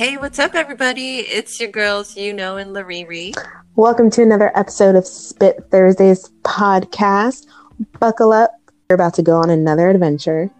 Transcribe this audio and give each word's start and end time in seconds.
Hey, 0.00 0.16
what's 0.16 0.38
up, 0.38 0.54
everybody? 0.54 1.18
It's 1.18 1.60
your 1.60 1.70
girls, 1.70 2.16
you 2.16 2.32
know, 2.32 2.56
and 2.56 2.74
Lariri. 2.74 3.34
Welcome 3.76 4.08
to 4.12 4.22
another 4.22 4.50
episode 4.58 4.96
of 4.96 5.06
Spit 5.06 5.66
Thursdays 5.70 6.30
podcast. 6.42 7.46
Buckle 7.98 8.32
up. 8.32 8.50
We're 8.88 8.94
about 8.94 9.12
to 9.16 9.22
go 9.22 9.36
on 9.36 9.50
another 9.50 9.90
adventure. 9.90 10.50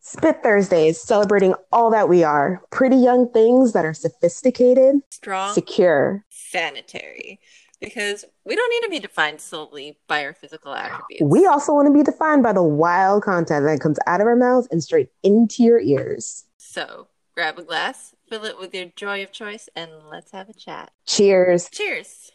Spit 0.00 0.42
Thursdays, 0.42 1.00
celebrating 1.00 1.54
all 1.72 1.90
that 1.92 2.10
we 2.10 2.22
are. 2.22 2.60
Pretty 2.70 2.96
young 2.96 3.30
things 3.32 3.72
that 3.72 3.86
are 3.86 3.94
sophisticated, 3.94 4.96
Strong, 5.08 5.54
secure, 5.54 6.26
sanitary. 6.28 7.40
Because 7.80 8.24
we 8.44 8.54
don't 8.54 8.70
need 8.70 8.86
to 8.86 8.90
be 8.90 8.98
defined 8.98 9.40
solely 9.40 9.98
by 10.06 10.24
our 10.24 10.34
physical 10.34 10.74
attributes. 10.74 11.22
We 11.22 11.46
also 11.46 11.72
want 11.72 11.88
to 11.88 11.94
be 11.94 12.02
defined 12.02 12.42
by 12.42 12.52
the 12.52 12.62
wild 12.62 13.22
content 13.22 13.64
that 13.64 13.80
comes 13.80 13.98
out 14.06 14.20
of 14.20 14.26
our 14.26 14.36
mouths 14.36 14.68
and 14.70 14.82
straight 14.82 15.08
into 15.22 15.62
your 15.62 15.80
ears. 15.80 16.44
So 16.58 17.08
grab 17.34 17.58
a 17.58 17.62
glass, 17.62 18.14
fill 18.28 18.44
it 18.44 18.58
with 18.58 18.74
your 18.74 18.86
joy 18.96 19.22
of 19.22 19.32
choice, 19.32 19.68
and 19.74 19.90
let's 20.10 20.32
have 20.32 20.50
a 20.50 20.52
chat. 20.52 20.92
Cheers. 21.06 21.70
Cheers. 21.70 22.32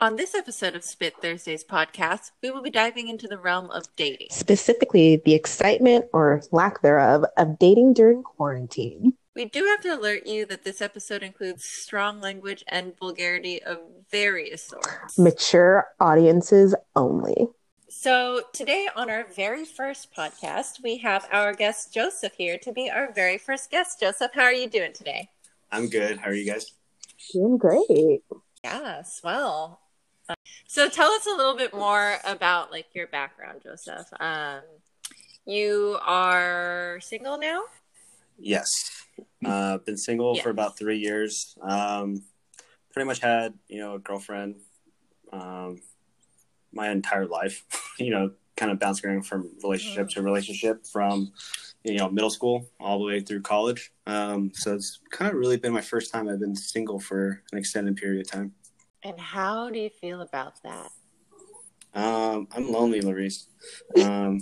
On 0.00 0.14
this 0.14 0.32
episode 0.32 0.76
of 0.76 0.84
Spit 0.84 1.14
Thursdays 1.20 1.64
podcast, 1.64 2.30
we 2.40 2.52
will 2.52 2.62
be 2.62 2.70
diving 2.70 3.08
into 3.08 3.26
the 3.26 3.36
realm 3.36 3.68
of 3.72 3.88
dating. 3.96 4.28
Specifically, 4.30 5.20
the 5.24 5.34
excitement 5.34 6.04
or 6.12 6.40
lack 6.52 6.82
thereof 6.82 7.24
of 7.36 7.58
dating 7.58 7.94
during 7.94 8.22
quarantine. 8.22 9.14
We 9.38 9.44
do 9.44 9.66
have 9.66 9.80
to 9.82 9.90
alert 9.90 10.26
you 10.26 10.46
that 10.46 10.64
this 10.64 10.80
episode 10.80 11.22
includes 11.22 11.64
strong 11.64 12.20
language 12.20 12.64
and 12.66 12.98
vulgarity 12.98 13.62
of 13.62 13.78
various 14.10 14.64
sorts. 14.64 15.16
Mature 15.16 15.86
audiences 16.00 16.74
only. 16.96 17.46
So, 17.88 18.42
today 18.52 18.88
on 18.96 19.08
our 19.08 19.28
very 19.36 19.64
first 19.64 20.12
podcast, 20.12 20.82
we 20.82 20.96
have 20.98 21.28
our 21.30 21.54
guest 21.54 21.94
Joseph 21.94 22.32
here 22.36 22.58
to 22.58 22.72
be 22.72 22.90
our 22.90 23.12
very 23.12 23.38
first 23.38 23.70
guest. 23.70 24.00
Joseph, 24.00 24.32
how 24.34 24.42
are 24.42 24.52
you 24.52 24.68
doing 24.68 24.92
today? 24.92 25.28
I'm 25.70 25.88
good. 25.88 26.18
How 26.18 26.30
are 26.30 26.34
you 26.34 26.44
guys? 26.44 26.72
Doing 27.32 27.58
great. 27.58 28.24
Yes, 28.64 29.20
well. 29.22 29.78
So, 30.66 30.88
tell 30.88 31.12
us 31.12 31.28
a 31.28 31.36
little 31.36 31.56
bit 31.56 31.72
more 31.72 32.16
about 32.24 32.72
like 32.72 32.86
your 32.92 33.06
background, 33.06 33.60
Joseph. 33.62 34.08
Um, 34.18 34.62
you 35.46 35.96
are 36.04 36.98
single 37.00 37.38
now? 37.38 37.62
Yes. 38.36 38.97
Uh, 39.44 39.78
been 39.78 39.96
single 39.96 40.34
for 40.36 40.50
about 40.50 40.78
three 40.78 40.98
years. 40.98 41.56
Um, 41.62 42.22
pretty 42.92 43.06
much 43.06 43.20
had, 43.20 43.54
you 43.68 43.80
know, 43.80 43.94
a 43.94 43.98
girlfriend 43.98 44.56
um, 45.32 45.80
my 46.72 46.90
entire 46.90 47.26
life, 47.26 47.64
you 47.98 48.10
know, 48.10 48.32
kind 48.56 48.72
of 48.72 48.78
bouncing 48.78 49.08
around 49.08 49.22
from 49.22 49.50
relationship 49.62 50.08
to 50.08 50.22
relationship 50.22 50.84
from, 50.86 51.32
you 51.84 51.96
know, 51.96 52.08
middle 52.08 52.30
school 52.30 52.66
all 52.80 52.98
the 52.98 53.04
way 53.04 53.20
through 53.20 53.40
college. 53.42 53.92
Um, 54.06 54.50
so 54.54 54.74
it's 54.74 55.00
kind 55.10 55.30
of 55.30 55.38
really 55.38 55.56
been 55.56 55.72
my 55.72 55.80
first 55.80 56.12
time 56.12 56.28
I've 56.28 56.40
been 56.40 56.56
single 56.56 56.98
for 56.98 57.42
an 57.52 57.58
extended 57.58 57.96
period 57.96 58.26
of 58.26 58.30
time. 58.30 58.52
And 59.04 59.18
how 59.20 59.70
do 59.70 59.78
you 59.78 59.90
feel 59.90 60.22
about 60.22 60.60
that? 60.64 60.90
Um, 61.94 62.48
I'm 62.52 62.70
lonely, 62.70 63.00
Larice. 63.00 63.46
Um, 64.04 64.40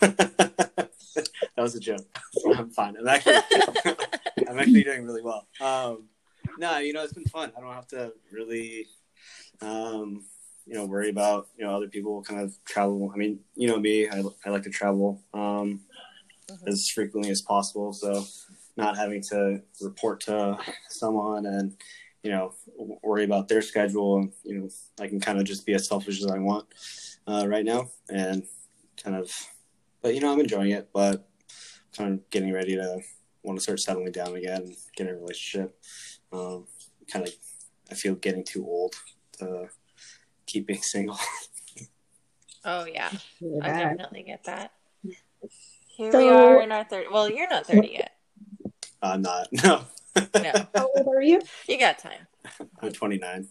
that 1.56 1.62
was 1.62 1.74
a 1.74 1.80
joke. 1.80 2.06
I'm 2.56 2.70
fine. 2.70 2.96
I'm 2.96 3.06
actually, 3.08 3.38
I'm 4.48 4.58
actually 4.58 4.84
doing 4.84 5.04
really 5.04 5.22
well. 5.22 5.46
Um, 5.60 6.04
no, 6.58 6.78
you 6.78 6.92
know, 6.92 7.02
it's 7.02 7.12
been 7.12 7.24
fun. 7.24 7.52
I 7.56 7.60
don't 7.60 7.72
have 7.72 7.86
to 7.88 8.12
really, 8.32 8.86
um, 9.60 10.24
you 10.66 10.74
know, 10.74 10.86
worry 10.86 11.10
about 11.10 11.48
you 11.56 11.64
know 11.64 11.74
other 11.76 11.88
people 11.88 12.22
kind 12.22 12.40
of 12.40 12.54
travel. 12.64 13.10
I 13.12 13.16
mean, 13.16 13.40
you 13.54 13.68
know 13.68 13.78
me, 13.78 14.08
I, 14.08 14.22
I 14.44 14.50
like 14.50 14.62
to 14.64 14.70
travel 14.70 15.22
um, 15.32 15.80
Mhm. 16.50 16.68
as 16.68 16.90
frequently 16.90 17.30
as 17.30 17.40
possible. 17.40 17.92
So, 17.94 18.24
not 18.76 18.96
having 18.98 19.22
to 19.30 19.62
report 19.80 20.20
to 20.22 20.58
someone 20.90 21.46
and 21.46 21.74
you 22.22 22.30
know 22.30 22.54
worry 23.02 23.24
about 23.24 23.48
their 23.48 23.62
schedule 23.62 24.18
and 24.18 24.32
you 24.42 24.58
know 24.58 24.68
I 25.00 25.08
can 25.08 25.20
kind 25.20 25.38
of 25.38 25.44
just 25.44 25.64
be 25.64 25.74
as 25.74 25.86
selfish 25.86 26.20
as 26.22 26.26
I 26.30 26.38
want 26.38 26.66
uh, 27.26 27.46
right 27.48 27.64
now 27.64 27.90
and 28.10 28.42
kind 29.02 29.16
of 29.16 29.30
but 30.02 30.14
you 30.14 30.20
know 30.20 30.32
I'm 30.32 30.40
enjoying 30.40 30.70
it 30.72 30.88
but 30.92 31.28
kind 31.96 32.14
of 32.14 32.30
getting 32.30 32.52
ready 32.52 32.74
to 32.76 33.00
want 33.42 33.58
to 33.58 33.62
start 33.62 33.80
settling 33.80 34.10
down 34.12 34.34
again 34.36 34.62
and 34.62 34.76
get 34.96 35.08
a 35.08 35.14
relationship 35.14 35.76
um, 36.32 36.66
kind 37.12 37.26
of 37.26 37.34
I 37.90 37.94
feel 37.94 38.14
getting 38.14 38.44
too 38.44 38.64
old 38.66 38.94
to 39.38 39.68
keep 40.46 40.66
being 40.66 40.82
single 40.82 41.18
Oh, 42.66 42.86
yeah. 42.86 43.10
I 43.62 43.68
definitely 43.72 44.22
get 44.22 44.44
that. 44.44 44.72
Here 45.86 46.10
we 46.16 46.30
are 46.30 46.62
in 46.62 46.72
our 46.72 46.82
30. 46.82 47.08
Well, 47.12 47.28
you're 47.28 47.46
not 47.46 47.66
30 47.66 47.88
yet. 47.92 48.12
I'm 49.02 49.20
not 49.20 49.48
no 49.52 49.84
No, 50.34 50.52
How 50.74 50.88
old 50.96 51.06
are 51.14 51.20
you? 51.20 51.42
you 51.68 51.78
got 51.78 51.98
time. 51.98 52.26
I'm 52.80 52.90
29 52.92 53.48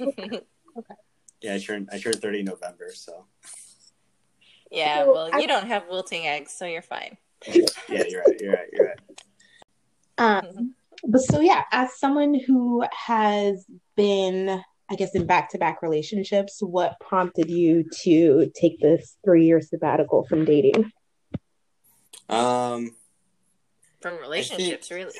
okay. 0.00 0.40
yeah 1.42 1.54
I 1.54 1.58
turned 1.58 1.90
I 1.92 1.98
turned 1.98 2.16
30 2.22 2.38
in 2.40 2.44
November 2.46 2.88
so 2.94 3.26
yeah, 4.70 5.04
So, 5.04 5.12
well, 5.12 5.30
I- 5.32 5.40
you 5.40 5.46
don't 5.46 5.66
have 5.66 5.84
wilting 5.88 6.26
eggs, 6.26 6.52
so 6.52 6.64
you're 6.66 6.82
fine. 6.82 7.16
yeah 7.54 7.64
you're 8.08 8.22
right 8.22 8.40
you're 8.40 8.52
right 8.52 8.68
you're 8.72 8.86
right 8.86 8.98
Um, 10.18 10.74
but 11.06 11.20
so 11.20 11.40
yeah, 11.40 11.62
as 11.70 11.98
someone 11.98 12.34
who 12.34 12.84
has 12.92 13.64
been, 13.96 14.62
I 14.90 14.94
guess, 14.96 15.14
in 15.14 15.26
back-to-back 15.26 15.80
relationships, 15.82 16.58
what 16.60 16.98
prompted 17.00 17.48
you 17.50 17.84
to 18.02 18.50
take 18.54 18.80
this 18.80 19.16
three-year 19.24 19.60
sabbatical 19.60 20.24
from 20.24 20.44
dating? 20.44 20.90
um 22.28 22.94
From 24.02 24.18
relationships, 24.18 24.90
really. 24.90 25.14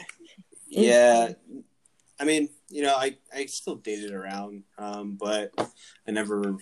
Yeah, 0.67 1.33
I 2.21 2.25
mean, 2.25 2.50
you 2.69 2.83
know, 2.83 2.95
I 2.97 3.17
I 3.35 3.47
still 3.47 3.77
dated 3.77 4.12
around, 4.12 4.65
um, 4.77 5.17
but 5.19 5.53
I 6.06 6.11
never 6.11 6.56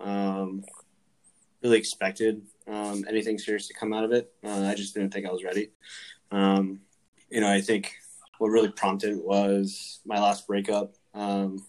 um, 0.00 0.62
really 1.62 1.78
expected 1.78 2.42
um, 2.68 3.04
anything 3.08 3.38
serious 3.38 3.66
to 3.68 3.74
come 3.74 3.92
out 3.92 4.04
of 4.04 4.12
it. 4.12 4.32
Uh, 4.44 4.64
I 4.64 4.74
just 4.74 4.94
didn't 4.94 5.12
think 5.12 5.26
I 5.26 5.32
was 5.32 5.44
ready. 5.44 5.70
Um, 6.30 6.80
you 7.30 7.40
know, 7.40 7.50
I 7.50 7.60
think 7.60 7.94
what 8.38 8.48
really 8.48 8.70
prompted 8.70 9.18
was 9.18 10.00
my 10.04 10.20
last 10.20 10.46
breakup. 10.46 10.94
Um, 11.14 11.64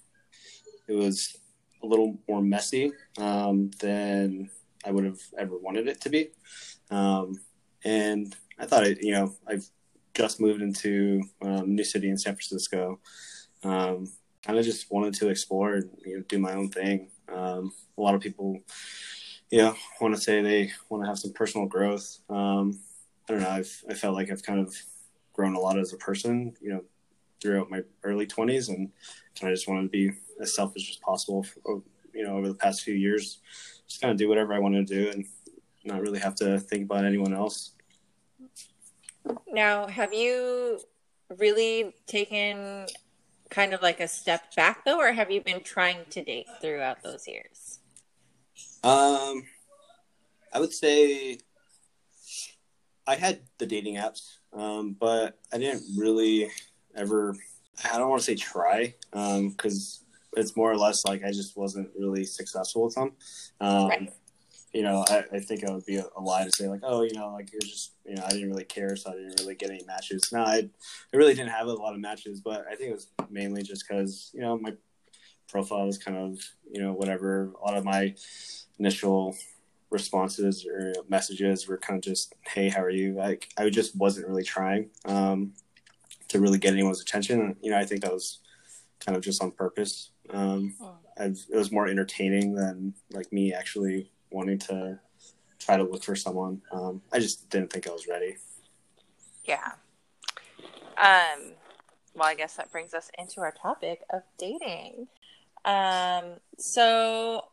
it 0.87 0.93
was 0.93 1.37
a 1.81 1.87
little 1.87 2.17
more 2.27 2.41
messy 2.41 2.91
um, 3.17 3.71
than 3.79 4.49
I 4.85 4.91
would 4.91 5.05
have 5.05 5.19
ever 5.37 5.57
wanted 5.57 5.87
it 5.87 6.01
to 6.01 6.09
be, 6.09 6.29
um, 6.91 7.39
and 7.83 8.35
I 8.57 8.65
thought, 8.65 8.85
it, 8.85 9.01
you 9.01 9.13
know, 9.13 9.35
I've 9.47 9.65
just 10.13 10.41
moved 10.41 10.61
into 10.61 11.21
um, 11.41 11.75
new 11.75 11.83
city 11.83 12.09
in 12.09 12.17
San 12.17 12.35
Francisco. 12.35 12.99
Kind 13.61 14.57
of 14.57 14.63
just 14.63 14.89
wanted 14.89 15.13
to 15.15 15.29
explore 15.29 15.73
and 15.73 15.89
you 16.05 16.17
know, 16.17 16.23
do 16.27 16.39
my 16.39 16.53
own 16.53 16.69
thing. 16.69 17.09
A 17.27 17.61
lot 17.97 18.15
of 18.15 18.21
people, 18.21 18.59
you 19.49 19.59
know, 19.59 19.75
want 19.99 20.15
to 20.15 20.21
say 20.21 20.41
they 20.41 20.71
want 20.89 21.03
to 21.03 21.07
have 21.07 21.19
some 21.19 21.33
personal 21.33 21.67
growth. 21.67 22.19
Um, 22.29 22.79
I 23.27 23.33
don't 23.33 23.41
know. 23.41 23.49
I've 23.49 23.83
I 23.89 23.93
felt 23.93 24.15
like 24.15 24.31
I've 24.31 24.43
kind 24.43 24.59
of 24.59 24.75
grown 25.33 25.55
a 25.55 25.59
lot 25.59 25.79
as 25.79 25.93
a 25.93 25.97
person, 25.97 26.55
you 26.61 26.69
know, 26.71 26.83
throughout 27.41 27.69
my 27.69 27.81
early 28.03 28.27
twenties, 28.27 28.69
and 28.69 28.91
of 29.41 29.49
just 29.49 29.67
wanted 29.67 29.83
to 29.83 29.89
be 29.89 30.11
as 30.39 30.55
selfish 30.55 30.89
as 30.89 30.97
possible. 30.97 31.43
For, 31.43 31.81
you 32.13 32.23
know, 32.23 32.37
over 32.37 32.47
the 32.47 32.55
past 32.55 32.81
few 32.81 32.93
years, 32.93 33.39
just 33.87 34.01
kind 34.01 34.11
of 34.11 34.17
do 34.17 34.27
whatever 34.27 34.53
I 34.53 34.59
want 34.59 34.75
to 34.75 34.83
do 34.83 35.09
and 35.11 35.25
not 35.85 36.01
really 36.01 36.19
have 36.19 36.35
to 36.35 36.59
think 36.59 36.83
about 36.83 37.05
anyone 37.05 37.33
else. 37.33 37.71
Now, 39.47 39.87
have 39.87 40.13
you 40.13 40.79
really 41.37 41.95
taken 42.07 42.87
kind 43.49 43.73
of 43.73 43.81
like 43.81 43.99
a 43.99 44.07
step 44.07 44.53
back 44.55 44.85
though, 44.85 44.99
or 44.99 45.11
have 45.11 45.31
you 45.31 45.41
been 45.41 45.61
trying 45.61 46.05
to 46.11 46.23
date 46.23 46.47
throughout 46.61 47.01
those 47.03 47.27
years? 47.27 47.78
Um, 48.83 49.43
I 50.53 50.59
would 50.59 50.73
say 50.73 51.39
I 53.05 53.15
had 53.15 53.41
the 53.57 53.65
dating 53.65 53.95
apps, 53.95 54.37
um, 54.53 54.95
but 54.99 55.39
I 55.51 55.57
didn't 55.57 55.83
really 55.97 56.49
ever. 56.95 57.35
I 57.91 57.97
don't 57.97 58.09
want 58.09 58.21
to 58.21 58.25
say 58.25 58.35
try, 58.35 58.95
because 59.11 60.03
it's 60.33 60.55
more 60.55 60.71
or 60.71 60.77
less 60.77 61.03
like 61.05 61.23
I 61.23 61.31
just 61.31 61.57
wasn't 61.57 61.89
really 61.97 62.25
successful 62.25 62.85
with 62.85 62.95
them. 62.95 63.11
Um, 63.59 63.87
Right. 63.89 64.13
You 64.71 64.83
know, 64.83 65.03
I, 65.09 65.23
I 65.33 65.39
think 65.39 65.63
it 65.63 65.69
would 65.71 65.87
be 65.87 65.95
a, 65.95 66.05
a 66.15 66.21
lie 66.21 66.43
to 66.43 66.51
say 66.51 66.67
like, 66.67 66.81
oh, 66.83 67.01
you 67.01 67.13
know, 67.15 67.31
like 67.33 67.51
it 67.51 67.55
was 67.59 67.71
just, 67.71 67.93
you 68.05 68.13
know, 68.13 68.23
I 68.23 68.29
didn't 68.29 68.51
really 68.51 68.65
care, 68.65 68.95
so 68.95 69.09
I 69.09 69.13
didn't 69.15 69.39
really 69.39 69.55
get 69.55 69.71
any 69.71 69.83
matches. 69.87 70.29
No, 70.31 70.41
I, 70.41 70.69
I 71.11 71.17
really 71.17 71.33
didn't 71.33 71.49
have 71.49 71.65
a 71.65 71.73
lot 71.73 71.95
of 71.95 71.99
matches, 71.99 72.39
but 72.39 72.65
I 72.71 72.75
think 72.75 72.91
it 72.91 72.93
was 72.93 73.07
mainly 73.31 73.63
just 73.63 73.85
because, 73.89 74.29
you 74.31 74.41
know, 74.41 74.59
my 74.59 74.73
profile 75.47 75.87
was 75.87 75.97
kind 75.97 76.17
of, 76.17 76.39
you 76.71 76.83
know, 76.83 76.93
whatever. 76.93 77.51
A 77.59 77.65
lot 77.65 77.77
of 77.77 77.83
my 77.83 78.13
initial 78.79 79.35
responses 79.91 80.65
or 80.65 80.93
messages 81.09 81.67
were 81.67 81.77
kind 81.77 81.97
of 81.97 82.03
just, 82.03 82.35
"Hey, 82.47 82.69
how 82.69 82.81
are 82.81 82.89
you?" 82.89 83.13
Like 83.13 83.49
I 83.57 83.69
just 83.69 83.95
wasn't 83.95 84.27
really 84.27 84.43
trying 84.43 84.89
um, 85.05 85.53
to 86.29 86.39
really 86.39 86.57
get 86.57 86.73
anyone's 86.73 87.01
attention. 87.01 87.55
You 87.61 87.71
know, 87.71 87.77
I 87.77 87.85
think 87.85 88.01
that 88.01 88.13
was 88.13 88.39
kind 88.99 89.15
of 89.15 89.23
just 89.23 89.41
on 89.43 89.51
purpose. 89.51 90.11
Um. 90.31 90.75
I've, 91.19 91.45
it 91.51 91.57
was 91.57 91.71
more 91.71 91.87
entertaining 91.87 92.55
than 92.55 92.93
like 93.11 93.31
me 93.33 93.53
actually 93.53 94.09
wanting 94.31 94.57
to 94.59 94.99
try 95.59 95.75
to 95.75 95.83
look 95.83 96.03
for 96.03 96.15
someone. 96.15 96.61
Um, 96.71 97.01
I 97.11 97.19
just 97.19 97.49
didn't 97.49 97.71
think 97.71 97.87
I 97.87 97.91
was 97.91 98.07
ready. 98.07 98.37
Yeah. 99.43 99.73
Um, 100.97 101.51
well, 102.15 102.29
I 102.29 102.35
guess 102.35 102.55
that 102.55 102.71
brings 102.71 102.93
us 102.93 103.11
into 103.17 103.41
our 103.41 103.51
topic 103.51 104.01
of 104.11 104.21
dating. 104.37 105.07
Um, 105.65 106.39
so 106.57 107.48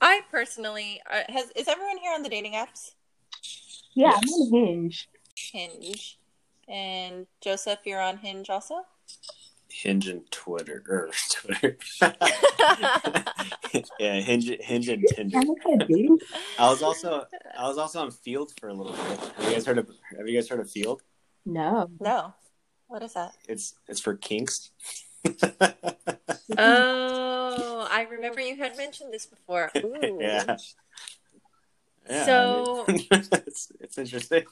I 0.00 0.20
personally 0.30 1.00
uh, 1.10 1.22
has 1.28 1.50
is 1.56 1.68
everyone 1.68 1.98
here 1.98 2.12
on 2.14 2.22
the 2.22 2.28
dating 2.28 2.52
apps? 2.52 2.92
Yeah, 3.94 4.08
Yes. 4.10 4.22
I'm 4.24 4.32
on 4.32 4.52
Hinge. 4.52 5.08
Hinge, 5.52 6.18
and 6.68 7.26
Joseph, 7.40 7.80
you're 7.84 8.00
on 8.00 8.18
Hinge 8.18 8.50
also. 8.50 8.82
Hinge 9.68 10.08
and 10.08 10.30
Twitter 10.30 10.82
or 10.88 11.10
Twitter. 11.32 11.76
yeah, 13.98 14.20
Hinge, 14.20 14.50
Hinge 14.60 14.88
and 14.88 15.04
Tinder. 15.14 15.38
I'm 15.38 15.48
like 15.48 15.58
a 15.82 15.84
dating. 15.86 16.18
I 16.58 16.70
was 16.70 16.82
also 16.82 17.26
I 17.58 17.68
was 17.68 17.78
also 17.78 18.00
on 18.00 18.10
Feeld 18.10 18.58
for 18.58 18.68
a 18.68 18.74
little 18.74 18.92
bit. 18.92 19.18
Have 19.36 19.44
you 19.44 19.52
guys 19.52 19.66
heard 19.66 19.78
of 19.78 19.88
Have 20.16 20.28
you 20.28 20.34
guys 20.34 20.48
heard 20.48 20.60
of 20.60 20.68
Feeld? 20.68 21.00
No. 21.44 21.88
no, 22.00 22.34
what 22.88 23.02
is 23.02 23.12
that? 23.14 23.32
It's 23.48 23.74
it's 23.88 24.00
for 24.00 24.16
kinks. 24.16 24.70
Oh, 26.56 27.88
I 27.90 28.02
remember 28.10 28.40
you 28.40 28.56
had 28.56 28.76
mentioned 28.76 29.12
this 29.12 29.26
before. 29.26 29.70
Ooh. 29.76 30.18
yeah. 30.20 30.56
Yeah, 32.08 32.24
So- 32.24 32.84
I 32.88 32.92
mean, 32.92 33.06
it's 33.10 33.72
it's 33.80 33.98
interesting. 33.98 34.44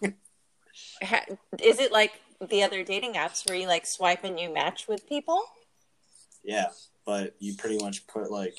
Ha- 1.03 1.27
is 1.63 1.79
it 1.79 1.93
like 1.93 2.13
the 2.49 2.63
other 2.65 2.83
dating 2.83 3.13
apps 3.15 3.49
where 3.49 3.57
you 3.57 3.69
like 3.69 3.87
swipe 3.87 4.25
and 4.25 4.39
you 4.41 4.53
match 4.53 4.89
with 4.89 5.09
people? 5.09 5.41
Yeah, 6.43 6.67
but 7.07 7.37
you 7.39 7.55
pretty 7.55 7.79
much 7.79 8.07
put 8.09 8.31
like 8.31 8.59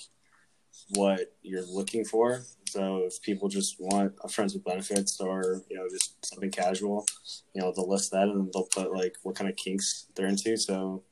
what 0.91 1.33
you're 1.41 1.65
looking 1.65 2.05
for. 2.05 2.43
So 2.69 3.03
if 3.05 3.21
people 3.21 3.47
just 3.49 3.75
want 3.79 4.13
a 4.23 4.29
friends 4.29 4.53
with 4.53 4.63
benefits 4.63 5.19
or 5.19 5.61
you 5.69 5.75
know 5.77 5.87
just 5.89 6.25
something 6.25 6.51
casual, 6.51 7.05
you 7.53 7.61
know 7.61 7.73
they'll 7.75 7.89
list 7.89 8.11
that 8.11 8.23
and 8.29 8.49
they'll 8.53 8.67
put 8.73 8.93
like 8.93 9.15
what 9.23 9.35
kind 9.35 9.49
of 9.49 9.55
kinks 9.57 10.07
they're 10.15 10.27
into. 10.27 10.55
So 10.57 11.03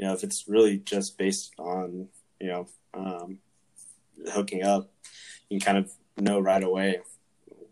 you 0.00 0.06
know 0.06 0.14
if 0.14 0.24
it's 0.24 0.48
really 0.48 0.78
just 0.78 1.18
based 1.18 1.52
on 1.58 2.08
you 2.40 2.48
know 2.48 2.66
um, 2.94 3.38
hooking 4.32 4.62
up, 4.62 4.90
you 5.50 5.60
can 5.60 5.64
kind 5.64 5.78
of 5.78 5.92
know 6.16 6.40
right 6.40 6.64
away 6.64 7.00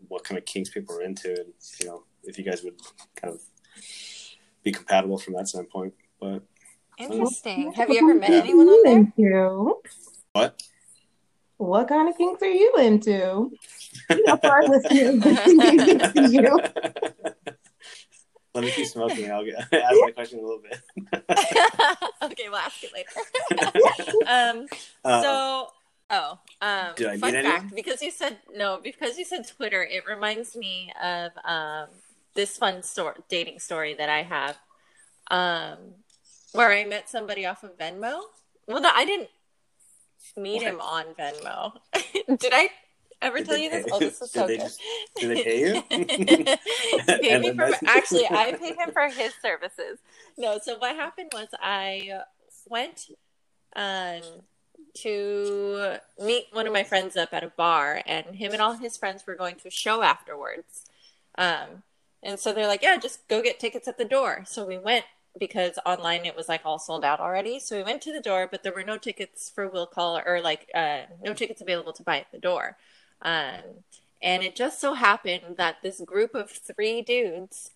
what 0.07 0.23
kind 0.23 0.37
of 0.37 0.45
kinks 0.45 0.69
people 0.69 0.95
are 0.95 1.01
into, 1.01 1.29
and 1.29 1.53
you 1.81 1.87
know 1.87 2.03
if 2.23 2.37
you 2.37 2.43
guys 2.43 2.63
would 2.63 2.79
kind 3.15 3.33
of 3.33 3.41
be 4.63 4.71
compatible 4.71 5.17
from 5.17 5.33
that 5.33 5.47
standpoint. 5.47 5.95
But 6.21 6.43
Interesting. 6.99 7.73
Have 7.73 7.89
you 7.89 7.97
ever 7.97 8.13
met 8.13 8.29
anyone 8.29 8.67
on 8.67 8.83
there? 8.83 8.97
Into? 8.97 9.75
what? 10.33 10.61
What 11.57 11.87
kind 11.87 12.09
of 12.09 12.17
kinks 12.17 12.43
are 12.43 12.47
you 12.47 12.75
into? 12.77 13.51
You 14.09 14.25
know, 14.25 14.37
for 14.37 14.49
our 14.49 14.63
listeners, 14.63 16.31
you. 16.31 16.41
Let 18.55 18.63
me 18.63 18.71
keep 18.71 18.87
smoking. 18.87 19.31
I'll 19.31 19.45
get, 19.45 19.55
ask 19.73 19.95
my 20.01 20.11
question 20.11 20.39
a 20.39 20.41
little 20.41 20.61
bit. 20.61 20.81
okay, 22.23 22.49
we'll 22.49 22.55
ask 22.57 22.83
it 22.83 22.91
later. 22.93 24.17
um, 24.27 24.67
Uh, 25.05 25.21
so, 25.21 25.67
oh, 26.09 26.39
um, 26.61 26.95
fun 26.95 27.19
fact 27.19 27.35
anyone? 27.35 27.71
because 27.75 28.01
you 28.01 28.11
said 28.11 28.37
no, 28.55 28.79
because 28.83 29.17
you 29.17 29.25
said 29.25 29.47
Twitter, 29.47 29.83
it 29.83 30.03
reminds 30.07 30.55
me 30.55 30.91
of 31.01 31.31
um, 31.45 31.87
this 32.33 32.57
fun 32.57 32.81
story, 32.83 33.15
dating 33.29 33.59
story 33.59 33.93
that 33.93 34.09
I 34.09 34.23
have, 34.23 34.57
um, 35.29 35.77
where 36.53 36.71
I 36.71 36.85
met 36.85 37.07
somebody 37.09 37.45
off 37.45 37.63
of 37.63 37.77
Venmo. 37.77 38.21
Well, 38.67 38.81
no, 38.81 38.89
I 38.93 39.05
didn't 39.05 39.29
meet 40.35 40.61
him 40.61 40.81
on 40.81 41.05
Venmo. 41.17 41.73
Did 42.37 42.51
I 42.53 42.69
ever 43.21 43.41
tell 43.43 43.57
you 43.57 43.69
this? 43.69 43.85
pay- 43.85 43.91
Oh, 43.93 43.99
this 43.99 44.21
is 44.21 44.31
so 44.31 44.47
did 44.47 44.49
they 44.49 44.57
good. 44.57 44.63
just- 44.63 44.81
did 45.17 45.29
they 45.37 45.43
pay 45.43 45.59
you? 45.59 45.83
He 47.21 47.29
paid 47.29 47.41
me 47.41 47.53
for, 47.53 47.69
actually, 47.87 48.27
I 48.29 48.53
paid 48.53 48.75
him 48.75 48.91
for 48.91 49.07
his 49.09 49.33
services. 49.41 49.99
No, 50.37 50.59
so 50.63 50.77
what 50.77 50.95
happened 50.95 51.31
was 51.33 51.47
I 51.61 52.21
went 52.69 53.07
um, 53.75 54.21
to 54.97 55.97
meet 56.23 56.47
one 56.51 56.67
of 56.67 56.73
my 56.73 56.83
friends 56.83 57.15
up 57.17 57.33
at 57.33 57.43
a 57.43 57.49
bar, 57.55 58.01
and 58.05 58.25
him 58.35 58.53
and 58.53 58.61
all 58.61 58.73
his 58.73 58.97
friends 58.97 59.25
were 59.27 59.35
going 59.35 59.55
to 59.57 59.67
a 59.67 59.71
show 59.71 60.01
afterwards. 60.01 60.85
Um, 61.37 61.83
and 62.23 62.39
so 62.39 62.51
they're 62.53 62.67
like, 62.67 62.81
"Yeah, 62.83 62.97
just 62.97 63.27
go 63.27 63.41
get 63.41 63.59
tickets 63.59 63.87
at 63.87 63.97
the 63.97 64.05
door." 64.05 64.43
So 64.45 64.65
we 64.65 64.77
went 64.77 65.05
because 65.39 65.77
online 65.85 66.25
it 66.25 66.35
was 66.35 66.49
like 66.49 66.61
all 66.65 66.79
sold 66.79 67.05
out 67.05 67.19
already. 67.19 67.59
So 67.59 67.77
we 67.77 67.83
went 67.83 68.01
to 68.03 68.11
the 68.13 68.19
door, 68.19 68.47
but 68.49 68.63
there 68.63 68.73
were 68.73 68.83
no 68.83 68.97
tickets 68.97 69.49
for 69.49 69.67
will 69.67 69.85
call 69.87 70.19
or 70.25 70.41
like 70.41 70.69
uh, 70.73 71.01
no 71.23 71.33
tickets 71.33 71.61
available 71.61 71.93
to 71.93 72.03
buy 72.03 72.19
at 72.19 72.31
the 72.31 72.39
door. 72.39 72.77
Um, 73.21 73.83
and 74.21 74.43
it 74.43 74.55
just 74.55 74.79
so 74.79 74.93
happened 74.93 75.55
that 75.57 75.77
this 75.81 76.01
group 76.01 76.35
of 76.35 76.49
three 76.51 77.01
dudes 77.01 77.71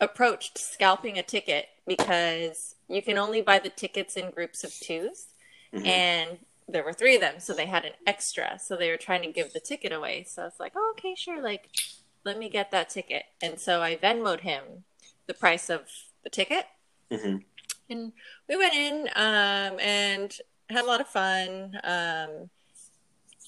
approached 0.00 0.58
scalping 0.58 1.18
a 1.18 1.22
ticket 1.22 1.68
because 1.86 2.74
you 2.88 3.02
can 3.02 3.18
only 3.18 3.40
buy 3.40 3.58
the 3.58 3.68
tickets 3.68 4.16
in 4.16 4.30
groups 4.30 4.64
of 4.64 4.70
2s 4.70 5.26
Mhm. 5.72 5.86
And 5.86 6.38
there 6.68 6.84
were 6.84 6.92
three 6.92 7.14
of 7.14 7.20
them, 7.20 7.40
so 7.40 7.54
they 7.54 7.66
had 7.66 7.84
an 7.84 7.94
extra. 8.06 8.58
So 8.58 8.76
they 8.76 8.90
were 8.90 8.96
trying 8.96 9.22
to 9.22 9.32
give 9.32 9.52
the 9.52 9.60
ticket 9.60 9.92
away. 9.92 10.24
So 10.24 10.42
I 10.42 10.44
was 10.44 10.60
like, 10.60 10.72
oh, 10.76 10.94
okay, 10.96 11.14
sure. 11.14 11.40
Like, 11.42 11.70
let 12.24 12.38
me 12.38 12.48
get 12.48 12.70
that 12.70 12.90
ticket. 12.90 13.24
And 13.42 13.58
so 13.58 13.82
I 13.82 13.96
Venmoed 13.96 14.40
him 14.40 14.84
the 15.26 15.34
price 15.34 15.70
of 15.70 15.88
the 16.22 16.30
ticket. 16.30 16.66
Mhm. 17.10 17.44
And 17.88 18.12
we 18.48 18.56
went 18.56 18.74
in 18.74 19.08
um, 19.16 19.80
and 19.80 20.36
had 20.68 20.84
a 20.84 20.86
lot 20.86 21.00
of 21.00 21.08
fun. 21.08 21.80
Um, 21.84 22.50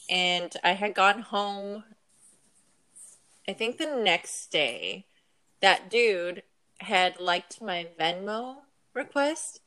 and 0.09 0.53
I 0.63 0.73
had 0.73 0.95
gone 0.95 1.21
home, 1.21 1.85
I 3.49 3.53
think 3.53 3.79
the 3.79 3.87
next 3.87 4.51
day. 4.51 5.07
That 5.61 5.89
dude 5.89 6.43
had 6.79 7.21
liked 7.21 7.63
my 7.63 7.89
Venmo 7.99 8.57
request. 8.93 9.61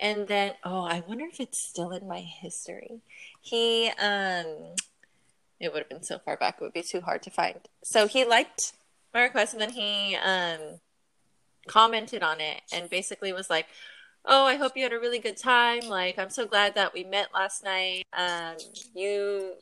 And 0.00 0.26
then, 0.26 0.54
oh, 0.64 0.84
I 0.84 1.04
wonder 1.06 1.24
if 1.26 1.38
it's 1.38 1.62
still 1.62 1.92
in 1.92 2.08
my 2.08 2.20
history. 2.20 3.02
He, 3.40 3.92
um, 4.02 4.74
it 5.60 5.72
would 5.72 5.80
have 5.82 5.88
been 5.88 6.02
so 6.02 6.18
far 6.18 6.36
back, 6.36 6.56
it 6.60 6.64
would 6.64 6.72
be 6.72 6.82
too 6.82 7.00
hard 7.00 7.22
to 7.22 7.30
find. 7.30 7.60
So 7.84 8.08
he 8.08 8.24
liked 8.24 8.72
my 9.12 9.22
request 9.22 9.52
and 9.52 9.62
then 9.62 9.70
he, 9.70 10.16
um, 10.16 10.80
commented 11.68 12.22
on 12.22 12.40
it 12.40 12.60
and 12.72 12.90
basically 12.90 13.32
was 13.32 13.48
like, 13.48 13.66
Oh, 14.26 14.46
I 14.46 14.56
hope 14.56 14.74
you 14.74 14.82
had 14.82 14.92
a 14.94 14.98
really 14.98 15.18
good 15.18 15.36
time. 15.36 15.80
Like, 15.86 16.18
I'm 16.18 16.30
so 16.30 16.46
glad 16.46 16.74
that 16.76 16.94
we 16.94 17.04
met 17.04 17.28
last 17.34 17.62
night. 17.62 18.06
Um, 18.14 18.56
you 18.94 19.56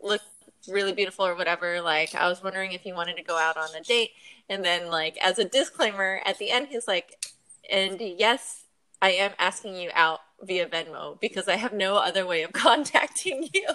look 0.00 0.20
really 0.68 0.92
beautiful 0.92 1.26
or 1.26 1.34
whatever. 1.34 1.80
Like, 1.80 2.14
I 2.14 2.28
was 2.28 2.42
wondering 2.42 2.72
if 2.72 2.82
he 2.82 2.92
wanted 2.92 3.16
to 3.16 3.22
go 3.22 3.36
out 3.36 3.56
on 3.56 3.68
a 3.74 3.82
date. 3.82 4.10
And 4.48 4.64
then, 4.64 4.88
like, 4.88 5.16
as 5.18 5.38
a 5.38 5.44
disclaimer, 5.44 6.20
at 6.24 6.38
the 6.38 6.50
end, 6.50 6.68
he's 6.68 6.86
like, 6.88 7.24
and 7.70 8.00
yes, 8.00 8.64
I 9.00 9.10
am 9.12 9.32
asking 9.38 9.76
you 9.76 9.90
out 9.94 10.20
via 10.42 10.66
Venmo 10.66 11.20
because 11.20 11.48
I 11.48 11.56
have 11.56 11.72
no 11.72 11.96
other 11.96 12.26
way 12.26 12.42
of 12.42 12.52
contacting 12.52 13.48
you. 13.54 13.66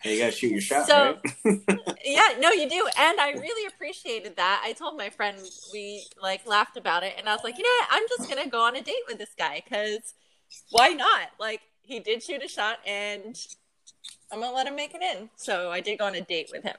Hey, 0.00 0.14
you 0.14 0.20
gotta 0.20 0.32
shoot 0.32 0.50
your 0.50 0.60
shot, 0.60 0.86
So- 0.86 1.18
right? 1.44 1.60
yeah, 2.04 2.28
no, 2.40 2.50
you 2.50 2.68
do. 2.68 2.88
And 2.98 3.20
I 3.20 3.32
really 3.32 3.66
appreciated 3.66 4.36
that. 4.36 4.62
I 4.64 4.72
told 4.72 4.96
my 4.96 5.10
friend, 5.10 5.38
we 5.72 6.04
like 6.20 6.44
laughed 6.46 6.76
about 6.76 7.04
it. 7.04 7.14
And 7.18 7.28
I 7.28 7.34
was 7.34 7.44
like, 7.44 7.56
you 7.56 7.62
know 7.62 7.70
what? 7.80 7.88
I'm 7.92 8.02
just 8.08 8.30
to 8.42 8.50
go 8.50 8.62
on 8.62 8.74
a 8.74 8.82
date 8.82 8.94
with 9.06 9.18
this 9.18 9.34
guy 9.38 9.62
because 9.64 10.14
why 10.70 10.88
not? 10.88 11.28
Like, 11.38 11.60
he 11.82 12.00
did 12.00 12.22
shoot 12.22 12.42
a 12.42 12.48
shot 12.48 12.78
and 12.86 13.36
I'm 14.30 14.40
going 14.40 14.50
to 14.50 14.54
let 14.56 14.66
him 14.66 14.76
make 14.76 14.94
it 14.94 15.02
in. 15.02 15.28
So 15.36 15.70
I 15.70 15.80
did 15.80 15.98
go 15.98 16.06
on 16.06 16.14
a 16.14 16.20
date 16.20 16.50
with 16.52 16.64
him. 16.64 16.76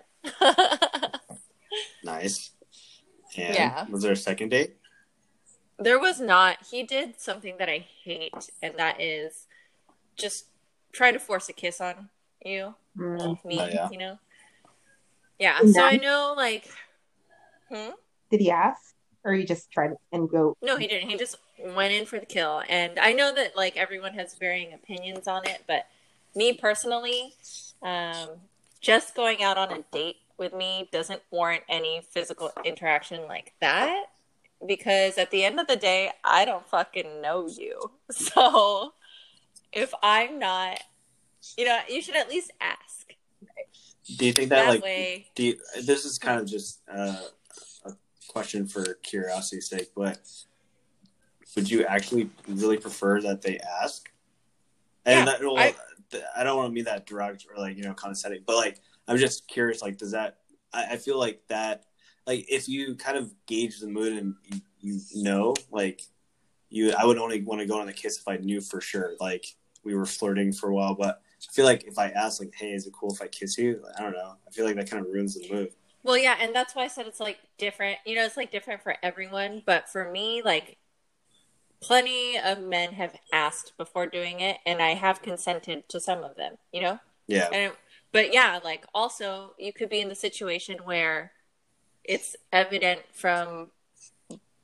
nice. 2.04 2.52
And 3.38 3.56
Yeah. 3.56 3.86
was 3.90 4.02
there 4.02 4.12
a 4.12 4.16
second 4.18 4.50
date? 4.50 4.76
There 5.80 6.00
was 6.00 6.20
not. 6.20 6.58
He 6.70 6.84
did 6.84 7.20
something 7.20 7.58
that 7.58 7.70
I 7.70 7.86
hate, 8.04 8.50
and 8.62 8.76
that 8.78 9.02
is 9.02 9.48
just 10.16 10.46
try 10.92 11.12
to 11.12 11.20
force 11.20 11.50
a 11.50 11.54
kiss 11.54 11.82
on 11.82 12.10
you, 12.46 12.76
Mm. 12.98 13.44
me, 13.44 13.60
Oh, 13.60 13.66
yeah. 13.66 13.90
you 13.92 13.98
know? 13.98 14.20
Yeah. 15.40 15.60
And 15.60 15.74
So 15.74 15.84
I 15.84 15.98
know, 15.98 16.34
like, 16.38 16.70
hmm? 17.70 17.92
Did 18.30 18.40
he 18.42 18.52
ask, 18.52 18.94
or 19.24 19.34
you 19.34 19.46
just 19.46 19.72
tried 19.72 19.92
and 20.12 20.30
go? 20.30 20.56
No, 20.62 20.78
he 20.78 20.88
didn't. 20.88 21.10
He 21.10 21.18
just 21.18 21.38
went 21.60 21.94
in 21.94 22.06
for 22.06 22.20
the 22.20 22.26
kill. 22.26 22.62
And 22.70 23.00
I 23.00 23.14
know 23.14 23.34
that, 23.34 23.56
like, 23.56 23.76
everyone 23.76 24.14
has 24.14 24.36
varying 24.36 24.74
opinions 24.74 25.28
on 25.28 25.48
it, 25.48 25.64
but 25.68 25.88
me 26.36 26.54
personally, 26.54 27.34
um, 27.82 28.30
just 28.82 29.16
going 29.16 29.44
out 29.44 29.58
on 29.58 29.72
a 29.72 29.84
date 29.92 30.18
with 30.38 30.54
me 30.54 30.90
doesn't 30.92 31.22
warrant 31.32 31.64
any 31.70 32.02
physical 32.12 32.52
interaction 32.66 33.28
like 33.28 33.54
that. 33.62 34.06
Because 34.66 35.18
at 35.18 35.30
the 35.32 35.44
end 35.44 35.60
of 35.60 35.68
the 35.68 35.76
day, 35.76 36.12
I 36.24 36.46
don't 36.46 36.66
fucking 36.68 37.22
know 37.22 37.48
you. 37.48 37.92
So 38.12 38.94
if 39.72 39.94
I'm 40.04 40.40
not, 40.40 40.80
you 41.58 41.66
know, 41.66 41.80
you 41.90 42.02
should 42.02 42.16
at 42.16 42.30
least 42.30 42.52
ask. 42.62 43.14
Do 44.18 44.26
you 44.26 44.34
think 44.34 44.50
that, 44.50 44.64
That 44.64 44.70
like, 44.70 44.84
way, 44.84 45.28
do 45.36 45.44
you, 45.44 45.58
this 45.84 46.06
is 46.06 46.20
kind 46.20 46.40
of 46.40 46.48
just 46.48 46.82
uh, 46.94 47.22
a 47.86 47.94
question 48.28 48.68
for 48.68 48.96
curiosity's 48.96 49.70
sake, 49.70 49.92
but 49.96 50.20
would 51.56 51.70
you 51.70 51.86
actually 51.86 52.30
really 52.48 52.78
prefer 52.78 53.22
that 53.22 53.42
they 53.42 53.60
ask? 53.82 54.12
And 55.06 55.28
Yeah, 55.28 55.38
that, 55.38 55.42
I- 55.58 55.76
I 56.36 56.44
don't 56.44 56.58
want 56.58 56.70
to 56.70 56.74
be 56.74 56.84
that 56.84 57.06
direct 57.06 57.46
or 57.50 57.62
like 57.62 57.78
you 57.78 57.84
know 57.84 57.94
condescending, 57.94 58.44
but 58.46 58.56
like 58.56 58.80
I'm 59.08 59.18
just 59.18 59.48
curious. 59.48 59.82
Like, 59.82 59.98
does 59.98 60.12
that? 60.12 60.38
I, 60.74 60.94
I 60.94 60.98
feel 60.98 61.20
like 61.20 61.42
that. 61.50 61.86
Like, 62.26 62.46
if 62.50 62.70
you 62.70 62.96
kind 62.96 63.18
of 63.18 63.34
gauge 63.48 63.80
the 63.80 63.88
mood 63.88 64.14
and 64.14 64.36
you, 64.80 65.00
you 65.14 65.24
know, 65.24 65.56
like, 65.72 66.02
you, 66.70 66.94
I 66.94 67.06
would 67.06 67.18
only 67.18 67.42
want 67.42 67.60
to 67.60 67.68
go 67.68 67.80
on 67.80 67.86
the 67.86 67.94
kiss 67.94 68.18
if 68.18 68.28
I 68.28 68.38
knew 68.38 68.62
for 68.62 68.80
sure. 68.80 69.16
Like, 69.20 69.46
we 69.84 69.94
were 69.94 70.06
flirting 70.06 70.54
for 70.54 70.70
a 70.70 70.74
while, 70.74 70.96
but 70.96 71.22
I 71.50 71.54
feel 71.54 71.66
like 71.66 71.84
if 71.84 72.00
I 72.00 72.10
ask, 72.10 72.40
like, 72.40 72.54
hey, 72.56 72.72
is 72.72 72.88
it 72.88 72.94
cool 72.94 73.14
if 73.14 73.22
I 73.22 73.28
kiss 73.28 73.58
you? 73.58 73.84
I 73.98 74.02
don't 74.02 74.14
know. 74.14 74.36
I 74.48 74.52
feel 74.52 74.66
like 74.66 74.76
that 74.76 74.90
kind 74.90 75.06
of 75.06 75.12
ruins 75.12 75.36
the 75.36 75.54
mood. 75.54 75.74
Well, 76.04 76.18
yeah, 76.18 76.38
and 76.40 76.56
that's 76.56 76.76
why 76.76 76.84
I 76.84 76.88
said 76.88 77.08
it's 77.08 77.20
like 77.20 77.40
different. 77.58 77.98
You 78.06 78.16
know, 78.16 78.26
it's 78.26 78.38
like 78.38 78.52
different 78.52 78.82
for 78.82 78.96
everyone, 79.04 79.62
but 79.66 79.90
for 79.90 80.10
me, 80.10 80.42
like 80.44 80.78
plenty 81.84 82.38
of 82.40 82.60
men 82.62 82.94
have 82.94 83.16
asked 83.32 83.74
before 83.78 84.08
doing 84.08 84.40
it 84.40 84.58
and 84.66 84.82
I 84.82 84.92
have 84.94 85.22
consented 85.22 85.88
to 85.90 86.00
some 86.00 86.24
of 86.24 86.36
them, 86.36 86.56
you 86.72 86.82
know? 86.82 87.00
Yeah. 87.28 87.50
And 87.52 87.74
but 88.12 88.34
yeah, 88.34 88.60
like 88.64 88.86
also 88.94 89.54
you 89.58 89.74
could 89.74 89.90
be 89.90 90.00
in 90.00 90.08
the 90.10 90.16
situation 90.16 90.78
where 90.84 91.32
it's 92.04 92.36
evident 92.52 93.02
from 93.12 93.72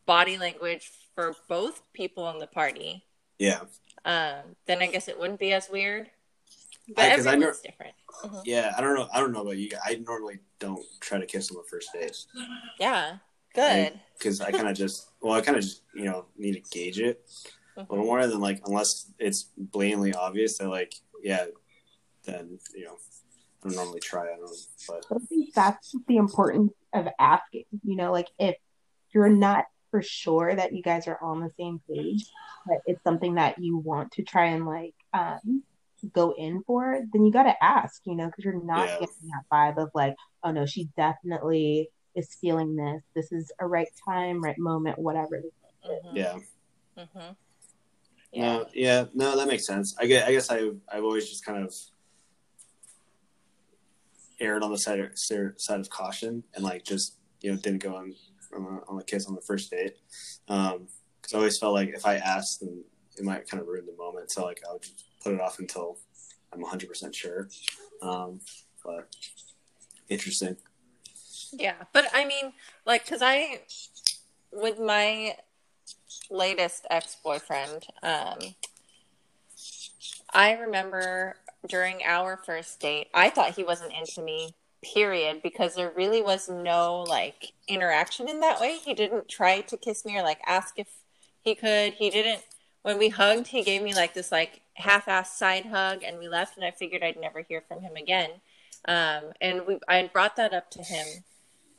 body 0.06 0.38
language 0.38 0.92
for 1.16 1.36
both 1.48 1.82
people 1.94 2.30
in 2.30 2.40
the 2.40 2.48
party. 2.48 3.04
Yeah. 3.38 3.62
Um, 4.06 4.56
then 4.66 4.82
I 4.82 4.88
guess 4.88 5.08
it 5.08 5.20
wouldn't 5.20 5.40
be 5.40 5.52
as 5.54 5.70
weird. 5.70 6.10
But 6.96 7.06
I- 7.06 7.16
'cause 7.16 7.28
I 7.28 7.34
everyone's 7.34 7.64
know- 7.64 7.70
different. 7.70 7.94
Mhm. 8.24 8.42
Yeah. 8.46 8.74
I 8.78 8.82
don't 8.82 8.96
know. 8.96 9.08
I 9.14 9.20
don't 9.20 9.32
know 9.32 9.42
about 9.42 9.58
you. 9.58 9.70
I 9.86 9.96
normally 9.96 10.40
don't 10.60 10.86
try 11.00 11.20
to 11.20 11.26
kiss 11.26 11.52
on 11.52 11.58
the 11.58 11.64
first 11.70 11.92
date 11.94 12.26
Yeah. 12.80 13.18
Good. 13.53 14.00
because 14.18 14.41
I 14.41 14.51
kind 14.51 14.68
of 14.70 14.75
just, 14.75 15.10
well, 15.22 15.34
I 15.34 15.41
kind 15.41 15.58
of 15.58 15.63
just, 15.63 15.82
you 15.94 16.06
know, 16.06 16.25
need 16.38 16.53
to 16.53 16.62
gauge 16.72 17.00
it 17.00 17.22
a 17.77 17.82
little 17.82 18.03
Mhm. 18.03 18.08
more 18.08 18.27
than 18.27 18.39
like, 18.39 18.62
unless 18.65 19.12
it's 19.18 19.44
blatantly 19.58 20.13
obvious 20.13 20.58
that 20.58 20.68
like, 20.70 20.94
yeah, 21.22 21.46
then, 22.25 22.60
you 22.75 22.86
know, 22.86 22.98
I 23.63 23.68
don't 23.68 23.75
normally 23.75 24.00
try. 24.00 24.24
I 24.24 24.36
don't 24.38 24.41
know. 24.41 24.51
But 24.88 25.06
I 25.12 25.20
think 25.27 25.53
that's 25.53 25.94
the 26.08 26.18
importance 26.18 26.74
of 26.94 27.08
asking. 27.20 27.65
You 27.84 27.96
know, 27.96 28.12
like 28.12 28.29
if 28.38 28.56
you're 29.13 29.29
not 29.29 29.65
for 29.91 30.01
sure 30.01 30.56
that 30.56 30.74
you 30.74 30.82
guys 30.84 31.08
are 31.08 31.22
on 31.22 31.39
the 31.41 31.50
same 31.58 31.82
page, 31.89 32.25
but 32.68 32.77
it's 32.86 33.03
something 33.03 33.36
that 33.36 33.58
you 33.60 33.77
want 33.77 34.12
to 34.13 34.24
try 34.24 34.46
and 34.46 34.65
like 34.65 34.96
um, 35.13 35.63
go 36.13 36.34
in 36.38 36.63
for, 36.68 37.01
then 37.12 37.25
you 37.25 37.32
got 37.32 37.44
to 37.44 37.63
ask. 37.63 38.01
You 38.06 38.15
know, 38.15 38.27
because 38.27 38.46
you're 38.46 38.63
not 38.63 38.88
Yeah. 38.89 39.00
getting 39.00 39.29
that 39.32 39.44
vibe 39.51 39.77
of 39.82 39.89
like, 39.94 40.15
oh 40.44 40.51
no, 40.51 40.65
she 40.65 40.89
definitely 40.96 41.89
is 42.16 42.36
feeling 42.42 42.75
this. 42.75 43.01
This 43.16 43.32
is 43.32 43.51
a 43.60 43.68
right 43.68 43.89
time, 44.08 44.42
right 44.44 44.58
moment, 44.58 44.98
whatever. 44.98 45.42
Mhm. 45.86 46.16
yeah. 46.16 46.39
Mhm. 46.98 47.36
Yeah. 48.32 48.42
No, 48.42 48.66
yeah, 48.74 49.06
no, 49.13 49.36
that 49.38 49.48
makes 49.48 49.66
sense. 49.66 49.96
I 50.00 50.06
guess, 50.06 50.28
I 50.28 50.32
guess 50.32 50.50
I've, 50.51 50.78
I've 50.92 51.04
always 51.04 51.28
just 51.28 51.44
kind 51.44 51.63
of 51.63 51.74
erred 54.39 54.63
on 54.63 54.72
the 54.72 54.78
side 54.78 55.00
of, 55.00 55.18
side 55.18 55.80
of 55.80 55.89
caution 55.89 56.44
and 56.54 56.63
like 56.63 56.84
just 56.86 57.16
you 57.42 57.51
know 57.51 57.58
didn't 57.58 57.84
go 57.84 57.96
on 57.96 58.13
on 58.56 58.63
a, 58.63 58.92
on 58.92 59.00
a 59.00 59.04
kiss 59.04 59.25
on 59.28 59.36
the 59.36 59.42
first 59.42 59.70
date 59.70 59.98
because 60.48 61.34
I 61.34 61.38
always 61.38 61.58
felt 61.58 61.74
like 61.74 61.89
if 61.89 62.06
I 62.06 62.16
asked, 62.18 62.62
then 62.62 62.84
it 63.18 63.24
might 63.24 63.50
kind 63.50 63.62
of 63.62 63.68
ruin 63.68 63.86
the 63.86 63.96
moment. 63.98 64.32
So 64.32 64.46
like 64.46 64.62
I 64.68 64.74
would 64.74 64.82
just 64.82 65.06
put 65.22 65.34
it 65.34 65.42
off 65.42 65.60
until 65.60 65.98
I'm 66.54 66.62
100 66.62 66.88
percent 66.88 67.13
sure. 67.13 67.50
Um, 68.01 68.39
but 68.84 69.13
interesting. 70.08 70.56
Yeah, 71.51 71.75
but 71.94 72.06
I 72.13 72.25
mean, 72.25 72.53
like, 72.86 73.08
cause 73.08 73.22
I, 73.22 73.62
with 74.51 74.79
my 74.79 75.36
latest 76.29 76.86
ex 76.89 77.15
boyfriend, 77.24 77.88
um, 78.03 78.38
I 80.34 80.53
remember 80.53 81.38
during 81.68 82.01
our 82.06 82.38
first 82.38 82.79
date, 82.79 83.08
I 83.13 83.29
thought 83.29 83.56
he 83.56 83.63
wasn't 83.63 83.94
into 83.94 84.22
me, 84.22 84.53
period, 84.82 85.41
because 85.41 85.75
there 85.75 85.91
really 85.96 86.22
was 86.22 86.50
no 86.50 87.03
like 87.08 87.53
interaction 87.68 88.29
in 88.29 88.39
that 88.41 88.62
way. 88.62 88.77
He 88.77 88.94
didn't 88.94 89.27
try 89.27 89.62
to 89.62 89.77
kiss 89.77 90.06
me 90.06 90.18
or 90.18 90.24
like 90.24 90.39
ask 90.46 90.77
if 90.77 90.88
he 91.41 91.56
could. 91.56 91.94
He 91.94 92.10
didn't. 92.10 92.44
When 92.82 92.98
we 92.98 93.10
hugged, 93.10 93.48
he 93.48 93.63
gave 93.63 93.82
me 93.82 93.94
like 93.94 94.13
this 94.13 94.32
like 94.32 94.62
half 94.75 95.08
assed 95.08 95.38
side 95.38 95.65
hug, 95.65 96.03
and 96.03 96.18
we 96.20 96.29
left. 96.29 96.56
And 96.56 96.65
I 96.65 96.72
figured 96.72 97.03
I'd 97.03 97.20
never 97.20 97.41
hear 97.41 97.62
from 97.68 97.82
him 97.82 97.96
again. 97.96 98.29
Um, 98.86 99.34
and 99.41 99.68
we, 99.68 99.79
I 99.88 100.10
brought 100.12 100.38
that 100.38 100.53
up 100.53 100.72
to 100.72 100.82
him 100.82 101.06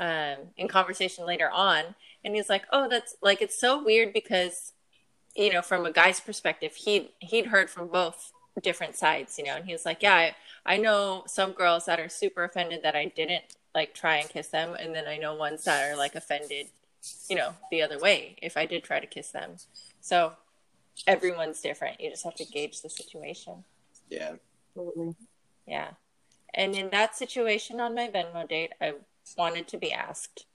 um, 0.01 0.39
in 0.57 0.67
conversation 0.67 1.27
later 1.27 1.51
on, 1.51 1.95
and 2.25 2.35
he's 2.35 2.49
like, 2.49 2.65
"Oh, 2.73 2.89
that's 2.89 3.17
like 3.23 3.41
it's 3.43 3.59
so 3.59 3.83
weird 3.85 4.13
because, 4.13 4.73
you 5.37 5.53
know, 5.53 5.63
from 5.63 5.87
a 5.87 5.93
guy's 5.93 6.19
perspective, 6.21 6.75
he 6.75 7.13
he'd 7.21 7.47
heard 7.47 7.71
from 7.71 7.89
both 7.89 8.33
different 8.63 8.97
sides, 8.97 9.39
you 9.39 9.45
know." 9.45 9.57
And 9.57 9.67
he 9.67 9.73
was 9.73 9.85
like, 9.85 10.03
"Yeah, 10.03 10.15
I, 10.15 10.37
I 10.67 10.77
know 10.79 11.25
some 11.27 11.53
girls 11.53 11.85
that 11.85 12.01
are 12.01 12.09
super 12.09 12.45
offended 12.45 12.83
that 12.83 12.97
I 12.97 13.05
didn't 13.07 13.45
like 13.75 13.95
try 13.95 14.17
and 14.17 14.29
kiss 14.29 14.49
them, 14.49 14.75
and 14.75 14.95
then 14.95 15.07
I 15.07 15.19
know 15.19 15.35
ones 15.35 15.65
that 15.65 15.91
are 15.91 15.97
like 15.97 16.15
offended, 16.15 16.69
you 17.29 17.37
know, 17.37 17.55
the 17.71 17.83
other 17.83 17.99
way 17.99 18.37
if 18.43 18.57
I 18.57 18.67
did 18.67 18.83
try 18.83 19.01
to 19.01 19.07
kiss 19.07 19.31
them. 19.31 19.57
So 20.01 20.33
everyone's 21.07 21.61
different. 21.61 22.01
You 22.01 22.11
just 22.11 22.25
have 22.25 22.37
to 22.37 22.45
gauge 22.45 22.81
the 22.81 22.91
situation." 22.91 23.65
Yeah, 24.09 24.33
Absolutely. 24.71 25.15
Yeah. 25.67 25.91
And 26.55 26.75
in 26.75 26.91
that 26.91 27.17
situation 27.17 27.81
on 27.81 27.95
my 27.95 28.09
Venmo 28.09 28.49
date, 28.49 28.73
I 28.81 28.95
wanted 29.37 29.69
to 29.69 29.79
be 29.79 29.93
asked. 29.93 30.47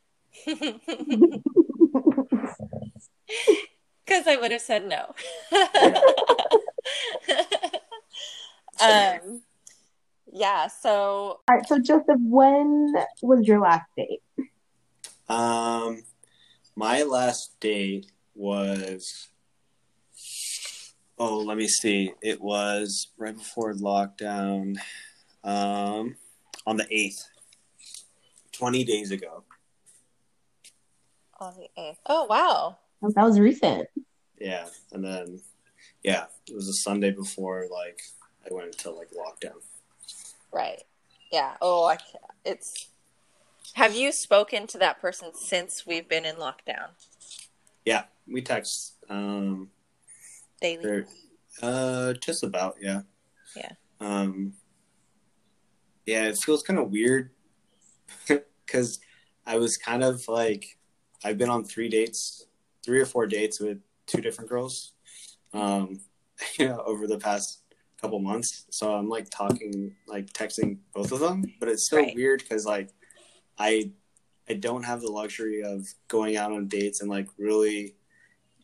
Because 4.05 4.27
I 4.27 4.35
would 4.35 4.51
have 4.51 4.61
said 4.61 4.87
no. 4.87 5.15
um, 8.81 9.41
yeah, 10.31 10.67
so 10.67 10.91
All 10.91 11.39
right. 11.49 11.65
So 11.67 11.79
Joseph, 11.79 12.19
when 12.19 12.93
was 13.23 13.47
your 13.47 13.59
last 13.59 13.89
date? 13.97 14.21
Um, 15.27 16.03
my 16.75 17.03
last 17.03 17.59
date 17.59 18.11
was. 18.35 19.29
Oh, 21.17 21.39
let 21.39 21.57
me 21.57 21.67
see. 21.67 22.13
It 22.21 22.41
was 22.41 23.07
right 23.17 23.35
before 23.35 23.73
lockdown. 23.73 24.75
Um, 25.43 26.17
on 26.67 26.77
the 26.77 26.85
eighth, 26.91 27.23
twenty 28.57 28.83
days 28.83 29.11
ago. 29.11 29.43
on 31.39 31.53
the 31.55 31.67
8th. 31.81 31.97
Oh, 32.05 32.25
wow. 32.25 32.77
That 33.01 33.23
was 33.23 33.39
recent. 33.39 33.87
Yeah, 34.39 34.67
and 34.93 35.03
then 35.03 35.41
yeah, 36.03 36.25
it 36.47 36.55
was 36.55 36.67
a 36.69 36.73
Sunday 36.73 37.11
before 37.11 37.67
like 37.71 37.99
I 38.45 38.53
went 38.53 38.67
into 38.67 38.91
like 38.91 39.09
lockdown. 39.11 39.57
Right. 40.51 40.81
Yeah. 41.31 41.55
Oh, 41.61 41.85
I 41.85 41.97
can't. 41.97 42.23
It's. 42.45 42.87
Have 43.73 43.95
you 43.95 44.11
spoken 44.13 44.67
to 44.67 44.77
that 44.77 45.01
person 45.01 45.31
since 45.33 45.85
we've 45.85 46.07
been 46.07 46.23
in 46.25 46.35
lockdown 46.37 46.89
Yeah, 47.83 48.03
we 48.25 48.41
text. 48.41 48.93
Um, 49.09 49.69
daily? 50.61 50.83
There, 50.83 51.05
uh, 51.61 52.13
just 52.13 52.43
about, 52.43 52.75
yeah. 52.81 53.01
Yeah. 53.55 53.71
Um, 53.99 54.53
yeah, 56.05 56.27
it 56.29 56.37
feels 56.37 56.63
kind 56.63 56.79
of 56.79 56.89
weird 56.89 57.31
because 58.65 58.99
I 59.45 59.57
was 59.57 59.77
kind 59.77 60.03
of 60.03 60.27
like, 60.27 60.77
I've 61.23 61.37
been 61.37 61.49
on 61.49 61.63
three 61.63 61.89
dates, 61.89 62.45
three 62.83 62.99
or 62.99 63.05
four 63.05 63.27
dates 63.27 63.59
with 63.59 63.79
two 64.05 64.21
different 64.21 64.49
girls, 64.49 64.93
um, 65.53 65.99
you 66.59 66.67
know, 66.67 66.81
over 66.85 67.07
the 67.07 67.17
past 67.17 67.61
couple 68.01 68.19
months. 68.19 68.65
So 68.71 68.93
I'm 68.93 69.09
like 69.09 69.29
talking, 69.29 69.95
like 70.07 70.27
texting 70.33 70.77
both 70.93 71.11
of 71.11 71.19
them, 71.19 71.43
but 71.59 71.69
it's 71.69 71.89
so 71.89 71.97
Right. 71.97 72.15
weird 72.15 72.41
because 72.41 72.65
like, 72.65 72.89
I, 73.57 73.91
I 74.49 74.53
don't 74.53 74.83
have 74.83 75.01
the 75.01 75.11
luxury 75.11 75.63
of 75.63 75.87
going 76.07 76.37
out 76.37 76.51
on 76.51 76.67
dates 76.67 77.01
and 77.01 77.09
like 77.09 77.27
really 77.37 77.95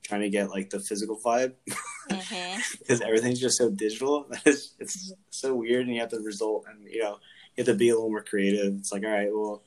trying 0.03 0.21
to 0.21 0.29
get 0.29 0.49
like 0.49 0.69
the 0.69 0.79
physical 0.79 1.19
vibe 1.23 1.53
because 2.79 3.01
everything's 3.01 3.39
just 3.39 3.57
so 3.57 3.69
digital. 3.69 4.27
It's, 4.45 4.75
it's 4.79 5.13
so 5.29 5.55
weird, 5.55 5.85
and 5.85 5.95
you 5.95 6.01
have 6.01 6.09
to 6.09 6.19
result, 6.19 6.65
and 6.69 6.83
you 6.91 7.01
know, 7.01 7.17
you 7.55 7.63
have 7.63 7.67
to 7.67 7.73
be 7.75 7.89
a 7.89 7.93
little 7.95 8.09
more 8.09 8.23
creative. 8.23 8.73
It's 8.75 8.91
like, 8.91 9.03
all 9.03 9.09
right, 9.11 9.29
well, 9.31 9.63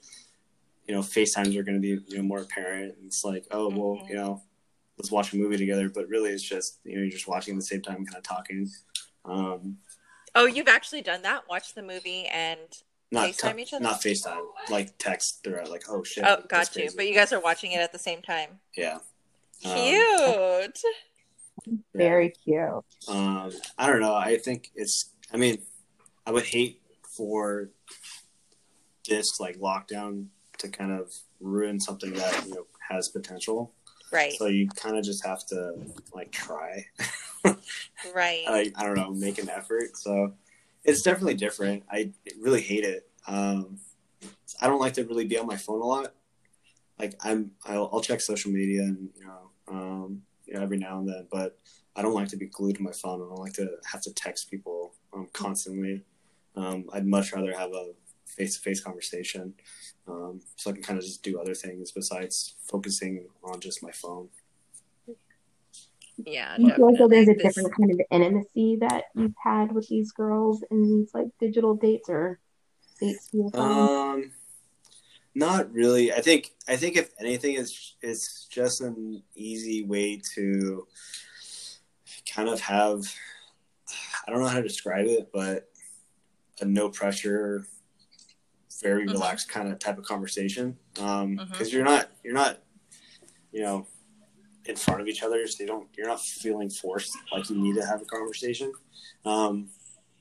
you 0.88 0.94
know, 0.94 1.00
FaceTimes 1.00 1.56
are 1.56 1.62
going 1.62 1.80
to 1.80 1.80
be 1.80 2.02
you 2.08 2.16
know 2.18 2.22
more 2.22 2.40
apparent. 2.40 2.96
And 2.98 3.06
it's 3.06 3.24
like, 3.24 3.46
oh, 3.50 3.68
well, 3.68 3.98
Mhm. 4.02 4.08
you 4.10 4.14
know, 4.16 4.42
let's 4.98 5.10
watch 5.10 5.32
a 5.32 5.36
movie 5.36 5.56
together. 5.56 5.88
But 5.88 6.08
really, 6.08 6.30
it's 6.30 6.42
just 6.42 6.78
you 6.84 6.94
know, 6.96 7.02
you're 7.02 7.10
just 7.10 7.28
watching 7.28 7.54
at 7.54 7.60
the 7.60 7.66
same 7.66 7.82
time, 7.82 8.04
kind 8.04 8.16
of 8.16 8.22
talking. 8.22 8.70
Um, 9.24 9.78
Oh, 10.36 10.46
you've 10.46 10.66
actually 10.68 11.00
done 11.02 11.22
that? 11.22 11.48
Watch 11.48 11.74
the 11.74 11.82
movie 11.82 12.26
and. 12.26 12.58
not 13.12 13.28
FaceTime 13.30 13.56
te- 13.56 13.62
each 13.62 13.72
other? 13.74 13.84
not 13.84 14.00
FaceTime, 14.02 14.44
like 14.68 14.98
text 14.98 15.44
throughout. 15.44 15.70
Like, 15.70 15.84
oh 15.88 16.02
shit, 16.02 16.24
Oh, 16.26 16.42
got 16.48 16.74
you. 16.74 16.90
But 16.96 17.06
you 17.06 17.14
guys 17.14 17.32
are 17.32 17.40
watching 17.40 17.70
it 17.72 17.78
at 17.78 17.92
the 17.92 17.98
same 17.98 18.20
time. 18.20 18.58
yeah, 18.76 18.98
Um, 19.64 19.72
Cute. 19.76 20.78
Very 21.94 22.30
cute. 22.30 22.84
Um, 23.08 23.52
I 23.78 23.86
don't 23.86 24.00
know. 24.00 24.14
I 24.14 24.36
think 24.38 24.70
it's. 24.74 25.10
I 25.32 25.36
mean, 25.36 25.62
I 26.26 26.32
would 26.32 26.44
hate 26.44 26.80
for 27.16 27.70
this 29.08 29.38
like 29.40 29.58
lockdown 29.58 30.26
to 30.58 30.68
kind 30.68 30.92
of 30.92 31.12
ruin 31.40 31.80
something 31.80 32.12
that 32.14 32.46
you 32.46 32.54
know 32.54 32.66
has 32.88 33.08
potential. 33.08 33.72
right. 34.12 34.32
So 34.34 34.46
you 34.46 34.68
kind 34.68 34.96
of 34.96 35.04
just 35.04 35.24
have 35.24 35.44
to 35.46 35.74
like 36.14 36.30
try. 36.32 36.86
Right. 38.14 38.44
like 38.48 38.72
I 38.76 38.84
don't 38.84 38.96
know, 38.96 39.10
make 39.10 39.38
an 39.38 39.50
effort. 39.50 39.96
So 39.96 40.32
it's 40.82 41.02
definitely 41.02 41.34
different. 41.34 41.82
I 41.90 42.12
really 42.40 42.62
hate 42.62 42.84
it. 42.84 43.08
Um, 43.26 43.78
I 44.60 44.66
don't 44.66 44.80
like 44.80 44.94
to 44.94 45.04
really 45.04 45.24
be 45.26 45.38
on 45.38 45.46
my 45.46 45.56
phone 45.56 45.80
a 45.80 45.84
lot. 45.84 46.14
Like 46.98 47.14
I'm, 47.22 47.50
I'll, 47.66 47.90
I'll 47.92 48.00
check 48.00 48.20
social 48.20 48.50
media 48.50 48.82
and 48.82 49.10
you 49.16 49.26
know, 49.26 49.50
um, 49.68 50.22
you 50.46 50.54
know, 50.54 50.62
every 50.62 50.78
now 50.78 50.98
and 50.98 51.08
then, 51.08 51.26
but 51.30 51.58
I 51.96 52.02
don't 52.02 52.14
like 52.14 52.28
to 52.28 52.36
be 52.36 52.46
glued 52.46 52.76
to 52.76 52.82
my 52.82 52.92
phone. 52.92 53.22
I 53.22 53.28
don't 53.28 53.40
like 53.40 53.54
to 53.54 53.68
have 53.90 54.00
to 54.02 54.12
text 54.12 54.50
people 54.50 54.94
um, 55.12 55.28
constantly. 55.32 56.04
Um, 56.56 56.86
I'd 56.92 57.06
much 57.06 57.32
rather 57.32 57.52
have 57.56 57.72
a 57.72 57.92
face-to-face 58.26 58.80
conversation, 58.80 59.54
um, 60.08 60.40
so 60.56 60.70
I 60.70 60.74
can 60.74 60.82
kind 60.82 60.98
of 60.98 61.04
just 61.04 61.22
do 61.22 61.40
other 61.40 61.54
things 61.54 61.90
besides 61.90 62.54
focusing 62.62 63.26
on 63.42 63.60
just 63.60 63.82
my 63.82 63.92
phone. 63.92 64.28
Yeah, 66.16 66.56
Do 66.56 66.62
you 66.62 66.74
feel 66.74 66.92
like 66.92 67.10
there's 67.10 67.28
a. 67.28 67.34
This- 67.34 67.42
different 67.42 67.74
kind 67.76 67.90
of 67.90 68.00
intimacy 68.10 68.76
that 68.80 69.04
you've 69.16 69.34
had 69.42 69.72
with 69.72 69.88
these 69.88 70.12
girls 70.12 70.62
in 70.70 70.82
these 70.82 71.10
like 71.12 71.26
digital 71.40 71.74
dates 71.74 72.08
or 72.08 72.38
dates 73.00 73.30
via? 73.32 73.60
Um, 73.60 74.30
not 75.34 75.72
really. 75.72 76.12
I 76.12 76.20
think 76.20 76.52
I 76.68 76.76
think 76.76 76.96
if 76.96 77.10
anything, 77.18 77.56
it's 77.56 77.96
it's 78.00 78.46
just 78.46 78.80
an 78.80 79.22
easy 79.34 79.84
way 79.84 80.20
to 80.36 80.86
kind 82.32 82.48
of 82.48 82.60
have. 82.60 83.02
I 84.26 84.30
don't 84.30 84.40
know 84.40 84.48
how 84.48 84.56
to 84.56 84.62
describe 84.62 85.06
it, 85.06 85.30
but 85.32 85.68
a 86.60 86.64
no 86.64 86.88
pressure, 86.88 87.66
very 88.82 89.06
Mhm. 89.06 89.12
relaxed 89.12 89.48
kind 89.48 89.68
of 89.68 89.78
type 89.78 89.98
of 89.98 90.04
conversation. 90.04 90.78
Um, 90.98 91.38
Mhm. 91.38 91.50
because 91.50 91.72
you're 91.72 91.84
not 91.84 92.10
you're 92.22 92.34
not, 92.34 92.62
you 93.52 93.62
know, 93.62 93.86
in 94.66 94.76
front 94.76 95.00
of 95.00 95.08
each 95.08 95.22
other, 95.22 95.46
so 95.46 95.62
you 95.62 95.66
don't 95.66 95.88
you're 95.96 96.06
not 96.06 96.20
feeling 96.20 96.70
forced 96.70 97.16
like 97.32 97.48
you 97.50 97.56
need 97.56 97.74
to 97.74 97.84
have 97.86 98.02
a 98.02 98.04
conversation. 98.04 98.72
Um, 99.24 99.70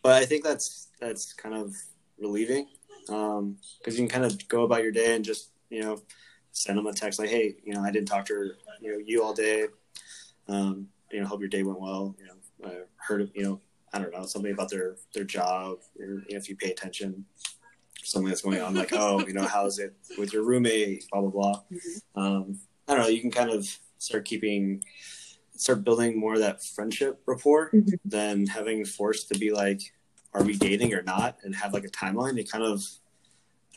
but 0.01 0.21
I 0.21 0.25
think 0.25 0.43
that's 0.43 0.89
that's 0.99 1.33
kind 1.33 1.55
of 1.55 1.75
relieving 2.19 2.67
um 3.09 3.57
because 3.79 3.99
you 3.99 4.07
can 4.07 4.21
kind 4.21 4.23
of 4.23 4.47
go 4.47 4.63
about 4.63 4.81
your 4.81 4.91
day 4.91 5.15
and 5.15 5.25
just 5.25 5.49
you 5.69 5.81
know 5.81 6.01
send 6.51 6.77
them 6.77 6.85
a 6.87 6.93
text 6.93 7.19
like 7.19 7.29
hey 7.29 7.55
you 7.65 7.73
know 7.73 7.81
i 7.81 7.91
didn't 7.91 8.07
talk 8.07 8.25
to 8.25 8.33
her, 8.33 8.57
you 8.79 8.91
know 8.91 8.97
you 8.97 9.21
all 9.21 9.33
day 9.33 9.65
um 10.47 10.87
you 11.11 11.19
know 11.19 11.27
hope 11.27 11.41
your 11.41 11.49
day 11.49 11.63
went 11.63 11.81
well 11.81 12.15
you 12.17 12.25
know 12.25 12.69
i 12.69 12.83
heard 12.95 13.19
of 13.19 13.29
you 13.35 13.43
know 13.43 13.59
i 13.93 13.99
don't 13.99 14.11
know 14.13 14.25
something 14.25 14.51
about 14.51 14.69
their 14.69 14.95
their 15.13 15.23
job 15.23 15.77
or 15.99 16.23
if 16.27 16.49
you 16.49 16.55
pay 16.55 16.71
attention 16.71 17.25
something 18.03 18.27
that's 18.27 18.41
going 18.41 18.59
on 18.61 18.73
like 18.73 18.91
oh 18.93 19.25
you 19.27 19.33
know 19.33 19.45
how's 19.45 19.79
it 19.79 19.93
with 20.17 20.33
your 20.33 20.43
roommate 20.43 21.05
blah 21.11 21.21
blah 21.21 21.29
blah 21.29 21.61
Mhm. 21.71 22.01
um 22.15 22.59
i 22.87 22.93
don't 22.95 23.03
know 23.03 23.07
you 23.09 23.21
can 23.21 23.31
kind 23.31 23.49
of 23.49 23.67
start 23.97 24.25
keeping 24.25 24.83
start 25.55 25.83
building 25.83 26.19
more 26.19 26.33
of 26.33 26.39
that 26.39 26.63
friendship 26.63 27.21
rapport 27.25 27.69
Mhm. 27.73 27.99
than 28.03 28.47
having 28.47 28.83
forced 28.85 29.29
to 29.29 29.37
be 29.39 29.51
like 29.51 29.81
are 30.33 30.43
we 30.43 30.57
dating 30.57 30.93
or 30.93 31.01
not 31.03 31.37
and 31.43 31.55
have 31.55 31.73
like 31.73 31.85
a 31.85 31.89
timeline 31.89 32.37
it 32.39 32.51
kind 32.51 32.63
of 32.63 32.83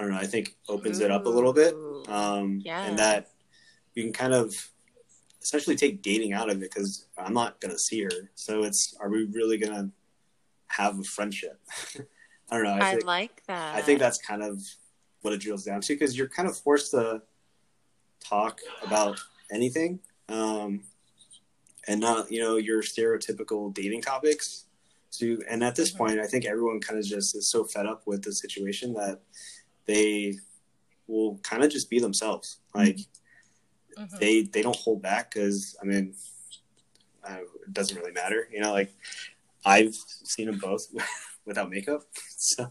i 0.01 0.03
don't 0.03 0.13
know 0.13 0.19
i 0.19 0.27
think 0.27 0.57
opens 0.69 1.01
it 1.01 1.11
up 1.11 1.27
a 1.27 1.29
little 1.29 1.53
bit 1.53 1.75
um 2.09 2.61
Yeah. 2.65 2.87
and 2.87 2.99
that 2.99 3.31
you 3.95 4.03
can 4.05 4.13
kind 4.13 4.35
of 4.35 4.55
essentially 5.43 5.77
take 5.77 6.03
dating 6.03 6.33
out 6.33 6.51
of 6.51 6.57
it 6.57 6.71
because 6.73 7.07
i'm 7.17 7.33
not 7.35 7.61
gonna 7.61 7.79
see 7.79 8.03
her 8.03 8.31
so 8.35 8.65
it's 8.65 8.95
are 8.99 9.09
we 9.09 9.25
really 9.27 9.59
gonna 9.59 9.91
have 10.69 10.99
a 10.99 11.03
friendship 11.03 11.61
i 12.51 12.55
don't 12.55 12.65
know 12.65 12.71
i 12.75 12.81
I 12.81 12.91
think 12.91 13.05
like 13.07 13.43
that. 13.47 13.75
I 13.77 13.81
think 13.83 14.01
that's 14.01 14.19
kind 14.19 14.43
of 14.43 14.61
what 15.23 15.33
it 15.33 15.41
drills 15.41 15.65
down 15.65 15.81
to 15.81 15.95
because 15.95 16.17
you're 16.17 16.29
kind 16.29 16.49
of 16.49 16.57
forced 16.57 16.91
to 16.93 17.23
talk 18.21 18.61
about 18.83 19.21
anything 19.53 20.01
um, 20.29 20.83
and 21.89 22.01
not, 22.01 22.31
you 22.31 22.41
know, 22.41 22.57
your 22.57 22.83
stereotypical 22.83 23.73
dating 23.73 24.03
topics. 24.03 24.67
So, 25.11 25.37
and 25.49 25.63
at 25.63 25.77
this 25.77 25.93
Mhm. 25.93 25.99
point, 25.99 26.21
I 26.21 26.27
think 26.27 26.45
everyone 26.45 26.81
kind 26.81 26.99
of 26.99 27.07
just 27.07 27.37
is 27.37 27.49
so 27.49 27.65
fed 27.65 27.87
up 27.87 28.07
with 28.07 28.23
the 28.23 28.33
situation 28.33 28.93
that 28.95 29.21
they 29.87 30.39
will 31.07 31.39
kind 31.39 31.63
of 31.65 31.71
just 31.71 31.89
be 31.89 32.01
themselves. 32.01 32.59
Like 32.75 32.99
Mhm. 33.97 34.19
they 34.19 34.43
they 34.43 34.63
don't 34.63 34.77
hold 34.77 35.01
back 35.03 35.33
because 35.33 35.77
I 35.81 35.85
mean, 35.85 36.15
uh, 37.25 37.39
it 37.67 37.73
doesn't 37.73 37.97
really 37.97 38.13
matter. 38.13 38.49
You 38.53 38.61
know, 38.61 38.73
like 38.73 38.93
I've 39.67 39.95
seen 39.95 40.47
them 40.47 40.59
both 40.59 40.87
without 41.47 41.71
makeup, 41.71 42.03
so 42.37 42.71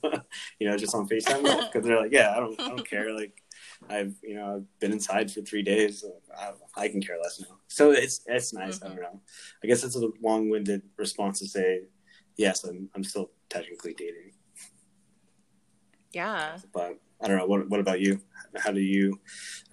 you 0.59 0.67
know, 0.67 0.77
just 0.77 0.95
on 0.95 1.07
Facetime 1.07 1.43
because 1.43 1.85
they're 1.85 2.01
like, 2.01 2.13
yeah, 2.13 2.33
I 2.35 2.39
don't 2.39 2.59
I 2.59 2.69
don't 2.69 2.89
care. 2.89 3.13
Like 3.13 3.41
I've 3.89 4.15
you 4.23 4.35
know 4.35 4.55
I've 4.55 4.79
been 4.79 4.93
inside 4.93 5.29
for 5.29 5.41
three 5.41 5.61
days. 5.61 6.01
So 6.01 6.13
I, 6.35 6.51
I 6.83 6.87
can 6.87 7.01
care 7.01 7.17
less 7.21 7.41
now. 7.41 7.57
So 7.67 7.91
it's 7.91 8.21
it's 8.25 8.53
nice. 8.53 8.81
I 8.81 8.87
don't 8.87 9.01
know. 9.01 9.19
I 9.63 9.67
guess 9.67 9.83
it's 9.83 9.97
a 9.97 10.09
long 10.23 10.49
winded 10.49 10.83
response 10.97 11.39
to 11.39 11.47
say 11.47 11.81
yes. 12.37 12.63
I'm 12.63 12.89
I'm 12.95 13.03
still 13.03 13.31
technically 13.49 13.93
dating, 13.93 14.31
yeah. 16.13 16.57
but 16.73 16.97
I 17.21 17.27
don't 17.27 17.37
know. 17.37 17.45
What 17.45 17.69
what 17.69 17.81
about 17.81 17.99
you? 17.99 18.21
How 18.55 18.71
do 18.71 18.81
you 18.81 19.19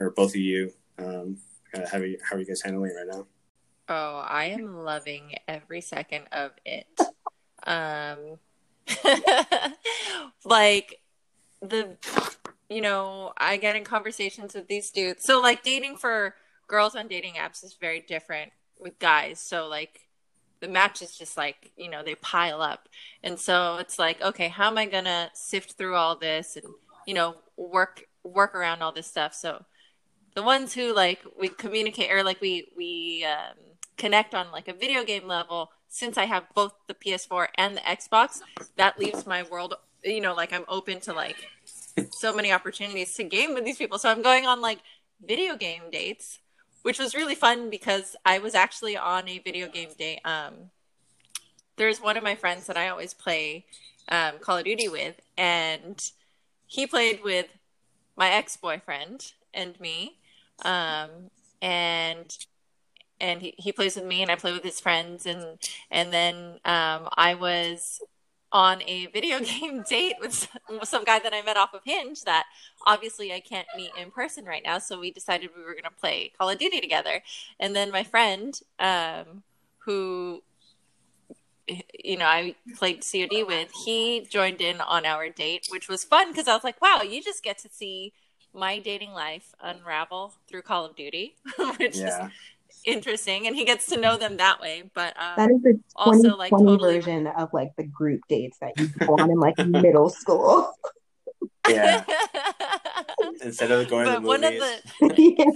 or 0.00 0.10
both 0.10 0.30
of 0.30 0.40
you? 0.40 0.72
Um, 0.98 1.38
how 1.90 1.98
are 1.98 2.04
you, 2.04 2.18
how 2.22 2.36
are 2.36 2.38
you 2.38 2.46
guys 2.46 2.60
handling 2.62 2.90
it 2.90 2.94
right 2.94 3.16
now? 3.16 3.26
Oh, 3.94 4.24
I 4.26 4.46
am 4.46 4.84
loving 4.84 5.34
every 5.46 5.82
second 5.82 6.24
of 6.32 6.52
it. 6.64 6.86
Um, 7.66 8.38
like 10.46 11.00
the, 11.60 11.98
you 12.70 12.80
know, 12.80 13.34
I 13.36 13.58
get 13.58 13.76
in 13.76 13.84
conversations 13.84 14.54
with 14.54 14.66
these 14.66 14.90
dudes. 14.90 15.24
So 15.24 15.42
like 15.42 15.62
dating 15.62 15.98
for 15.98 16.36
girls 16.68 16.96
on 16.96 17.06
dating 17.06 17.34
apps 17.34 17.62
is 17.62 17.76
very 17.78 18.00
different 18.00 18.52
with 18.80 18.98
guys. 18.98 19.38
So 19.40 19.68
like 19.68 20.08
the 20.60 20.68
matches 20.68 21.18
just 21.18 21.36
like, 21.36 21.72
you 21.76 21.90
know, 21.90 22.02
they 22.02 22.14
pile 22.14 22.62
up. 22.62 22.88
And 23.22 23.38
so 23.38 23.76
it's 23.76 23.98
like, 23.98 24.22
okay, 24.22 24.48
how 24.48 24.68
am 24.68 24.78
I 24.78 24.86
to 24.86 25.30
sift 25.34 25.72
through 25.72 25.96
all 25.96 26.16
this 26.16 26.56
and, 26.56 26.64
you 27.06 27.12
know, 27.12 27.36
work 27.58 28.04
work 28.24 28.54
around 28.54 28.80
all 28.80 28.92
this 28.92 29.06
stuff. 29.06 29.34
So 29.34 29.66
the 30.34 30.42
ones 30.42 30.72
who 30.72 30.94
like 30.94 31.20
we 31.38 31.48
communicate 31.48 32.10
or 32.10 32.22
like 32.22 32.40
we 32.40 32.68
we 32.74 33.26
um, 33.26 33.71
connect 33.96 34.34
on 34.34 34.50
like 34.50 34.68
a 34.68 34.72
video 34.72 35.04
game 35.04 35.26
level 35.26 35.70
since 35.88 36.16
i 36.16 36.24
have 36.24 36.44
both 36.54 36.72
the 36.86 36.94
ps4 36.94 37.48
and 37.56 37.76
the 37.76 37.80
xbox 37.82 38.40
that 38.76 38.98
leaves 38.98 39.26
my 39.26 39.42
world 39.42 39.74
you 40.04 40.20
know 40.20 40.34
like 40.34 40.52
i'm 40.52 40.64
open 40.68 41.00
to 41.00 41.12
like 41.12 41.36
so 42.10 42.34
many 42.34 42.52
opportunities 42.52 43.14
to 43.14 43.24
game 43.24 43.54
with 43.54 43.64
these 43.64 43.76
people. 43.76 43.98
So 43.98 44.08
i'm 44.08 44.22
going 44.22 44.46
on 44.46 44.60
like 44.60 44.78
video 45.24 45.56
game 45.56 45.82
dates 45.90 46.38
which 46.82 46.98
was 46.98 47.14
really 47.14 47.34
fun 47.34 47.70
because 47.70 48.16
i 48.24 48.38
was 48.38 48.54
actually 48.54 48.96
on 48.96 49.28
a 49.28 49.38
video 49.38 49.68
game 49.68 49.90
date 49.96 50.20
um 50.24 50.54
there's 51.76 52.00
one 52.00 52.16
of 52.16 52.24
my 52.24 52.34
friends 52.34 52.66
that 52.66 52.76
i 52.76 52.88
always 52.88 53.14
play 53.14 53.64
um, 54.08 54.38
call 54.40 54.58
of 54.58 54.64
duty 54.64 54.88
with 54.88 55.20
and 55.38 56.10
he 56.66 56.86
played 56.86 57.22
with 57.22 57.46
my 58.16 58.30
ex-boyfriend 58.30 59.32
and 59.54 59.78
me 59.78 60.16
um, 60.64 61.30
and 61.60 62.36
and 63.22 63.40
he, 63.40 63.54
he 63.56 63.72
plays 63.72 63.94
with 63.94 64.04
me 64.04 64.20
and 64.20 64.30
I 64.30 64.34
play 64.34 64.52
with 64.52 64.64
his 64.64 64.80
friends. 64.80 65.24
And 65.24 65.58
and 65.90 66.12
then 66.12 66.58
um, 66.64 67.08
I 67.16 67.34
was 67.38 68.02
on 68.50 68.82
a 68.82 69.06
video 69.06 69.40
game 69.60 69.82
date 69.88 70.16
with 70.20 70.48
some, 70.82 71.04
guy 71.04 71.18
that 71.18 71.32
I 71.32 71.40
met 71.40 71.56
off 71.56 71.72
of 71.72 71.80
Hinge 71.84 72.24
that 72.24 72.44
obviously 72.86 73.32
I 73.32 73.40
can't 73.40 73.68
meet 73.76 73.92
in 73.98 74.10
person 74.10 74.44
right 74.44 74.62
now. 74.62 74.78
So 74.78 75.00
we 75.00 75.10
decided 75.10 75.50
we 75.56 75.62
were 75.62 75.72
going 75.72 75.84
to 75.84 75.90
play 75.90 76.32
Call 76.36 76.50
of 76.50 76.58
Duty 76.58 76.80
together. 76.80 77.22
And 77.58 77.74
then 77.74 77.90
my 77.90 78.02
friend 78.02 78.60
um, 78.78 79.44
who 79.78 80.42
you 82.04 82.18
know 82.18 82.26
I 82.26 82.56
played 82.76 83.04
COD 83.08 83.46
with 83.46 83.70
he 83.84 84.26
joined 84.28 84.60
in 84.60 84.80
on 84.80 85.06
our 85.06 85.28
date 85.28 85.68
which 85.70 85.88
was 85.88 86.02
fun 86.02 86.32
because 86.32 86.48
I 86.48 86.54
was 86.54 86.64
like 86.64 86.82
wow 86.82 87.02
you 87.02 87.22
just 87.22 87.44
get 87.44 87.56
to 87.58 87.68
see 87.70 88.12
my 88.52 88.80
dating 88.80 89.12
life 89.12 89.54
unravel 89.62 90.34
through 90.48 90.62
Call 90.62 90.84
of 90.84 90.96
Duty 90.96 91.36
which 91.78 91.94
is 91.94 92.00
Yeah, 92.00 92.30
interesting 92.84 93.46
and 93.46 93.56
he 93.56 93.64
gets 93.64 93.86
to 93.86 93.98
know 94.00 94.16
them 94.16 94.36
that 94.38 94.60
way 94.60 94.82
but 94.94 95.14
um 95.18 95.34
That 95.36 95.50
is 95.50 95.62
the 95.62 95.80
also, 95.96 96.36
like, 96.36 96.50
totally- 96.50 96.94
version 97.00 97.26
of 97.26 97.52
like 97.52 97.74
the 97.76 97.84
group 97.84 98.20
dates 98.28 98.58
that 98.60 98.78
you 98.78 98.88
go 98.88 99.16
on 99.18 99.30
in 99.30 99.38
like 99.38 99.58
middle 99.58 100.08
school. 100.10 100.72
yeah. 101.68 102.04
Instead 103.42 103.70
of 103.70 103.88
going 103.88 104.06
to 104.06 104.12
the 104.12 104.20
but 104.20 104.26
one 104.26 104.44
of 104.44 104.54
movies, 104.54 104.82
the 105.00 105.52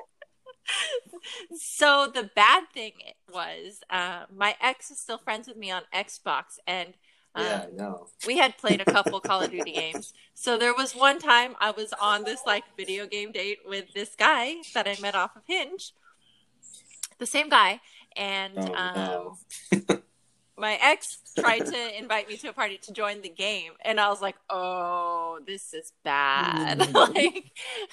so 1.56 2.10
the 2.12 2.30
bad 2.34 2.64
thing 2.72 2.92
was 3.32 3.80
uh, 3.90 4.24
my 4.34 4.56
ex 4.60 4.90
is 4.90 4.98
still 4.98 5.18
friends 5.18 5.48
with 5.48 5.56
me 5.56 5.70
on 5.70 5.82
xbox 5.94 6.58
and 6.66 6.94
um, 7.34 7.44
yeah, 7.44 7.66
I 7.68 7.76
know. 7.76 8.06
we 8.26 8.38
had 8.38 8.58
played 8.58 8.80
a 8.80 8.84
couple 8.84 9.20
call 9.20 9.40
of 9.42 9.50
duty 9.50 9.72
games 9.72 10.12
so 10.34 10.58
there 10.58 10.74
was 10.74 10.94
one 10.96 11.18
time 11.18 11.54
i 11.60 11.70
was 11.70 11.92
on 12.00 12.24
this 12.24 12.40
like 12.46 12.64
video 12.76 13.06
game 13.06 13.30
date 13.32 13.58
with 13.66 13.92
this 13.94 14.14
guy 14.16 14.56
that 14.74 14.88
i 14.88 14.96
met 15.00 15.14
off 15.14 15.36
of 15.36 15.42
hinge 15.46 15.92
the 17.18 17.26
same 17.26 17.48
guy 17.48 17.80
and 18.16 18.54
Oh, 18.56 18.74
um, 18.74 19.38
no. 19.88 19.98
my 20.56 20.78
ex 20.82 21.18
tried 21.38 21.64
to 21.64 21.98
invite 21.98 22.28
me 22.28 22.36
to 22.36 22.48
a 22.48 22.52
party 22.52 22.78
to 22.82 22.92
join 22.92 23.22
the 23.22 23.28
game 23.30 23.72
and 23.84 23.98
i 24.00 24.08
was 24.08 24.20
like 24.20 24.36
oh 24.50 25.38
this 25.46 25.72
is 25.72 25.92
bad 26.04 26.78
Mm. 26.80 26.94
like 27.14 27.52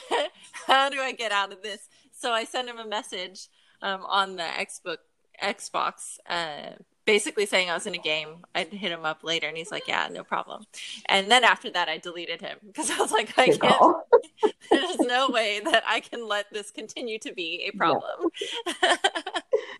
how 0.67 0.89
do 0.89 0.99
i 0.99 1.11
get 1.11 1.31
out 1.31 1.53
of 1.53 1.61
this 1.61 1.87
so 2.11 2.31
i 2.31 2.43
sent 2.43 2.67
him 2.67 2.77
a 2.79 2.85
message 2.87 3.47
um, 3.81 4.01
on 4.05 4.35
the 4.35 4.43
xbox 4.43 4.97
xbox 5.41 6.17
uh, 6.27 6.71
basically 7.07 7.47
saying 7.47 7.71
I 7.71 7.73
was 7.73 7.87
in 7.87 7.95
a 7.95 7.99
game. 7.99 8.45
I'd 8.53 8.67
hit 8.67 8.91
him 8.91 9.05
up 9.05 9.23
later, 9.23 9.47
and 9.47 9.57
he's 9.57 9.71
like, 9.71 9.87
"Yeah, 9.87 10.07
no 10.11 10.23
problem." 10.23 10.65
And 11.07 11.31
then 11.31 11.43
after 11.43 11.71
that, 11.71 11.89
I 11.89 11.97
deleted 11.97 12.41
him 12.41 12.59
because 12.67 12.91
I 12.91 12.97
was 12.99 13.11
like, 13.11 13.33
"I 13.39 13.47
Good 13.47 13.61
can't. 13.61 13.79
call. 13.79 14.03
There's 14.69 14.99
no 14.99 15.29
way 15.29 15.61
that 15.63 15.83
I 15.87 16.01
can 16.01 16.27
let 16.27 16.53
this 16.53 16.69
continue 16.69 17.17
to 17.19 17.33
be 17.33 17.71
a 17.73 17.75
problem." 17.75 18.29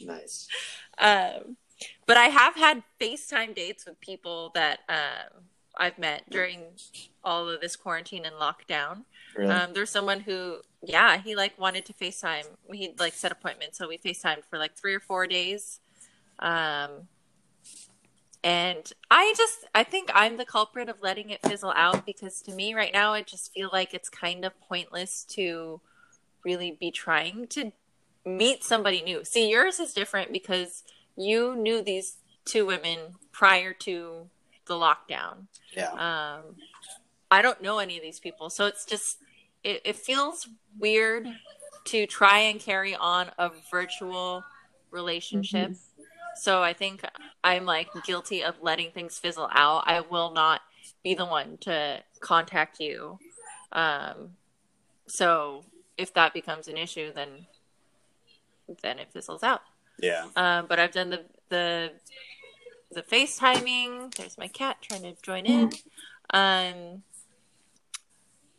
Nice. 0.02 0.48
um, 1.00 1.58
but 2.08 2.18
I 2.18 2.26
have 2.26 2.56
had 2.56 2.84
FaceTime 3.00 3.54
dates 3.56 3.86
with 3.86 4.00
people 4.00 4.52
that 4.56 4.80
um, 4.90 5.44
I've 5.78 5.98
met 6.00 6.30
during 6.30 6.62
all 7.24 7.50
of 7.50 7.62
this 7.62 7.76
quarantine 7.76 8.26
and 8.26 8.36
lockdown. 8.36 9.04
Really? 9.36 9.52
Um, 9.52 9.74
there's 9.74 9.90
someone 9.90 10.22
who, 10.22 10.58
yeah, 10.84 11.18
he 11.18 11.36
like 11.36 11.60
wanted 11.60 11.86
to 11.86 11.94
FaceTime. 11.94 12.46
He'd 12.72 13.00
like 13.00 13.14
set 13.14 13.32
appointments, 13.32 13.78
so 13.78 13.88
we 13.88 13.98
FaceTimed 13.98 14.46
for 14.50 14.58
like 14.58 14.76
three 14.76 14.94
or 14.96 15.00
four 15.00 15.28
days. 15.28 15.80
Um, 16.40 17.08
and 18.44 18.92
I 19.10 19.34
just, 19.38 19.66
I 19.74 19.84
think 19.84 20.10
I'm 20.14 20.38
the 20.38 20.46
culprit 20.46 20.90
of 20.90 21.02
letting 21.02 21.30
it 21.30 21.42
fizzle 21.42 21.74
out 21.76 22.06
because 22.06 22.42
to 22.44 22.54
me 22.54 22.74
right 22.74 22.94
now, 22.94 23.14
I 23.14 23.22
just 23.22 23.54
feel 23.54 23.70
like 23.74 23.94
it's 23.94 24.10
kind 24.10 24.46
of 24.46 24.60
pointless 24.62 25.24
to 25.32 25.82
really 26.46 26.78
be 26.80 26.92
trying 26.92 27.48
to 27.48 27.72
meet 28.26 28.64
somebody 28.64 29.02
new. 29.02 29.24
See, 29.24 29.50
yours 29.50 29.80
is 29.80 29.94
different 29.94 30.32
because 30.32 30.84
you 31.16 31.56
knew 31.56 31.82
these 31.82 32.18
two 32.46 32.66
women 32.66 33.00
prior 33.32 33.74
to 33.74 34.30
the 34.66 34.76
lockdown. 34.76 35.48
yeah. 35.76 35.92
Um, 35.92 36.56
I 37.30 37.42
don't 37.42 37.62
know 37.62 37.80
any 37.80 37.98
of 37.98 38.04
these 38.04 38.20
people, 38.20 38.50
so 38.50 38.68
it's 38.68 38.86
just 38.86 39.18
it, 39.64 39.82
it 39.84 39.96
feels 39.98 40.48
weird 40.80 41.28
to 41.86 42.06
try 42.06 42.40
and 42.40 42.60
carry 42.60 42.96
on 42.96 43.32
a 43.38 43.52
virtual 43.72 44.44
relationship. 44.92 45.74
So 46.40 46.62
I 46.62 46.74
think 46.74 47.04
I'm 47.44 47.66
like 47.66 47.90
guilty 48.06 48.44
of 48.44 48.56
letting 48.62 48.92
things 48.92 49.18
fizzle 49.18 49.50
out. 49.52 49.84
I 49.86 50.02
will 50.02 50.32
not 50.32 50.62
be 51.04 51.14
the 51.14 51.26
one 51.26 51.58
to 51.62 52.04
contact 52.20 52.80
you. 52.80 53.20
Um, 53.72 54.32
so 55.08 55.64
if 55.98 56.14
that 56.14 56.34
becomes 56.34 56.68
an 56.68 56.78
issue, 56.78 57.12
then 57.14 57.48
then 58.84 59.00
it 59.00 59.08
fizzles 59.12 59.44
out. 59.44 59.62
Yeah. 60.00 60.28
Um, 60.36 60.66
but 60.68 60.80
I've 60.80 60.92
done 60.92 61.10
the 61.10 61.26
the 61.50 61.92
the 62.92 63.02
FaceTiming. 63.02 64.16
There's 64.16 64.38
my 64.38 64.48
cat 64.48 64.78
trying 64.82 65.04
to 65.04 65.16
join 65.22 65.46
in. 65.46 65.72
Um, 66.34 67.04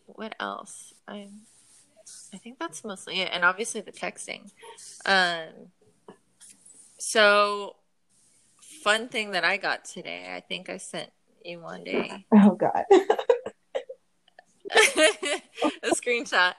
what 0.06 0.34
else? 0.40 0.94
I 1.06 1.28
I 2.32 2.38
think 2.38 2.58
that's 2.58 2.84
mostly 2.84 3.20
it, 3.20 3.30
and 3.32 3.44
obviously 3.44 3.80
the 3.80 3.92
texting. 3.92 4.50
Um, 5.06 5.70
so 6.98 7.76
fun 8.61 9.08
thing 9.08 9.32
that 9.32 9.44
I 9.44 9.56
got 9.56 9.84
today. 9.84 10.32
I 10.34 10.40
think 10.40 10.68
I 10.68 10.76
sent 10.76 11.11
you 11.44 11.61
one 11.61 11.84
day 11.84 12.26
Oh 12.34 12.50
God. 12.54 12.84
a 14.70 15.90
screenshot. 15.94 16.54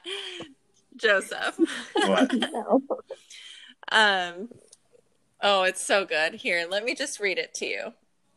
Joseph. 0.95 1.57
What? 1.95 2.33
no. 2.51 2.81
Um, 3.91 4.49
oh, 5.41 5.63
it's 5.63 5.81
so 5.81 6.05
good. 6.05 6.35
Here, 6.35 6.65
let 6.69 6.83
me 6.83 6.95
just 6.95 7.19
read 7.19 7.37
it 7.37 7.53
to 7.55 7.65
you. 7.65 7.93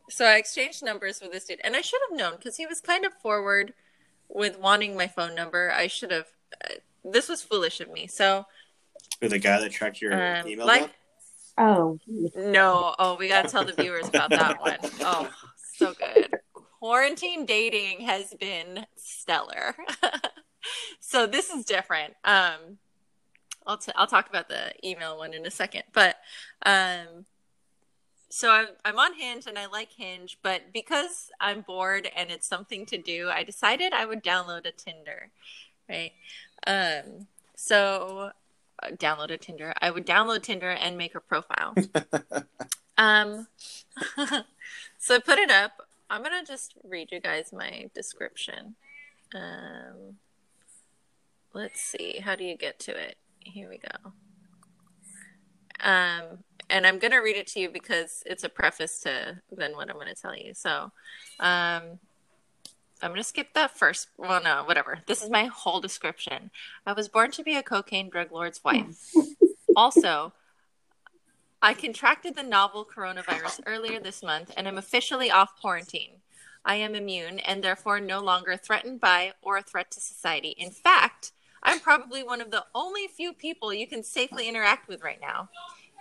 So 0.09 0.25
I 0.25 0.35
exchanged 0.35 0.83
numbers 0.83 1.21
with 1.21 1.31
this 1.31 1.45
dude, 1.45 1.59
and 1.63 1.75
I 1.75 1.81
should 1.81 1.99
have 2.09 2.17
known 2.17 2.35
because 2.35 2.57
he 2.57 2.65
was 2.65 2.81
kind 2.81 3.05
of 3.05 3.13
forward 3.13 3.73
with 4.29 4.59
wanting 4.59 4.95
my 4.95 5.07
phone 5.07 5.35
number. 5.35 5.71
I 5.71 5.87
should 5.87 6.11
have. 6.11 6.27
Uh, 6.63 6.75
this 7.03 7.29
was 7.29 7.41
foolish 7.41 7.79
of 7.81 7.91
me. 7.91 8.07
So, 8.07 8.45
With 9.21 9.31
the 9.31 9.39
guy 9.39 9.59
that 9.59 9.71
tracked 9.71 10.01
your 10.01 10.13
um, 10.13 10.47
email 10.47 10.65
like, 10.65 10.83
up? 10.83 10.91
Oh. 11.57 11.99
no, 12.35 12.95
oh, 12.97 13.15
we 13.15 13.27
got 13.27 13.43
to 13.43 13.49
tell 13.49 13.63
the 13.63 13.73
viewers 13.73 14.07
about 14.07 14.31
that 14.31 14.59
one. 14.59 14.77
Oh, 15.01 15.29
so 15.75 15.93
good. 15.93 16.33
Quarantine 16.79 17.45
dating 17.45 18.01
has 18.01 18.33
been 18.33 18.85
stellar. 18.95 19.75
so 20.99 21.27
this 21.27 21.49
is 21.49 21.65
different. 21.65 22.13
Um, 22.23 22.79
I'll 23.65 23.77
t- 23.77 23.91
I'll 23.95 24.07
talk 24.07 24.29
about 24.29 24.49
the 24.49 24.73
email 24.83 25.17
one 25.17 25.33
in 25.33 25.45
a 25.45 25.51
second, 25.51 25.83
but 25.93 26.17
um, 26.65 27.25
so 28.29 28.49
I'm 28.49 28.67
I'm 28.83 28.99
on 28.99 29.13
Hinge 29.13 29.47
and 29.47 29.57
I 29.57 29.67
like 29.67 29.91
Hinge, 29.91 30.39
but 30.41 30.73
because 30.73 31.29
I'm 31.39 31.61
bored 31.61 32.09
and 32.15 32.31
it's 32.31 32.47
something 32.47 32.85
to 32.87 32.97
do, 32.97 33.29
I 33.29 33.43
decided 33.43 33.93
I 33.93 34.05
would 34.05 34.23
download 34.23 34.65
a 34.65 34.71
Tinder, 34.71 35.29
right? 35.87 36.11
Um, 36.65 37.27
so 37.55 38.31
download 38.91 39.31
a 39.31 39.37
Tinder. 39.37 39.73
I 39.81 39.91
would 39.91 40.05
download 40.05 40.43
Tinder 40.43 40.69
and 40.69 40.97
make 40.97 41.15
a 41.15 41.19
profile. 41.19 41.75
um, 42.97 43.47
so 44.97 45.15
I 45.15 45.19
put 45.19 45.39
it 45.39 45.51
up. 45.51 45.87
I'm 46.09 46.21
gonna 46.21 46.45
just 46.45 46.75
read 46.83 47.11
you 47.11 47.19
guys 47.19 47.51
my 47.51 47.89
description. 47.95 48.75
Um, 49.33 50.17
let's 51.53 51.81
see. 51.81 52.19
How 52.19 52.35
do 52.35 52.43
you 52.43 52.55
get 52.55 52.79
to 52.81 52.91
it? 52.91 53.15
Here 53.39 53.69
we 53.69 53.79
go. 53.79 54.11
Um, 55.79 56.39
and 56.69 56.85
I'm 56.85 56.99
gonna 56.99 57.21
read 57.21 57.35
it 57.35 57.47
to 57.47 57.59
you 57.59 57.69
because 57.69 58.23
it's 58.25 58.43
a 58.43 58.49
preface 58.49 58.99
to 59.01 59.39
then 59.51 59.75
what 59.75 59.89
I'm 59.89 59.97
gonna 59.97 60.15
tell 60.15 60.35
you. 60.35 60.53
So, 60.53 60.91
um, 61.39 61.99
I'm 63.03 63.11
gonna 63.11 63.23
skip 63.23 63.53
that 63.53 63.77
first. 63.77 64.07
Well, 64.17 64.41
no, 64.41 64.63
whatever. 64.63 64.99
This 65.07 65.21
is 65.21 65.29
my 65.29 65.45
whole 65.45 65.81
description. 65.81 66.51
I 66.85 66.93
was 66.93 67.09
born 67.09 67.31
to 67.31 67.43
be 67.43 67.55
a 67.55 67.63
cocaine 67.63 68.09
drug 68.09 68.31
lord's 68.31 68.63
wife. 68.63 69.11
also, 69.75 70.31
I 71.61 71.73
contracted 71.73 72.35
the 72.35 72.43
novel 72.43 72.85
coronavirus 72.85 73.61
earlier 73.65 73.99
this 73.99 74.23
month 74.23 74.51
and 74.55 74.67
am 74.67 74.77
officially 74.77 75.29
off 75.29 75.59
quarantine. 75.59 76.21
I 76.63 76.75
am 76.75 76.95
immune 76.95 77.39
and 77.39 77.61
therefore 77.61 77.99
no 77.99 78.21
longer 78.21 78.55
threatened 78.55 79.01
by 79.01 79.33
or 79.41 79.57
a 79.57 79.61
threat 79.61 79.91
to 79.91 79.99
society. 79.99 80.55
In 80.57 80.71
fact, 80.71 81.33
I'm 81.61 81.81
probably 81.81 82.23
one 82.23 82.39
of 82.39 82.51
the 82.51 82.65
only 82.73 83.07
few 83.07 83.33
people 83.33 83.73
you 83.73 83.87
can 83.87 84.03
safely 84.03 84.47
interact 84.47 84.87
with 84.87 85.03
right 85.03 85.19
now. 85.21 85.49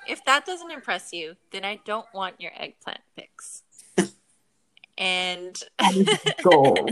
If 0.06 0.24
that 0.24 0.46
doesn't 0.46 0.70
impress 0.70 1.12
you, 1.12 1.36
then 1.50 1.64
I 1.64 1.80
don't 1.84 2.06
want 2.14 2.40
your 2.40 2.52
eggplant 2.56 3.00
pics. 3.16 3.62
And 5.02 5.60
That 5.80 5.96
is 5.96 6.18
gold. 6.42 6.90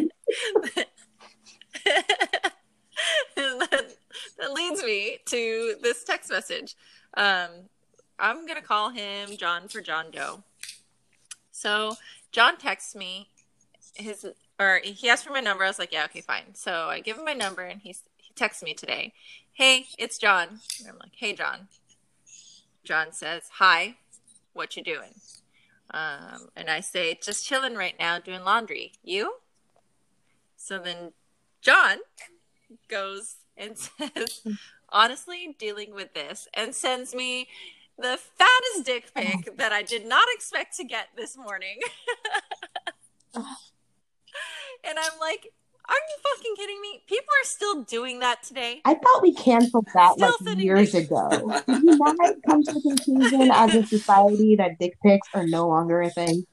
that, 3.37 3.95
that 4.39 4.53
leads 4.53 4.83
me 4.83 5.19
to 5.27 5.77
this 5.81 6.03
text 6.03 6.31
message. 6.31 6.75
Um, 7.17 7.49
I'm 8.19 8.47
gonna 8.47 8.63
call 8.63 8.91
him 8.91 9.37
John 9.37 9.69
for 9.69 9.81
John 9.81 10.11
Doe. 10.11 10.43
So 11.53 11.95
John 12.33 12.57
texts 12.57 12.97
me 12.97 13.29
his 13.95 14.27
or 14.59 14.81
he 14.83 15.09
asked 15.09 15.25
for 15.25 15.33
my 15.33 15.41
number. 15.41 15.65
I 15.65 15.69
was 15.69 15.79
like, 15.79 15.93
yeah, 15.93 16.05
okay, 16.07 16.21
fine. 16.21 16.55
So 16.55 16.89
I 16.89 16.99
give 17.01 17.17
him 17.17 17.25
my 17.25 17.35
number 17.35 17.63
and 17.63 17.81
he's 17.81 18.03
he 18.17 18.33
texts 18.35 18.63
me 18.63 18.75
today. 18.75 19.13
Hey, 19.53 19.87
it's 19.99 20.19
John. 20.19 20.61
And 20.81 20.89
I'm 20.89 20.99
like, 20.99 21.13
hey, 21.17 21.33
John. 21.33 21.69
John 22.83 23.13
says, 23.13 23.45
hi. 23.53 23.97
What 24.53 24.77
you 24.77 24.83
doing? 24.83 25.15
Um, 25.93 26.49
and 26.57 26.71
I 26.71 26.81
say, 26.81 27.19
just 27.21 27.47
chilling 27.47 27.75
right 27.75 27.95
now, 27.99 28.19
doing 28.19 28.45
laundry. 28.45 28.93
You? 29.03 29.35
So 30.57 30.79
then 30.79 31.13
John 31.63 31.99
goes 32.89 33.37
and 33.57 33.77
says, 33.99 34.47
honestly, 34.89 35.57
dealing 35.59 35.95
with 35.95 36.15
this, 36.15 36.49
and 36.55 36.75
sends 36.75 37.15
me 37.15 37.49
the 37.99 38.19
fattest 38.37 38.87
dick 38.87 39.13
pic 39.15 39.57
that 39.57 39.73
I 39.73 39.83
did 39.83 40.07
not 40.07 40.27
expect 40.35 40.77
to 40.77 40.85
get 40.85 41.09
this 41.17 41.37
morning. 41.37 41.79
and 43.35 43.45
I'm 44.87 45.19
like, 45.21 45.53
you 45.97 46.17
fucking 46.37 46.55
kidding 46.57 46.81
me? 46.81 47.03
People 47.07 47.33
are 47.43 47.45
still 47.45 47.83
doing 47.83 48.21
that 48.21 48.43
today. 48.43 48.81
I 48.85 48.95
thought 48.95 49.23
we 49.23 49.35
canceled 49.35 49.87
that 49.95 50.15
Still 50.15 50.35
like 50.45 50.59
years 50.59 50.93
there. 50.93 51.03
ago. 51.03 51.29
Did 51.67 51.83
you 51.83 51.97
not 51.99 52.17
come 52.47 52.63
to 52.63 52.73
the 52.73 52.81
conclusion 52.81 53.51
as 53.53 53.75
a 53.75 53.87
society 53.87 54.57
that 54.57 54.79
dick 54.79 54.97
pics 55.05 55.29
are 55.35 55.47
no 55.47 55.69
longer 55.69 56.01
a 56.03 56.11
thing? 56.11 56.47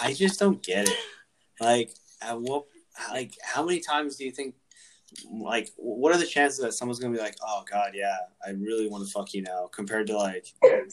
I 0.00 0.14
just 0.14 0.38
don't 0.38 0.62
get 0.62 0.88
it. 0.88 0.96
Like, 1.60 1.94
at 2.20 2.40
what, 2.40 2.64
like, 3.10 3.34
how 3.42 3.64
many 3.64 3.80
times 3.80 4.16
do 4.16 4.24
you 4.24 4.30
think, 4.30 4.54
like, 5.30 5.70
what 5.76 6.14
are 6.14 6.18
the 6.18 6.26
chances 6.26 6.60
that 6.60 6.74
someone's 6.74 6.98
gonna 6.98 7.14
be 7.14 7.20
like, 7.20 7.36
oh 7.46 7.64
god, 7.70 7.92
yeah, 7.94 8.16
I 8.44 8.50
really 8.50 8.88
want 8.88 9.06
to 9.06 9.12
fuck 9.12 9.32
you 9.32 9.42
now, 9.42 9.68
compared 9.72 10.08
to 10.08 10.16
like, 10.16 10.46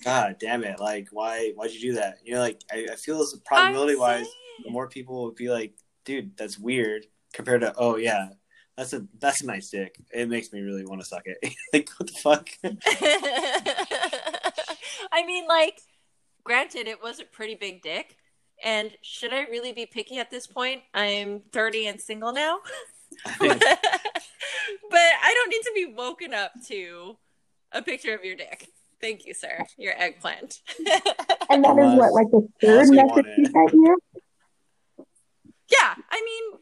god 0.04 0.38
damn 0.39 0.63
it, 0.63 0.80
like, 0.80 1.08
why, 1.12 1.52
why'd 1.56 1.72
you 1.72 1.82
do 1.82 1.94
that? 1.94 2.20
You 2.24 2.36
know, 2.36 2.39
like, 2.39 2.62
I, 2.72 2.88
I 2.91 2.96
feel 2.96 3.20
as 3.22 3.36
probability 3.46 3.96
wise, 3.96 4.28
the 4.63 4.70
more 4.70 4.88
people 4.88 5.24
would 5.26 5.36
be 5.36 5.50
like, 5.50 5.74
dude, 6.06 6.38
that's 6.38 6.58
weird, 6.58 7.06
compared 7.34 7.60
to, 7.62 7.74
oh 7.78 7.98
yeah, 7.98 8.30
that's 8.78 8.94
a 8.94 9.06
that's 9.20 9.42
a 9.42 9.46
nice 9.46 9.70
dick. 9.70 9.98
It 10.12 10.30
makes 10.30 10.52
me 10.52 10.62
really 10.62 10.86
want 10.86 11.02
to 11.02 11.08
suck 11.08 11.24
it. 11.26 11.38
like, 11.74 11.90
what 11.98 12.08
the 12.08 12.14
fuck? 12.20 12.50
I 15.12 15.26
mean, 15.26 15.48
like, 15.48 15.82
granted, 16.44 16.88
it 16.88 17.02
was 17.02 17.20
a 17.20 17.26
pretty 17.26 17.56
big 17.56 17.82
dick. 17.82 18.16
And 18.64 18.92
should 19.02 19.34
I 19.34 19.46
really 19.46 19.74
be 19.74 19.88
picky 19.88 20.20
at 20.20 20.30
this 20.30 20.46
point? 20.48 20.84
I'm 20.94 21.42
30 21.52 21.88
and 21.88 22.00
single 22.00 22.32
now. 22.32 22.60
but 23.26 23.34
I 23.40 25.34
don't 25.34 25.50
need 25.50 25.64
to 25.64 25.72
be 25.74 25.88
woken 25.98 26.32
up 26.34 26.54
to 26.68 27.18
a 27.72 27.82
picture 27.82 28.14
of 28.16 28.24
your 28.24 28.36
dick. 28.36 28.68
Thank 29.02 29.26
you, 29.26 29.34
sir. 29.34 29.66
Your 29.78 29.94
eggplant. 29.98 30.60
And 31.50 31.66
that 31.66 31.78
is 31.78 31.98
what, 31.98 32.14
like 32.14 32.30
the 32.30 32.48
third 32.62 32.90
message 32.90 33.26
you 33.38 33.46
sent 33.46 33.74
you? 33.74 33.98
Yeah, 35.72 35.96
I 36.10 36.22
mean, 36.22 36.60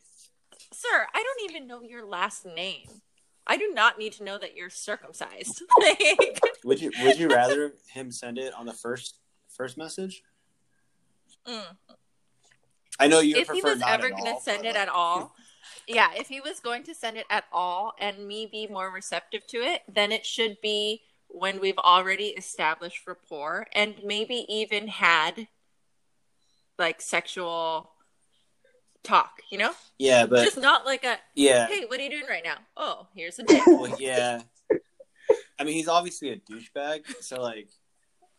sir, 0.72 1.08
I 1.14 1.24
don't 1.24 1.50
even 1.50 1.68
know 1.68 1.82
your 1.82 2.06
last 2.06 2.46
name. 2.46 2.88
I 3.48 3.58
do 3.58 3.72
not 3.74 3.98
need 3.98 4.14
to 4.14 4.24
know 4.24 4.38
that 4.38 4.56
you're 4.56 4.70
circumcised. 4.70 5.64
Like, 5.82 6.40
Would 6.64 6.82
you 6.82 6.92
Would 7.02 7.18
you 7.18 7.30
rather 7.30 7.74
him 7.92 8.12
send 8.12 8.38
it 8.38 8.54
on 8.54 8.66
the 8.66 8.74
first 8.74 9.16
first 9.50 9.78
message? 9.78 10.24
mm. 11.48 11.64
I 13.00 13.08
know 13.08 13.22
you 13.22 13.38
if 13.38 13.50
he 13.50 13.62
was 13.62 13.80
not 13.80 13.92
ever 13.92 14.10
going 14.10 14.26
to 14.26 14.42
send 14.42 14.64
but, 14.64 14.70
it 14.72 14.76
at 14.76 14.90
all, 14.90 15.34
yeah, 15.88 16.10
if 16.16 16.28
he 16.28 16.42
was 16.42 16.60
going 16.60 16.84
to 16.84 16.94
send 16.94 17.18
it 17.18 17.26
at 17.30 17.46
all 17.52 17.94
and 17.98 18.28
me 18.28 18.46
be 18.46 18.68
more 18.68 18.92
receptive 18.92 19.48
to 19.48 19.58
it, 19.58 19.82
then 19.92 20.12
it 20.12 20.26
should 20.26 20.58
be 20.62 21.02
when 21.30 21.60
we've 21.60 21.78
already 21.78 22.28
established 22.30 23.08
rapport 23.08 23.68
and 23.74 23.96
maybe 24.04 24.46
even 24.50 24.88
had 24.88 25.48
like 26.78 27.02
sexual 27.02 27.92
talk, 29.04 29.42
you 29.52 29.58
know? 29.58 29.72
Yeah, 29.98 30.26
but 30.26 30.44
Just 30.44 30.58
not 30.58 30.86
like 30.86 31.04
a, 31.04 31.18
yeah, 31.36 31.68
hey, 31.68 31.86
what 31.86 32.00
are 32.00 32.04
you 32.04 32.10
doing 32.10 32.26
right 32.30 32.44
now? 32.44 32.58
Oh, 32.78 33.08
here's 33.16 33.40
a 33.40 33.44
dick. 33.48 33.62
well, 33.68 33.96
yeah. 34.00 34.42
I 35.60 35.64
mean, 35.64 35.74
he's 35.76 35.88
obviously 35.88 36.30
a 36.30 36.38
douchebag. 36.38 37.02
So, 37.22 37.42
like, 37.42 37.68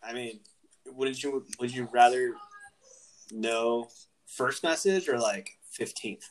I 0.02 0.12
mean, 0.14 0.40
wouldn't 0.86 1.22
you? 1.22 1.44
Would 1.58 1.74
you 1.74 1.88
rather 1.92 2.32
know 3.30 3.88
first 4.26 4.62
message 4.62 5.08
or 5.08 5.18
like 5.18 5.50
fifteenth? 5.70 6.24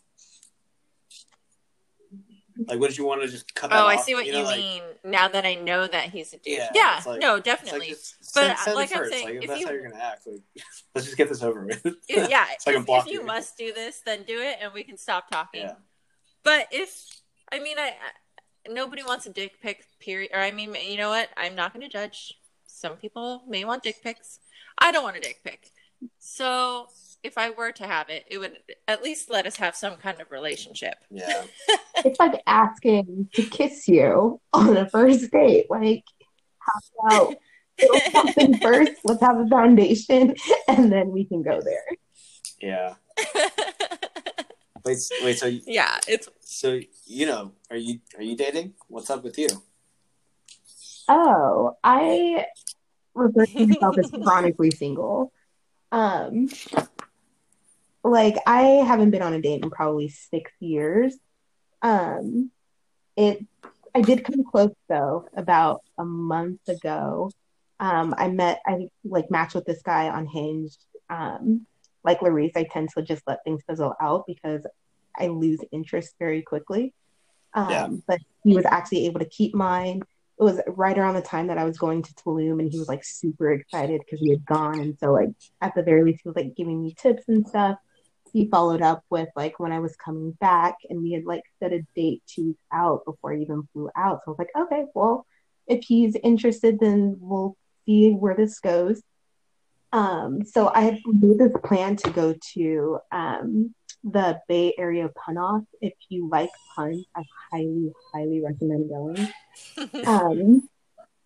Like, 2.67 2.79
wouldn't 2.79 2.97
you 2.97 3.05
want 3.05 3.21
to 3.21 3.27
just 3.27 3.53
cut? 3.55 3.71
Oh, 3.71 3.85
I 3.87 3.95
off, 3.95 4.03
see 4.03 4.15
what 4.15 4.25
you, 4.25 4.33
know, 4.33 4.43
like- 4.43 4.57
mean 4.57 4.81
now 5.05 5.27
that 5.29 5.45
I 5.45 5.55
know 5.55 5.87
that 5.87 6.09
he's 6.09 6.33
a 6.33 6.37
douche. 6.37 6.57
Yeah, 6.57 6.69
Yeah, 6.75 7.01
like- 7.05 7.21
no, 7.21 7.39
definitely. 7.39 7.79
like, 7.79 7.89
just 7.89 8.18
But, 8.33 8.41
send, 8.41 8.51
uh, 8.51 8.55
send 8.57 8.75
like 8.75 8.91
I'm 8.91 8.97
first. 8.99 9.11
saying, 9.11 9.25
like, 9.25 9.35
if 9.35 9.41
if 9.43 9.47
that's 9.49 9.59
you- 9.61 9.67
how 9.67 9.73
you're 9.73 9.89
gonna 9.89 10.03
act, 10.03 10.27
like, 10.27 10.41
let's 10.95 11.05
just 11.05 11.17
get 11.17 11.29
this 11.29 11.41
over 11.43 11.65
with. 11.65 11.85
If- 12.07 12.29
yeah, 12.29 12.45
So 12.59 12.71
I 12.71 12.73
can 12.73 12.81
if, 12.81 12.85
block 12.87 13.05
if 13.07 13.13
you 13.13 13.21
you. 13.21 13.25
must 13.25 13.57
do 13.57 13.73
this, 13.73 14.01
then 14.05 14.23
do 14.23 14.39
it 14.41 14.57
and 14.61 14.73
we 14.73 14.83
can 14.83 14.97
stop 14.97 15.29
talking. 15.29 15.61
yeah. 15.61 15.73
But 16.43 16.67
if 16.71 17.05
I 17.51 17.59
mean, 17.59 17.77
I, 17.79 17.89
I 17.89 18.71
nobody 18.71 19.03
wants 19.03 19.25
a 19.25 19.29
dick 19.31 19.61
pic. 19.61 19.83
Period. 19.99 20.31
Or 20.33 20.39
I 20.39 20.51
mean, 20.51 20.75
you 20.87 20.97
know 20.97 21.09
what? 21.09 21.29
I'm 21.35 21.55
not 21.55 21.73
going 21.73 21.85
to 21.87 21.91
judge. 21.91 22.33
Some 22.67 22.95
people 22.97 23.43
may 23.47 23.65
want 23.65 23.83
dick 23.83 24.01
pics. 24.03 24.39
I 24.77 24.91
don't 24.91 25.03
want 25.03 25.17
a 25.17 25.19
dick 25.19 25.39
pic. 25.43 25.71
So 26.19 26.87
if 27.23 27.37
I 27.37 27.49
were 27.49 27.71
to 27.73 27.83
have 27.85 28.07
it, 28.09 28.23
it 28.29 28.37
would 28.37 28.53
at 28.87 29.03
least 29.03 29.29
let 29.29 29.45
us 29.45 29.57
have 29.57 29.75
some 29.75 29.97
kind 29.97 30.21
of 30.21 30.31
relationship. 30.31 30.95
Yeah. 31.09 31.43
It's 32.05 32.17
like 32.17 32.41
asking 32.47 33.27
to 33.33 33.43
kiss 33.43 33.89
you 33.89 34.39
on 34.53 34.77
a 34.77 34.87
first 34.89 35.29
date. 35.31 35.65
Like, 35.69 36.05
how 36.59 36.79
about 37.07 37.27
build 37.27 37.35
something 38.11 38.57
first? 38.61 38.93
Let's 39.03 39.21
have 39.21 39.39
a 39.39 39.47
foundation, 39.47 40.35
and 40.67 40.91
then 40.91 41.11
we 41.11 41.25
can 41.25 41.41
go 41.41 41.61
there. 41.61 41.85
Yeah. 42.61 42.95
Wait, 44.85 44.97
wait. 45.21 45.37
So, 45.37 45.45
yeah, 45.47 45.99
it's 46.07 46.29
so 46.39 46.79
you 47.05 47.25
know, 47.25 47.51
are 47.69 47.75
you 47.75 47.99
are 48.17 48.23
you 48.23 48.37
dating? 48.37 48.73
What's 48.87 49.09
up 49.09 49.23
with 49.23 49.37
you? 49.37 49.49
Oh, 51.09 51.77
I 51.83 52.45
refer 53.13 53.45
to 53.45 53.67
myself 53.67 53.97
as 53.97 54.11
chronically 54.23 54.71
single. 54.71 55.33
Um, 55.91 56.49
like 58.03 58.37
I 58.47 58.61
haven't 58.61 59.11
been 59.11 59.21
on 59.21 59.33
a 59.33 59.41
date 59.41 59.63
in 59.63 59.69
probably 59.69 60.09
six 60.09 60.51
years. 60.59 61.15
Um, 61.81 62.51
it 63.17 63.45
I 63.93 64.01
did 64.01 64.23
come 64.23 64.43
close 64.43 64.73
though 64.87 65.27
about 65.35 65.81
a 65.97 66.05
month 66.05 66.67
ago. 66.67 67.31
Um, 67.79 68.13
I 68.17 68.27
met 68.27 68.59
I 68.65 68.89
like 69.03 69.31
matched 69.31 69.55
with 69.55 69.65
this 69.65 69.81
guy 69.81 70.09
on 70.09 70.25
Hinge. 70.25 70.75
Um, 71.09 71.65
like 72.03 72.19
Larice, 72.19 72.55
I 72.55 72.63
tend 72.63 72.89
to 72.95 73.01
just 73.01 73.23
let 73.27 73.43
things 73.43 73.61
fizzle 73.67 73.95
out 74.01 74.25
because 74.27 74.65
I 75.17 75.27
lose 75.27 75.59
interest 75.71 76.15
very 76.19 76.41
quickly. 76.41 76.93
Um, 77.53 77.69
Yeah. 77.69 77.87
but 78.07 78.19
he 78.43 78.55
was 78.55 78.65
actually 78.65 79.05
able 79.05 79.19
to 79.19 79.29
keep 79.29 79.53
mine 79.55 80.01
it 80.39 80.43
was 80.43 80.61
right 80.67 80.97
around 80.97 81.15
the 81.15 81.21
time 81.21 81.47
that 81.47 81.57
I 81.57 81.65
was 81.65 81.77
going 81.77 82.01
to 82.01 82.13
Tulum, 82.13 82.59
and 82.59 82.71
he 82.71 82.79
was 82.79 82.87
like 82.87 83.03
super 83.03 83.51
excited 83.51 84.01
because 84.05 84.21
we 84.21 84.29
had 84.29 84.45
gone. 84.45 84.79
And 84.79 84.97
so, 84.97 85.11
like, 85.11 85.31
at 85.59 85.75
the 85.75 85.83
very 85.83 86.01
least, 86.03 86.21
he 86.23 86.29
was 86.29 86.37
like 86.37 86.55
giving 86.55 86.81
me 86.81 86.95
tips 86.97 87.23
and 87.27 87.45
stuff. 87.45 87.77
He 88.31 88.47
followed 88.47 88.81
up 88.81 89.03
with 89.09 89.27
like 89.35 89.59
when 89.59 89.73
I 89.73 89.79
was 89.79 89.97
coming 89.97 90.31
back, 90.39 90.75
and 90.89 91.01
we 91.01 91.11
had 91.11 91.25
like 91.25 91.43
set 91.61 91.73
a 91.73 91.81
date 91.93 92.23
two 92.25 92.47
weeks 92.47 92.63
out 92.71 93.03
before 93.05 93.33
I 93.33 93.39
even 93.39 93.67
flew 93.73 93.89
out. 93.97 94.21
So 94.23 94.27
I 94.27 94.29
was 94.31 94.39
like, 94.39 94.51
okay, 94.55 94.85
well, 94.93 95.25
if 95.67 95.83
he's 95.83 96.15
interested, 96.15 96.79
then 96.79 97.17
we'll 97.19 97.57
see 97.89 98.11
where 98.11 98.35
this 98.35 98.59
goes. 98.59 99.01
Um, 99.91 100.45
so 100.45 100.71
I 100.73 100.81
had 100.81 100.99
made 101.05 101.39
this 101.39 101.51
plan 101.63 101.95
to 101.97 102.11
go 102.11 102.35
to 102.53 102.99
um, 103.11 103.73
the 104.03 104.39
Bay 104.47 104.75
Area 104.77 105.09
Pun 105.09 105.37
Off. 105.37 105.63
If 105.81 105.93
you 106.09 106.29
like 106.29 106.51
puns, 106.75 107.05
I 107.15 107.23
highly, 107.51 107.91
highly 108.13 108.41
recommend 108.41 108.89
going. 108.89 109.27
Um, 110.05 110.69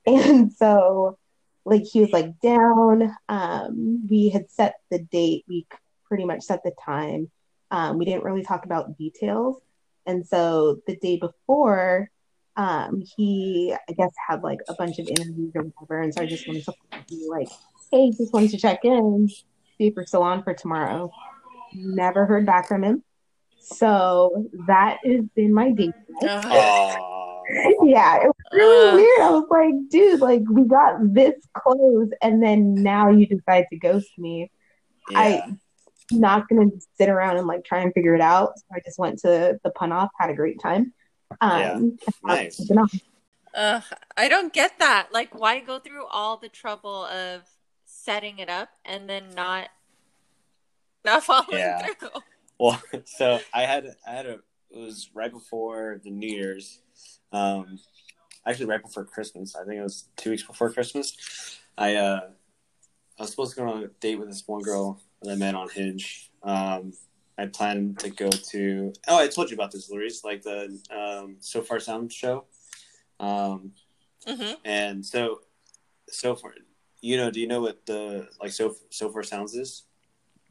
and 0.05 0.51
so, 0.53 1.17
like, 1.65 1.83
he 1.83 2.01
was 2.01 2.11
like 2.11 2.39
down. 2.39 3.15
Um, 3.29 4.07
we 4.09 4.29
had 4.29 4.49
set 4.49 4.75
the 4.89 4.99
date. 4.99 5.45
We 5.47 5.67
pretty 6.07 6.25
much 6.25 6.43
set 6.43 6.63
the 6.63 6.71
time. 6.83 7.29
Um, 7.71 7.97
we 7.97 8.05
didn't 8.05 8.23
really 8.23 8.43
talk 8.43 8.65
about 8.65 8.97
details. 8.97 9.61
And 10.05 10.25
so 10.25 10.79
the 10.87 10.95
day 10.95 11.17
before, 11.17 12.09
um, 12.55 13.01
he, 13.17 13.73
I 13.89 13.93
guess, 13.93 14.11
had 14.27 14.43
like 14.43 14.59
a 14.69 14.73
bunch 14.75 14.99
of 14.99 15.07
interviews 15.07 15.51
or 15.55 15.63
whatever. 15.63 16.01
And 16.01 16.13
so 16.13 16.21
I 16.21 16.25
just 16.25 16.47
wanted 16.47 16.65
to 16.65 16.73
be 17.09 17.27
like, 17.29 17.49
hey, 17.91 18.11
just 18.11 18.33
wanted 18.33 18.51
to 18.51 18.57
check 18.57 18.85
in, 18.85 19.27
see 19.29 19.87
if 19.87 19.93
we're 19.95 20.05
still 20.05 20.23
on 20.23 20.43
for 20.43 20.53
tomorrow. 20.53 21.11
Never 21.73 22.25
heard 22.25 22.45
back 22.45 22.67
from 22.67 22.83
him. 22.83 23.03
So 23.59 24.47
that 24.67 24.97
has 25.05 25.21
been 25.35 25.53
my 25.53 25.71
date. 25.71 25.93
yeah, 26.21 28.17
it 28.17 28.27
was 28.27 28.35
really 28.51 28.89
Uh. 28.89 28.95
weird. 28.95 29.21
I 29.21 29.29
was 29.31 29.47
like, 29.49 29.73
dude, 29.89 30.19
like 30.21 30.41
we 30.49 30.63
got 30.65 30.97
this 31.13 31.35
close, 31.53 32.09
and 32.21 32.41
then 32.43 32.75
now 32.75 33.09
you 33.09 33.25
decide 33.25 33.65
to 33.71 33.77
ghost 33.77 34.09
me. 34.17 34.51
yeah. 35.09 35.19
I- 35.19 35.57
Not 36.11 36.47
gonna 36.49 36.69
sit 36.97 37.09
around 37.09 37.37
and 37.37 37.47
like 37.47 37.63
try 37.63 37.79
and 37.79 37.93
figure 37.93 38.13
it 38.13 38.21
out. 38.21 38.57
So 38.59 38.65
I 38.73 38.79
just 38.85 38.99
went 38.99 39.19
to 39.19 39.57
the 39.63 39.69
pun 39.71 39.91
off, 39.91 40.09
had 40.19 40.29
a 40.29 40.33
great 40.35 40.59
time. 40.59 40.93
Um, 41.41 41.97
Nice. 42.23 42.59
you 42.69 42.75
know, 42.75 42.87
Ugh, 43.55 43.83
I 44.17 44.29
don't 44.29 44.51
get 44.51 44.79
that. 44.79 45.09
Like, 45.11 45.35
why 45.35 45.59
go 45.59 45.79
through 45.79 46.05
all 46.07 46.37
the 46.37 46.49
trouble 46.49 47.05
of 47.05 47.43
setting 47.85 48.39
it 48.39 48.49
up 48.49 48.69
and 48.83 49.07
then 49.07 49.25
not 49.35 49.69
not 51.05 51.23
following 51.25 51.59
Yeah. 51.59 51.85
through? 51.85 52.09
Well, 52.59 52.81
so 53.05 53.39
I 53.53 53.63
had 53.63 53.95
I 54.07 54.11
had 54.11 54.25
a 54.25 54.39
it 54.71 54.79
was 54.79 55.11
right 55.13 55.31
before 55.31 56.01
the 56.03 56.09
New 56.09 56.27
Year's, 56.27 56.81
um, 57.31 57.77
actually 58.43 58.65
right 58.65 58.81
before 58.81 59.05
Christmas. 59.05 59.55
I 59.55 59.63
think 59.65 59.79
it 59.79 59.83
was 59.83 60.05
two 60.15 60.31
weeks 60.31 60.41
before 60.43 60.71
Christmas. 60.71 61.59
I 61.77 61.95
uh, 61.95 62.29
I 63.19 63.21
was 63.21 63.29
supposed 63.29 63.55
to 63.55 63.61
go 63.61 63.69
on 63.69 63.83
a 63.83 63.87
date 63.87 64.15
with 64.15 64.29
this 64.29 64.43
one 64.47 64.63
girl 64.63 64.99
that 65.21 65.31
I 65.31 65.35
met 65.35 65.53
on 65.53 65.69
Hinge. 65.69 66.31
Um, 66.41 66.93
I 67.37 67.47
plan 67.47 67.95
to 67.99 68.09
go 68.09 68.29
to. 68.29 68.93
Oh, 69.07 69.17
I 69.17 69.27
told 69.27 69.49
you 69.49 69.55
about 69.55 69.71
this, 69.71 69.89
Louise, 69.89 70.21
like 70.23 70.43
the 70.43 70.79
um, 70.91 71.37
Sofar 71.39 71.79
Sound 71.79 72.11
show. 72.11 72.45
Um, 73.19 73.71
hmm 74.25 74.53
and 74.63 75.05
so, 75.05 75.41
so 76.09 76.35
far, 76.35 76.53
you 77.01 77.17
know, 77.17 77.29
do 77.29 77.39
you 77.39 77.47
know 77.47 77.61
what 77.61 77.85
the 77.85 78.27
like 78.41 78.51
so 78.51 78.75
Sofar 78.91 79.23
Sounds 79.23 79.53
is? 79.55 79.85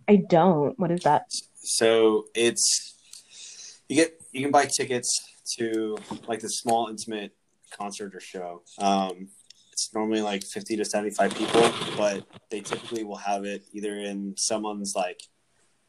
I 0.09 0.17
don't. 0.17 0.79
What 0.79 0.91
is 0.91 1.03
that? 1.05 1.31
So 1.63 2.27
it's 2.35 2.95
you 3.89 3.97
get 3.97 4.21
you 4.33 4.43
can 4.43 4.51
buy 4.51 4.67
tickets 4.77 5.09
to 5.59 5.97
like 6.27 6.41
the 6.41 6.49
small 6.49 6.89
intimate 6.89 7.33
concert 7.77 8.15
or 8.15 8.21
show. 8.21 8.63
Um, 8.79 9.29
it's 9.73 9.95
normally 9.95 10.21
like 10.21 10.45
fifty 10.45 10.77
to 10.77 10.85
seventy 10.85 11.15
five 11.15 11.35
people, 11.35 11.71
but 11.97 12.25
they 12.51 12.61
typically 12.61 13.05
will 13.05 13.17
have 13.17 13.45
it 13.45 13.65
either 13.73 13.97
in 13.97 14.35
someone's 14.37 14.95
like 14.97 15.21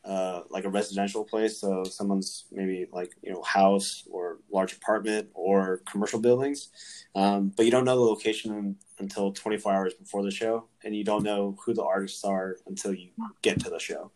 uh, 0.05 0.41
like 0.49 0.65
a 0.65 0.69
residential 0.69 1.23
place, 1.23 1.59
so 1.59 1.83
someone's 1.85 2.45
maybe 2.51 2.87
like 2.91 3.13
you 3.21 3.31
know 3.31 3.41
house 3.41 4.03
or 4.11 4.39
large 4.51 4.73
apartment 4.73 5.29
or 5.33 5.81
commercial 5.89 6.19
buildings, 6.19 6.69
um, 7.15 7.53
but 7.55 7.65
you 7.65 7.71
don't 7.71 7.85
know 7.85 7.95
the 7.95 8.01
location 8.01 8.75
until 8.99 9.31
twenty 9.31 9.57
four 9.57 9.71
hours 9.71 9.93
before 9.93 10.23
the 10.23 10.31
show, 10.31 10.65
and 10.83 10.95
you 10.95 11.03
don't 11.03 11.23
know 11.23 11.57
who 11.65 11.73
the 11.73 11.83
artists 11.83 12.23
are 12.25 12.57
until 12.67 12.93
you 12.93 13.09
get 13.41 13.59
to 13.61 13.69
the 13.69 13.79
show. 13.79 14.11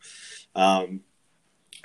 Um, 0.55 1.01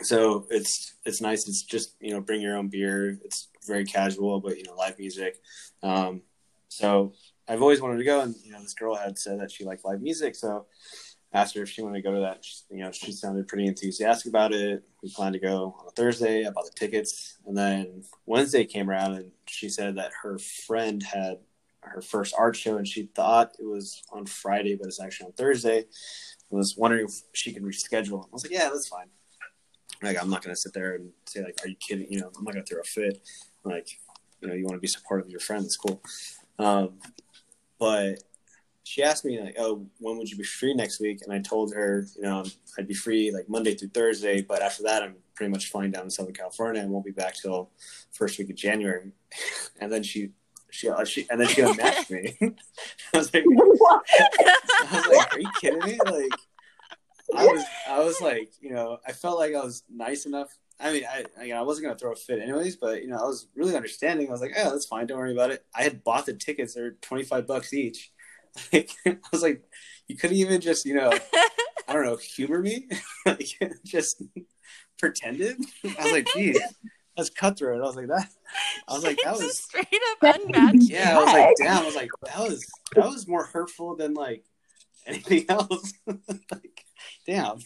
so 0.01 0.47
it's 0.51 0.95
it's 1.05 1.21
nice. 1.21 1.47
It's 1.47 1.63
just 1.63 1.95
you 2.01 2.13
know 2.13 2.21
bring 2.21 2.41
your 2.41 2.57
own 2.57 2.69
beer. 2.69 3.19
It's 3.25 3.49
very 3.67 3.85
casual, 3.85 4.41
but 4.41 4.59
you 4.59 4.65
know 4.65 4.75
live 4.75 4.99
music. 4.99 5.37
Um, 5.83 6.23
so 6.69 7.13
I've 7.49 7.63
always 7.63 7.81
wanted 7.81 7.99
to 7.99 8.05
go, 8.05 8.21
and 8.21 8.35
you 8.45 8.53
know 8.53 8.63
this 8.63 8.75
girl 8.75 8.95
had 8.95 9.19
said 9.19 9.41
that 9.41 9.53
she 9.53 9.65
liked 9.65 9.85
live 9.85 10.01
music, 10.01 10.35
so 10.35 10.67
asked 11.33 11.55
her 11.55 11.63
if 11.63 11.71
she 11.71 11.83
wanted 11.83 12.03
to 12.03 12.09
go 12.09 12.15
to 12.15 12.21
that. 12.21 12.45
She, 12.45 12.57
you 12.71 12.85
know 12.85 12.93
she 12.93 13.13
sounded 13.13 13.49
pretty 13.49 13.67
enthusiastic 13.67 14.29
about 14.29 14.53
it. 14.53 14.83
We 15.03 15.11
planned 15.11 15.35
to 15.35 15.41
go 15.41 15.75
on 15.79 15.87
a 15.87 15.91
Thursday. 15.91 16.47
I 16.47 16.51
bought 16.51 16.67
the 16.67 16.73
tickets, 16.73 17.39
and 17.47 17.57
then 17.57 18.05
Wednesday 18.27 18.65
came 18.65 18.91
around, 18.91 19.15
and 19.15 19.31
she 19.47 19.69
said 19.69 19.97
that 19.97 20.13
her 20.23 20.39
friend 20.39 21.03
had 21.03 21.39
her 21.81 22.01
first 22.01 22.35
art 22.37 22.57
show, 22.57 22.77
and 22.77 22.87
she 22.87 23.09
thought 23.15 23.57
it 23.59 23.67
was 23.67 24.03
on 24.13 24.27
Friday, 24.27 24.77
but 24.77 24.87
it's 24.87 25.01
actually 25.01 25.27
on 25.27 25.33
Thursday. 25.33 25.81
I 25.81 26.55
was 26.55 26.77
wondering 26.77 27.07
if 27.07 27.23
she 27.33 27.53
can 27.53 27.65
reschedule. 27.65 28.25
I 28.25 28.29
was 28.31 28.45
like, 28.45 28.53
yeah, 28.53 28.69
that's 28.71 28.89
fine. 28.89 29.07
Like, 30.03 30.21
I'm 30.21 30.31
not 30.31 30.43
gonna 30.43 30.57
sit 30.57 30.75
there 30.75 30.97
and 30.97 31.11
say 31.27 31.43
like, 31.43 31.59
are 31.65 31.69
you 31.69 31.77
kidding? 31.77 32.07
You 32.11 32.21
know, 32.21 32.31
I'm 32.37 32.45
not 32.45 32.55
gonna 32.55 32.67
throw 32.67 32.81
a 32.81 32.85
fit. 32.85 33.27
Like, 33.65 33.89
you 34.41 34.49
know, 34.49 34.55
you 34.55 34.65
want 34.65 34.75
to 34.75 34.81
be 34.81 34.89
supportive 34.89 35.27
of 35.27 35.31
your 35.31 35.41
friend. 35.41 35.65
That's 35.65 35.77
cool. 35.77 36.03
Um, 36.59 36.99
but 37.79 38.23
she 38.85 39.03
asked 39.03 39.25
me 39.25 39.41
like, 39.41 39.57
"Oh, 39.59 39.87
when 39.99 40.19
would 40.19 40.31
you 40.31 40.37
be 40.37 40.45
free 40.45 40.75
next 40.75 41.01
week?" 41.01 41.21
And 41.23 41.33
I 41.33 41.39
told 41.41 41.73
her, 41.75 42.07
you 42.17 42.23
know, 42.23 42.45
I'd 42.79 42.89
be 42.89 42.95
free 42.95 43.31
like 43.33 43.49
Monday 43.49 43.75
through 43.75 43.91
Thursday, 43.91 44.43
but 44.43 44.63
after 44.63 44.83
that, 44.85 45.03
I'm 45.03 45.17
pretty 45.35 45.51
much 45.51 45.71
flying 45.71 45.91
down 45.91 46.05
to 46.05 46.11
Southern 46.11 46.35
California 46.35 46.83
and 46.83 46.91
won't 46.91 47.05
be 47.05 47.13
back 47.13 47.35
till 47.35 47.71
first 48.13 48.39
week 48.39 48.51
of 48.51 48.57
January. 48.57 49.13
and 49.81 49.93
then 49.93 50.03
she, 50.03 50.31
she, 50.71 50.89
uh, 50.89 51.05
she, 51.05 51.27
and 51.31 51.41
then 51.41 51.49
she 51.49 51.63
unmatched 51.63 52.11
me. 52.11 52.37
I 52.41 53.19
was 53.19 53.33
like, 53.33 53.45
I 53.49 54.89
was 54.93 55.07
like, 55.07 55.35
"Are 55.35 55.41
you 55.41 55.51
kidding 55.61 55.85
me?" 55.85 55.99
Like, 56.05 56.33
I 57.35 57.47
was, 57.47 57.65
I 57.89 57.99
was 58.01 58.21
like, 58.21 58.53
you 58.61 58.73
know, 58.73 58.99
I 59.07 59.13
felt 59.13 59.39
like 59.39 59.55
I 59.55 59.63
was 59.63 59.85
nice 59.89 60.27
enough. 60.27 60.49
I 60.81 60.93
mean, 60.93 61.05
I, 61.05 61.25
I, 61.41 61.53
I 61.53 61.63
wasn't 61.63 61.87
gonna 61.87 61.99
throw 61.99 62.13
a 62.13 62.17
fit 62.17 62.41
anyways, 62.41 62.77
but 62.77 63.03
you 63.03 63.09
know, 63.09 63.19
I 63.19 63.25
was 63.25 63.47
really 63.55 63.77
understanding. 63.77 64.27
I 64.27 64.33
was 64.33 64.41
like, 64.41 64.55
"Oh, 64.57 64.71
that's 64.71 64.87
fine. 64.87 65.07
Don't 65.07 65.19
worry 65.19 65.33
about 65.33 65.53
it." 65.53 65.65
I 65.77 65.85
had 65.85 66.03
bought 66.03 66.27
the 66.27 66.33
tickets; 66.33 66.75
they're 66.75 66.97
twenty 67.01 67.23
five 67.23 67.47
bucks 67.47 67.73
each 67.73 68.11
like, 68.73 68.91
I 69.07 69.17
was 69.33 69.43
like, 69.43 69.63
you 70.09 70.17
couldn't 70.17 70.37
even 70.37 70.61
just, 70.61 70.85
you 70.85 70.95
know, 70.95 71.11
I 71.89 71.93
don't 71.93 72.05
know, 72.05 72.17
humor 72.17 72.61
me, 72.61 72.89
like, 73.27 73.49
just 73.85 74.23
pretended. 74.99 75.57
I 75.85 76.03
was 76.03 76.13
like, 76.13 76.29
geez, 76.35 76.61
that's 77.17 77.31
cutthroat. 77.31 77.83
I 77.83 77.87
was 77.87 77.97
like, 77.97 78.09
that. 78.09 78.29
I 78.89 78.95
was 78.95 79.03
like, 79.03 79.19
that 79.25 79.35
was 79.35 79.59
straight 79.59 79.87
up 79.87 80.37
unmatched. 80.37 80.91
Yeah, 80.91 81.19
I 81.19 81.25
was 81.25 81.33
like, 81.33 81.55
damn. 81.59 81.83
I 81.83 81.87
was 81.87 81.95
like, 81.95 82.11
that 82.25 82.39
was 82.39 82.67
that 82.95 83.07
was 83.07 83.29
more 83.29 83.45
hurtful 83.45 83.97
than 83.97 84.15
like 84.15 84.45
anything 85.07 85.47
else. 85.49 85.93
like, 86.07 86.85
damn. 87.27 87.59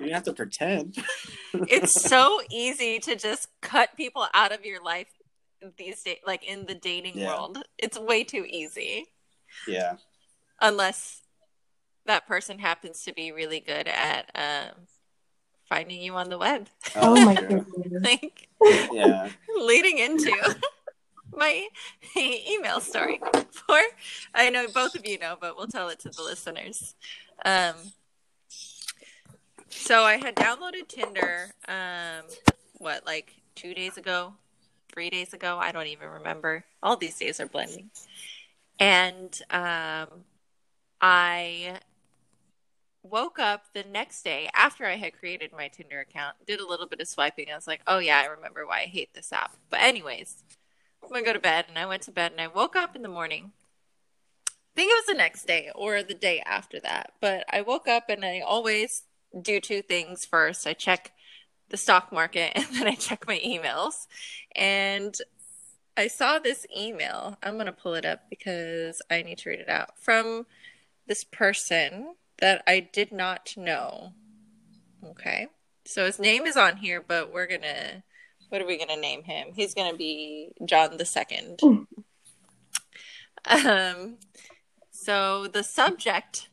you 0.00 0.12
have 0.12 0.24
to 0.24 0.32
pretend. 0.32 0.96
it's 1.54 2.00
so 2.00 2.40
easy 2.50 2.98
to 3.00 3.16
just 3.16 3.48
cut 3.60 3.90
people 3.96 4.26
out 4.34 4.52
of 4.52 4.64
your 4.64 4.82
life 4.82 5.08
these 5.76 6.02
days, 6.02 6.18
like 6.26 6.44
in 6.44 6.66
the 6.66 6.74
dating 6.74 7.18
yeah. 7.18 7.26
world. 7.28 7.58
It's 7.78 7.98
way 7.98 8.24
too 8.24 8.44
easy. 8.48 9.06
Yeah. 9.66 9.96
Unless 10.60 11.22
that 12.06 12.26
person 12.26 12.58
happens 12.58 13.04
to 13.04 13.12
be 13.12 13.32
really 13.32 13.60
good 13.60 13.86
at 13.86 14.30
um, 14.34 14.86
finding 15.68 16.00
you 16.00 16.14
on 16.14 16.30
the 16.30 16.38
web. 16.38 16.68
Oh, 16.96 17.16
oh 17.16 17.24
my 17.24 17.34
goodness. 17.34 17.66
like, 18.02 18.48
yeah. 18.92 19.28
leading 19.56 19.98
into 19.98 20.56
my 21.32 21.68
email 22.16 22.80
story 22.80 23.20
for 23.50 23.78
I 24.34 24.50
know 24.50 24.66
both 24.68 24.94
of 24.94 25.06
you 25.06 25.18
know, 25.18 25.36
but 25.40 25.56
we'll 25.56 25.66
tell 25.66 25.88
it 25.88 26.00
to 26.00 26.08
the 26.08 26.22
listeners. 26.22 26.94
Um, 27.44 27.74
so 29.68 30.02
I 30.02 30.16
had 30.16 30.34
downloaded 30.34 30.88
Tinder 30.88 31.52
um, 31.68 32.24
what 32.78 33.04
like 33.06 33.34
two 33.54 33.74
days 33.74 33.96
ago 33.96 34.34
three 34.92 35.10
days 35.10 35.32
ago. 35.32 35.58
I 35.60 35.72
don't 35.72 35.86
even 35.86 36.08
remember. 36.08 36.64
All 36.82 36.96
these 36.96 37.18
days 37.18 37.40
are 37.40 37.46
blending. 37.46 37.90
And 38.78 39.40
um, 39.50 40.24
I 41.00 41.78
woke 43.02 43.38
up 43.38 43.64
the 43.74 43.84
next 43.84 44.22
day 44.22 44.48
after 44.54 44.84
I 44.84 44.96
had 44.96 45.18
created 45.18 45.52
my 45.52 45.68
Tinder 45.68 46.00
account, 46.00 46.36
did 46.46 46.60
a 46.60 46.66
little 46.66 46.86
bit 46.86 47.00
of 47.00 47.08
swiping. 47.08 47.50
I 47.50 47.54
was 47.54 47.66
like, 47.66 47.80
oh, 47.86 47.98
yeah, 47.98 48.18
I 48.18 48.26
remember 48.26 48.66
why 48.66 48.80
I 48.80 48.86
hate 48.86 49.14
this 49.14 49.32
app. 49.32 49.56
But, 49.70 49.80
anyways, 49.80 50.42
I'm 51.02 51.08
going 51.08 51.24
to 51.24 51.28
go 51.28 51.32
to 51.32 51.40
bed. 51.40 51.66
And 51.68 51.78
I 51.78 51.86
went 51.86 52.02
to 52.02 52.12
bed 52.12 52.32
and 52.32 52.40
I 52.40 52.48
woke 52.48 52.76
up 52.76 52.94
in 52.94 53.02
the 53.02 53.08
morning. 53.08 53.52
I 54.48 54.80
think 54.80 54.92
it 54.92 54.98
was 54.98 55.06
the 55.06 55.14
next 55.14 55.46
day 55.46 55.70
or 55.74 56.02
the 56.02 56.14
day 56.14 56.40
after 56.46 56.78
that. 56.80 57.12
But 57.20 57.44
I 57.50 57.62
woke 57.62 57.88
up 57.88 58.08
and 58.08 58.24
I 58.24 58.40
always 58.40 59.02
do 59.40 59.60
two 59.60 59.82
things 59.82 60.24
first. 60.24 60.66
I 60.66 60.72
check 60.72 61.12
the 61.70 61.76
stock 61.76 62.12
market 62.12 62.52
and 62.56 62.66
then 62.72 62.86
I 62.86 62.94
check 62.94 63.26
my 63.26 63.40
emails. 63.44 64.06
And 64.54 65.16
I 65.96 66.06
saw 66.06 66.38
this 66.38 66.66
email. 66.76 67.36
I'm 67.42 67.54
going 67.54 67.66
to 67.66 67.72
pull 67.72 67.94
it 67.94 68.04
up 68.04 68.30
because 68.30 69.02
I 69.10 69.22
need 69.22 69.38
to 69.38 69.50
read 69.50 69.60
it 69.60 69.68
out 69.68 69.98
from 69.98 70.46
this 71.06 71.24
person 71.24 72.14
that 72.40 72.62
I 72.66 72.80
did 72.80 73.10
not 73.10 73.54
know. 73.56 74.12
Okay. 75.04 75.48
So 75.84 76.06
his 76.06 76.18
name 76.18 76.46
is 76.46 76.56
on 76.56 76.76
here, 76.76 77.02
but 77.06 77.32
we're 77.32 77.46
going 77.46 77.62
to, 77.62 78.02
what 78.48 78.60
are 78.60 78.66
we 78.66 78.76
going 78.76 78.94
to 78.94 79.00
name 79.00 79.24
him? 79.24 79.48
He's 79.54 79.74
going 79.74 79.90
to 79.90 79.96
be 79.96 80.50
John 80.64 80.98
the 80.98 81.04
Second. 81.04 81.60
um, 83.46 84.18
so 84.90 85.48
the 85.48 85.64
subject 85.64 86.48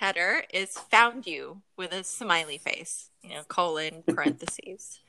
header 0.00 0.44
is 0.52 0.78
found 0.78 1.26
you 1.26 1.60
with 1.76 1.92
a 1.92 2.02
smiley 2.02 2.56
face, 2.56 3.10
you 3.22 3.34
know, 3.34 3.42
colon 3.48 4.02
parentheses. 4.08 5.00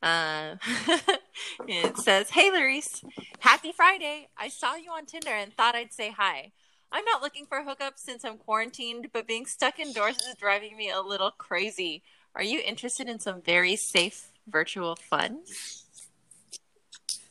uh, 0.00 0.54
it 1.66 1.98
says, 1.98 2.30
Hey, 2.30 2.48
Larice, 2.50 3.04
happy 3.40 3.72
Friday. 3.72 4.28
I 4.38 4.48
saw 4.48 4.76
you 4.76 4.92
on 4.92 5.06
Tinder 5.06 5.32
and 5.32 5.52
thought 5.52 5.74
I'd 5.74 5.92
say 5.92 6.12
hi. 6.16 6.52
I'm 6.92 7.04
not 7.04 7.20
looking 7.20 7.46
for 7.46 7.64
hookups 7.64 7.98
since 7.98 8.24
I'm 8.24 8.38
quarantined, 8.38 9.08
but 9.12 9.26
being 9.26 9.44
stuck 9.44 9.80
indoors 9.80 10.16
is 10.18 10.36
driving 10.36 10.76
me 10.76 10.88
a 10.88 11.00
little 11.00 11.32
crazy. 11.32 12.02
Are 12.34 12.42
you 12.42 12.62
interested 12.64 13.08
in 13.08 13.18
some 13.18 13.42
very 13.42 13.74
safe 13.74 14.30
virtual 14.46 14.94
fun? 14.94 15.40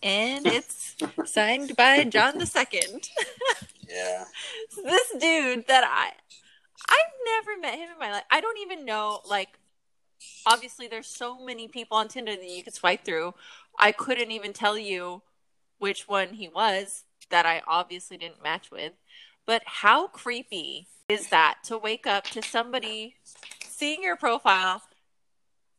And 0.03 0.45
it's 0.47 0.95
signed 1.25 1.75
by 1.77 2.03
John 2.03 2.37
the 2.37 2.45
Second. 2.45 3.09
yeah. 3.89 4.25
This 4.83 5.11
dude 5.19 5.67
that 5.67 5.85
I 5.85 6.11
I've 6.89 7.13
never 7.25 7.59
met 7.59 7.77
him 7.77 7.89
in 7.93 7.99
my 7.99 8.11
life. 8.11 8.23
I 8.31 8.41
don't 8.41 8.59
even 8.59 8.85
know 8.85 9.21
like 9.29 9.59
obviously 10.45 10.87
there's 10.87 11.07
so 11.07 11.43
many 11.43 11.67
people 11.67 11.97
on 11.97 12.07
Tinder 12.07 12.35
that 12.35 12.49
you 12.49 12.63
could 12.63 12.73
swipe 12.73 13.05
through. 13.05 13.33
I 13.77 13.91
couldn't 13.91 14.31
even 14.31 14.53
tell 14.53 14.77
you 14.77 15.21
which 15.79 16.07
one 16.07 16.29
he 16.29 16.47
was 16.47 17.03
that 17.29 17.45
I 17.45 17.61
obviously 17.67 18.17
didn't 18.17 18.43
match 18.43 18.71
with. 18.71 18.93
But 19.45 19.63
how 19.65 20.07
creepy 20.07 20.87
is 21.07 21.29
that 21.29 21.59
to 21.65 21.77
wake 21.77 22.05
up 22.05 22.25
to 22.25 22.41
somebody 22.41 23.15
seeing 23.63 24.03
your 24.03 24.15
profile, 24.15 24.81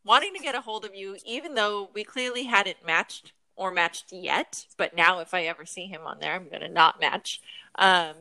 wanting 0.05 0.33
to 0.35 0.41
get 0.41 0.55
a 0.55 0.61
hold 0.61 0.85
of 0.85 0.95
you, 0.95 1.17
even 1.27 1.55
though 1.55 1.91
we 1.93 2.05
clearly 2.05 2.45
hadn't 2.45 2.87
matched 2.87 3.33
or 3.57 3.71
matched 3.71 4.13
yet. 4.13 4.67
But 4.77 4.97
now, 4.97 5.19
if 5.19 5.35
I 5.35 5.43
ever 5.43 5.67
see 5.67 5.87
him 5.87 6.03
on 6.07 6.19
there, 6.21 6.35
I'm 6.35 6.49
going 6.49 6.63
to 6.63 6.69
not 6.69 7.01
match. 7.01 7.43
Um, 7.75 8.15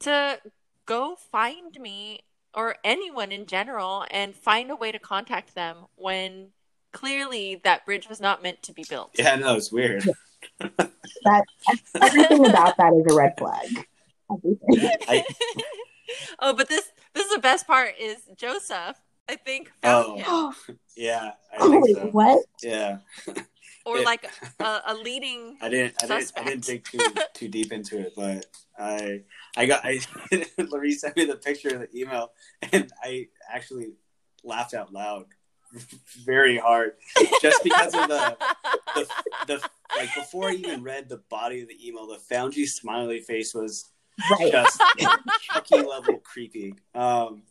to 0.00 0.40
go 0.86 1.16
find 1.30 1.78
me 1.78 2.20
or 2.54 2.76
anyone 2.84 3.32
in 3.32 3.46
general 3.46 4.04
and 4.10 4.34
find 4.34 4.70
a 4.70 4.76
way 4.76 4.90
to 4.92 4.98
contact 4.98 5.54
them 5.54 5.86
when 5.96 6.48
clearly 6.92 7.60
that 7.64 7.84
bridge 7.84 8.08
was 8.08 8.20
not 8.20 8.42
meant 8.42 8.62
to 8.62 8.72
be 8.72 8.84
built. 8.88 9.10
Yeah, 9.18 9.36
no, 9.36 9.56
it's 9.56 9.70
weird. 9.70 10.08
that 10.60 11.44
everything 12.00 12.46
about 12.46 12.76
that 12.78 12.92
is 12.94 13.12
a 13.12 13.16
red 13.16 13.34
flag. 13.36 13.66
I... 15.08 15.24
oh, 16.38 16.54
but 16.54 16.68
this 16.68 16.90
this 17.14 17.26
is 17.26 17.34
the 17.34 17.40
best 17.40 17.66
part 17.66 17.94
is 18.00 18.16
Joseph. 18.36 18.96
I 19.28 19.36
think 19.36 19.72
oh, 19.82 20.54
him. 20.68 20.78
yeah. 20.96 21.32
I 21.52 21.56
oh, 21.58 21.80
wait, 21.80 21.96
so. 21.96 22.06
what? 22.12 22.44
Yeah 22.62 22.98
or 23.86 23.98
it, 23.98 24.04
like 24.04 24.30
a, 24.60 24.80
a, 24.86 24.94
leading. 24.94 25.56
I 25.62 25.70
didn't. 25.70 25.94
I 26.02 26.06
didn't. 26.06 26.32
I 26.36 26.44
didn't 26.44 26.64
dig 26.64 26.84
too 26.84 26.98
too 27.32 27.48
deep 27.48 27.72
into 27.72 27.98
it, 27.98 28.12
but 28.14 28.44
I 28.78 29.22
I 29.56 29.64
got 29.64 29.84
I 29.84 30.00
Larice 30.58 30.98
sent 30.98 31.16
me 31.16 31.24
the 31.24 31.36
picture 31.36 31.68
of 31.70 31.80
the 31.80 31.98
email, 31.98 32.32
and 32.72 32.92
I 33.02 33.28
actually 33.48 33.92
laughed 34.44 34.74
out 34.74 34.92
loud 34.92 35.24
very 36.24 36.56
hard 36.56 36.92
just 37.42 37.62
because 37.62 37.94
of 37.94 38.08
the, 38.08 38.36
the 38.94 39.08
the 39.46 39.70
like 39.96 40.14
before 40.14 40.48
I 40.48 40.52
even 40.52 40.82
read 40.82 41.08
the 41.08 41.22
body 41.28 41.62
of 41.62 41.68
the 41.68 41.86
email, 41.86 42.06
the 42.06 42.18
found 42.18 42.56
you 42.56 42.66
smiley 42.66 43.20
face 43.20 43.54
was 43.54 43.90
right. 44.30 44.52
just 44.52 44.82
Chucky 45.42 45.82
level 45.82 46.18
creepy. 46.18 46.74
Um, 46.94 47.42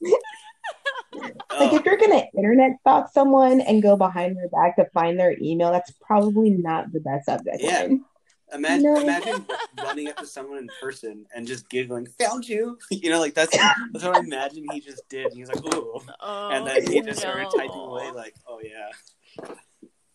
like 1.60 1.74
if 1.74 1.86
you're 1.86 1.98
gonna 1.98 2.24
internet 2.36 2.80
stalk 2.82 3.12
someone 3.14 3.62
and 3.62 3.82
go 3.82 3.96
behind 3.96 4.38
their 4.38 4.50
back 4.50 4.76
to 4.78 4.86
find 4.94 5.20
their 5.20 5.36
email, 5.42 5.72
that's 5.72 5.92
probably 6.02 6.52
not 6.52 6.92
the 6.92 7.00
best 7.00 7.26
subject 7.26 7.58
yeah. 7.60 7.82
line. 7.82 8.06
Imagine, 8.54 8.84
no. 8.84 9.02
imagine 9.02 9.46
running 9.84 10.08
up 10.08 10.18
to 10.18 10.28
someone 10.28 10.60
in 10.60 10.70
person 10.82 11.26
and 11.36 11.48
just 11.48 11.68
giggling, 11.68 12.08
"Found 12.20 12.48
you!" 12.48 12.78
You 12.92 13.10
know, 13.10 13.20
like 13.20 13.34
that's 13.34 13.56
that's 13.58 14.06
what 14.06 14.16
I 14.16 14.20
imagine 14.20 14.66
he 14.72 14.80
just 14.80 15.08
did. 15.10 15.34
He's 15.34 15.48
like, 15.48 15.74
"Ooh," 15.74 16.00
oh, 16.22 16.50
and 16.52 16.66
then 16.66 16.86
he 16.88 17.02
just 17.02 17.24
no. 17.24 17.32
started 17.32 17.48
typing 17.56 17.76
away, 17.76 18.12
like, 18.12 18.36
"Oh 18.48 18.62
yeah." 18.64 19.50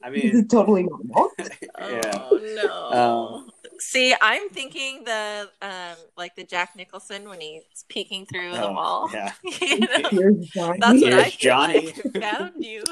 I 0.02 0.10
mean, 0.10 0.22
this 0.22 0.34
is 0.42 0.48
totally 0.48 0.84
normal. 0.84 1.30
yeah. 1.38 2.28
Oh 2.30 2.90
no. 2.92 2.98
Um, 2.98 3.50
See, 3.80 4.14
I'm 4.20 4.50
thinking 4.50 5.04
the 5.04 5.48
um 5.62 5.96
like 6.16 6.36
the 6.36 6.44
Jack 6.44 6.76
Nicholson 6.76 7.28
when 7.28 7.40
he's 7.40 7.84
peeking 7.88 8.26
through 8.26 8.50
oh, 8.52 8.60
the 8.60 8.72
wall. 8.72 9.10
Yeah. 9.12 9.32
you 9.62 9.78
know? 9.80 9.88
That's 10.78 11.00
what 11.00 11.12
Here's 11.12 11.24
I 11.24 11.30
Johnny 11.30 11.86
found 12.20 12.62
you. 12.62 12.84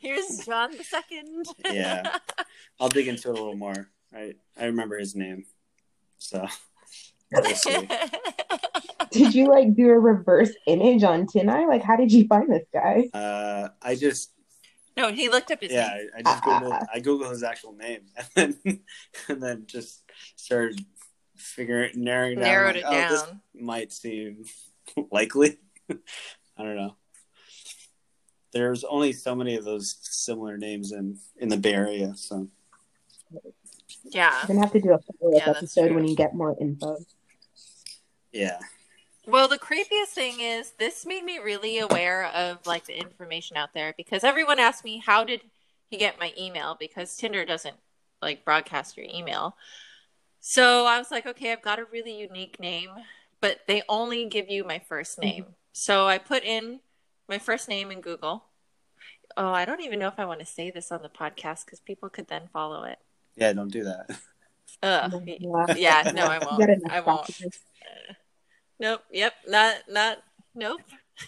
Here's 0.00 0.44
John 0.44 0.76
the 0.76 0.84
second. 0.84 1.46
Yeah. 1.64 2.18
I'll 2.78 2.90
dig 2.90 3.08
into 3.08 3.28
it 3.28 3.30
a 3.30 3.32
little 3.32 3.56
more. 3.56 3.88
I 4.14 4.34
I 4.56 4.66
remember 4.66 4.98
his 4.98 5.16
name, 5.16 5.46
so. 6.18 6.46
Did 9.10 9.34
you 9.34 9.48
like 9.48 9.74
do 9.74 9.88
a 9.88 9.98
reverse 9.98 10.52
image 10.66 11.02
on 11.02 11.26
Tineye? 11.26 11.66
Like, 11.66 11.82
how 11.82 11.96
did 11.96 12.12
you 12.12 12.26
find 12.26 12.48
this 12.48 12.66
guy? 12.72 13.08
Uh, 13.12 13.68
I 13.82 13.96
just 13.96 14.30
no, 14.96 15.12
he 15.12 15.28
looked 15.28 15.50
up 15.50 15.60
his 15.60 15.72
yeah, 15.72 15.88
name. 15.88 16.08
I, 16.14 16.18
I 16.18 16.22
just 16.22 16.42
googled 16.42 16.86
I 16.94 17.00
googled 17.00 17.30
his 17.30 17.42
actual 17.42 17.72
name 17.72 18.00
and 18.36 18.56
then 18.64 18.80
and 19.28 19.42
then 19.42 19.64
just 19.66 20.02
started 20.36 20.80
figuring 21.36 21.92
narrowing 21.96 22.36
down. 22.36 22.44
Narrowed 22.44 22.76
like, 22.76 22.84
it 22.84 22.88
oh, 22.88 23.08
this 23.12 23.22
down. 23.22 23.40
might 23.54 23.92
seem 23.92 24.44
likely. 25.10 25.58
I 25.90 26.62
don't 26.62 26.76
know. 26.76 26.96
There's 28.52 28.84
only 28.84 29.12
so 29.12 29.34
many 29.34 29.56
of 29.56 29.64
those 29.64 29.96
similar 30.00 30.56
names 30.56 30.92
in 30.92 31.18
in 31.38 31.48
the 31.48 31.56
Bay 31.58 31.74
Area, 31.74 32.14
so 32.16 32.48
Yeah. 34.04 34.32
You're 34.38 34.46
gonna 34.48 34.60
have 34.60 34.72
to 34.72 34.80
do 34.80 34.92
a 34.94 34.98
follow-up 34.98 35.42
Yeah, 35.46 35.50
episode 35.50 35.92
when 35.92 36.06
you 36.08 36.16
get 36.16 36.34
more 36.34 36.56
info. 36.60 36.96
yeah. 38.32 38.58
Well, 39.26 39.48
the 39.48 39.58
creepiest 39.58 40.14
thing 40.14 40.40
is 40.40 40.72
this 40.78 41.04
made 41.04 41.24
me 41.24 41.38
really 41.38 41.78
aware 41.78 42.26
of 42.26 42.64
like 42.64 42.86
the 42.86 42.98
information 42.98 43.56
out 43.56 43.74
there 43.74 43.92
because 43.96 44.22
everyone 44.22 44.60
asked 44.60 44.84
me 44.84 45.02
how 45.04 45.24
did 45.24 45.40
he 45.90 45.96
get 45.96 46.20
my 46.20 46.32
email 46.38 46.76
because 46.78 47.16
Tinder 47.16 47.44
doesn't 47.44 47.76
like 48.22 48.44
broadcast 48.44 48.96
your 48.96 49.06
email. 49.12 49.56
So 50.40 50.86
I 50.86 50.98
was 50.98 51.10
like, 51.10 51.26
okay, 51.26 51.50
I've 51.50 51.62
got 51.62 51.80
a 51.80 51.86
really 51.86 52.16
unique 52.16 52.60
name, 52.60 52.90
but 53.40 53.62
they 53.66 53.82
only 53.88 54.26
give 54.26 54.48
you 54.48 54.62
my 54.62 54.78
first 54.78 55.18
name. 55.18 55.46
So 55.72 56.06
I 56.06 56.18
put 56.18 56.44
in 56.44 56.80
my 57.28 57.38
first 57.38 57.68
name 57.68 57.90
in 57.90 58.00
Google. 58.00 58.44
Oh, 59.36 59.48
I 59.50 59.64
don't 59.64 59.82
even 59.82 59.98
know 59.98 60.08
if 60.08 60.18
I 60.18 60.24
want 60.24 60.38
to 60.40 60.46
say 60.46 60.70
this 60.70 60.92
on 60.92 61.02
the 61.02 61.08
podcast 61.08 61.64
because 61.64 61.80
people 61.80 62.08
could 62.08 62.28
then 62.28 62.48
follow 62.52 62.84
it. 62.84 62.98
Yeah, 63.34 63.52
don't 63.52 63.72
do 63.72 63.84
that. 63.84 64.18
Ugh. 64.82 65.22
Yeah. 65.26 65.74
Yeah, 65.76 66.12
no, 66.14 66.26
I 66.26 66.38
won't. 66.38 66.90
I 66.90 67.00
won't. 67.00 67.28
Practice. 68.78 68.80
Nope. 68.80 69.02
Yep. 69.12 69.32
Not. 69.48 69.74
Not. 69.88 70.18
Nope. 70.54 70.80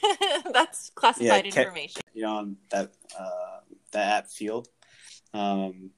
That's 0.53 0.91
classified 0.91 1.47
Yeah, 1.47 1.51
ca- 1.53 1.61
information. 1.63 2.03
you 2.15 2.23
know, 2.23 2.37
on 2.37 2.57
that 2.71 2.93
uh, 3.19 3.61
that 3.93 4.19
app 4.19 4.27
Feeld. 4.27 4.67
Um, 5.33 5.91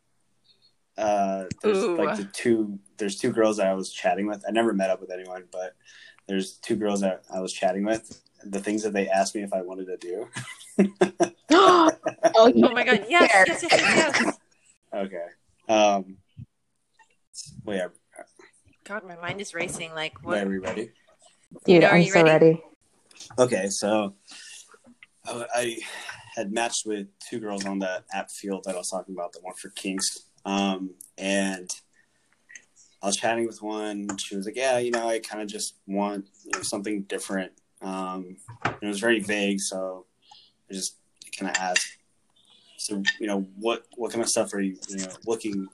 uh, 0.97 1.45
there's 1.63 1.79
Ooh. 1.79 1.97
like 1.97 2.17
the 2.17 2.25
two. 2.25 2.79
There's 2.99 3.19
two 3.19 3.33
girls 3.33 3.57
that 3.57 3.67
I 3.67 3.75
was 3.75 3.93
chatting 3.93 4.27
with. 4.27 4.45
I 4.47 4.53
never 4.53 4.73
met 4.73 4.91
up 4.91 5.01
with 5.01 5.11
anyone, 5.11 5.45
but 5.51 5.75
there's 6.29 6.53
two 6.55 6.77
girls 6.77 7.01
that 7.01 7.23
I 7.35 7.41
was 7.41 7.53
chatting 7.53 7.85
with. 7.85 8.23
The 8.45 8.61
things 8.61 8.83
that 8.85 8.93
they 8.93 9.09
asked 9.09 9.35
me 9.35 9.43
if 9.43 9.53
I 9.53 9.63
wanted 9.63 9.87
to 9.87 9.97
do. 9.97 10.29
oh, 11.51 11.91
Oh 12.35 12.53
my 12.73 12.85
god. 12.85 13.07
Yes. 13.09 13.31
Yes. 13.49 13.63
Yes. 13.63 13.73
Yes. 13.73 14.21
yes. 14.25 14.39
okay. 14.95 15.27
Um, 15.69 16.17
wait, 17.65 17.81
are, 17.81 17.93
God, 18.85 19.05
my 19.07 19.17
mind 19.17 19.41
is 19.41 19.55
racing. 19.55 19.95
Like 19.95 20.23
what? 20.23 20.43
are 20.43 20.49
we 20.49 20.59
ready? 20.59 20.91
Dude, 21.65 21.85
Are 21.85 21.95
I'm 21.95 22.03
you 22.03 22.11
so 22.11 22.23
ready? 22.23 22.31
ready. 22.47 22.63
Okay, 23.39 23.69
so 23.69 24.15
I, 25.27 25.47
I 25.55 25.79
had 26.35 26.53
matched 26.53 26.87
with 26.87 27.09
two 27.29 27.41
girls 27.41 27.65
on 27.67 27.81
that 27.81 28.05
app 28.13 28.29
Feeld 28.29 28.63
that 28.65 28.75
I 28.75 28.79
was 28.79 28.91
talking 28.91 29.15
about, 29.15 29.33
the 29.33 29.41
one 29.41 29.55
for 29.55 29.71
kinks. 29.71 30.27
Um, 30.45 30.91
and 31.19 31.69
I 33.03 33.07
was 33.07 33.17
chatting 33.17 33.47
with 33.47 33.63
one. 33.63 34.17
She 34.19 34.37
was 34.37 34.47
like, 34.47 34.57
"Yeah, 34.57 34.79
you 34.79 34.91
know, 34.91 35.09
I 35.09 35.19
kind 35.19 35.43
of 35.43 35.49
just 35.49 35.75
want 35.87 36.29
you 36.45 36.53
know, 36.53 36.63
something 36.63 37.03
different." 37.03 37.53
Um, 37.83 38.37
and 38.65 38.77
it 38.83 38.87
was 38.87 39.01
very 39.01 39.21
vague, 39.21 39.61
so 39.61 40.07
I 40.71 40.75
just 40.75 40.97
kind 41.37 41.51
of 41.51 41.57
asked, 41.61 41.97
"So, 42.77 43.03
you 43.19 43.27
know, 43.27 43.47
what 43.57 43.87
what 43.97 44.13
kind 44.13 44.23
of 44.23 44.29
stuff 44.29 44.55
are 44.55 44.61
you, 44.61 44.77
you 44.89 44.99
know, 44.99 45.13
looking 45.27 45.67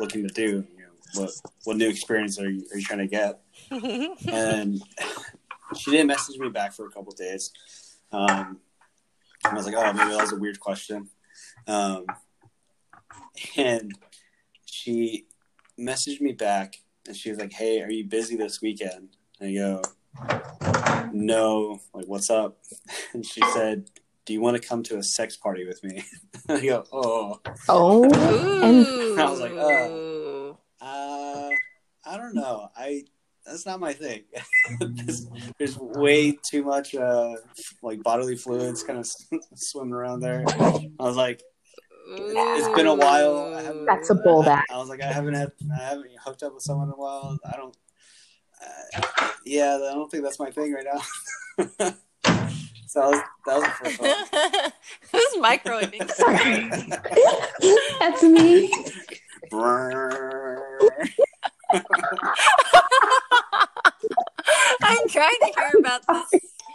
looking 0.00 0.26
to 0.26 0.34
do? 0.34 0.66
You 0.76 0.78
know, 0.78 1.20
what 1.20 1.30
what 1.64 1.76
new 1.76 1.88
experience 1.88 2.40
are 2.40 2.50
you 2.50 2.66
are 2.72 2.76
you 2.76 2.84
trying 2.84 3.00
to 3.00 3.06
get?" 3.06 3.41
And 3.70 4.80
she 5.76 5.90
didn't 5.90 6.06
message 6.06 6.38
me 6.38 6.48
back 6.48 6.72
for 6.72 6.86
a 6.86 6.90
couple 6.90 7.12
days. 7.12 7.50
Um, 8.12 8.58
and 9.44 9.52
I 9.52 9.54
was 9.54 9.66
like, 9.66 9.74
oh, 9.76 9.92
maybe 9.92 10.10
that 10.10 10.20
was 10.20 10.32
a 10.32 10.36
weird 10.36 10.60
question. 10.60 11.08
Um, 11.66 12.06
and 13.56 13.92
she 14.66 15.26
messaged 15.78 16.20
me 16.20 16.32
back 16.32 16.76
and 17.06 17.16
she 17.16 17.30
was 17.30 17.38
like, 17.38 17.52
hey, 17.52 17.82
are 17.82 17.90
you 17.90 18.04
busy 18.04 18.36
this 18.36 18.60
weekend? 18.60 19.16
And 19.40 19.50
I 19.50 19.54
go, 19.54 19.82
no, 21.12 21.80
like, 21.94 22.06
what's 22.06 22.30
up? 22.30 22.58
And 23.14 23.24
she 23.26 23.42
said, 23.52 23.90
do 24.24 24.32
you 24.32 24.40
want 24.40 24.60
to 24.60 24.66
come 24.66 24.82
to 24.84 24.96
a 24.98 25.02
sex 25.02 25.36
party 25.36 25.66
with 25.66 25.82
me? 25.84 26.04
And 26.48 26.58
I 26.58 26.64
go, 26.66 26.84
oh, 26.92 27.40
Oh, 27.68 28.04
Ooh. 28.04 29.18
I 29.18 29.30
was 29.30 29.40
like, 29.40 29.52
uh. 29.52 30.50
uh, 30.84 31.50
I 32.04 32.16
don't 32.16 32.34
know. 32.34 32.68
I 32.76 33.04
that's 33.44 33.66
not 33.66 33.80
my 33.80 33.92
thing. 33.92 34.22
there's, 34.80 35.26
there's 35.58 35.78
way 35.78 36.32
too 36.32 36.62
much 36.62 36.94
uh, 36.94 37.36
like 37.82 38.02
bodily 38.02 38.36
fluids 38.36 38.82
kind 38.82 38.98
of 38.98 39.06
swimming 39.54 39.94
around 39.94 40.20
there. 40.20 40.44
I 40.48 40.88
was 40.98 41.16
like, 41.16 41.42
it's 42.08 42.76
been 42.76 42.86
a 42.86 42.94
while. 42.94 43.54
I 43.54 43.62
That's 43.86 44.10
a 44.10 44.14
bold 44.14 44.46
act. 44.48 44.70
I 44.70 44.78
was 44.78 44.88
like, 44.88 45.02
I 45.02 45.12
haven't 45.12 45.34
had, 45.34 45.52
I 45.72 45.82
haven't 45.82 46.10
hooked 46.24 46.42
up 46.42 46.54
with 46.54 46.62
someone 46.62 46.88
in 46.88 46.94
a 46.94 46.96
while. 46.96 47.38
I 47.44 47.56
don't. 47.56 47.76
Uh, 48.62 49.28
yeah, 49.44 49.74
I 49.76 49.94
don't 49.94 50.10
think 50.10 50.22
that's 50.22 50.38
my 50.38 50.50
thing 50.50 50.72
right 50.72 50.84
now. 50.84 51.00
so 52.86 53.10
that 53.10 53.10
was, 53.10 53.22
that 53.46 53.56
was 53.56 53.64
the 53.64 53.70
first 53.70 54.00
one. 54.00 54.72
Who's 55.12 55.34
microwaving? 55.42 56.10
sorry. 56.10 56.68
That's 57.98 58.22
me. 58.22 58.72
I'm 64.92 65.08
trying 65.08 65.30
to 65.40 65.52
hear 65.56 65.78
about 65.78 66.02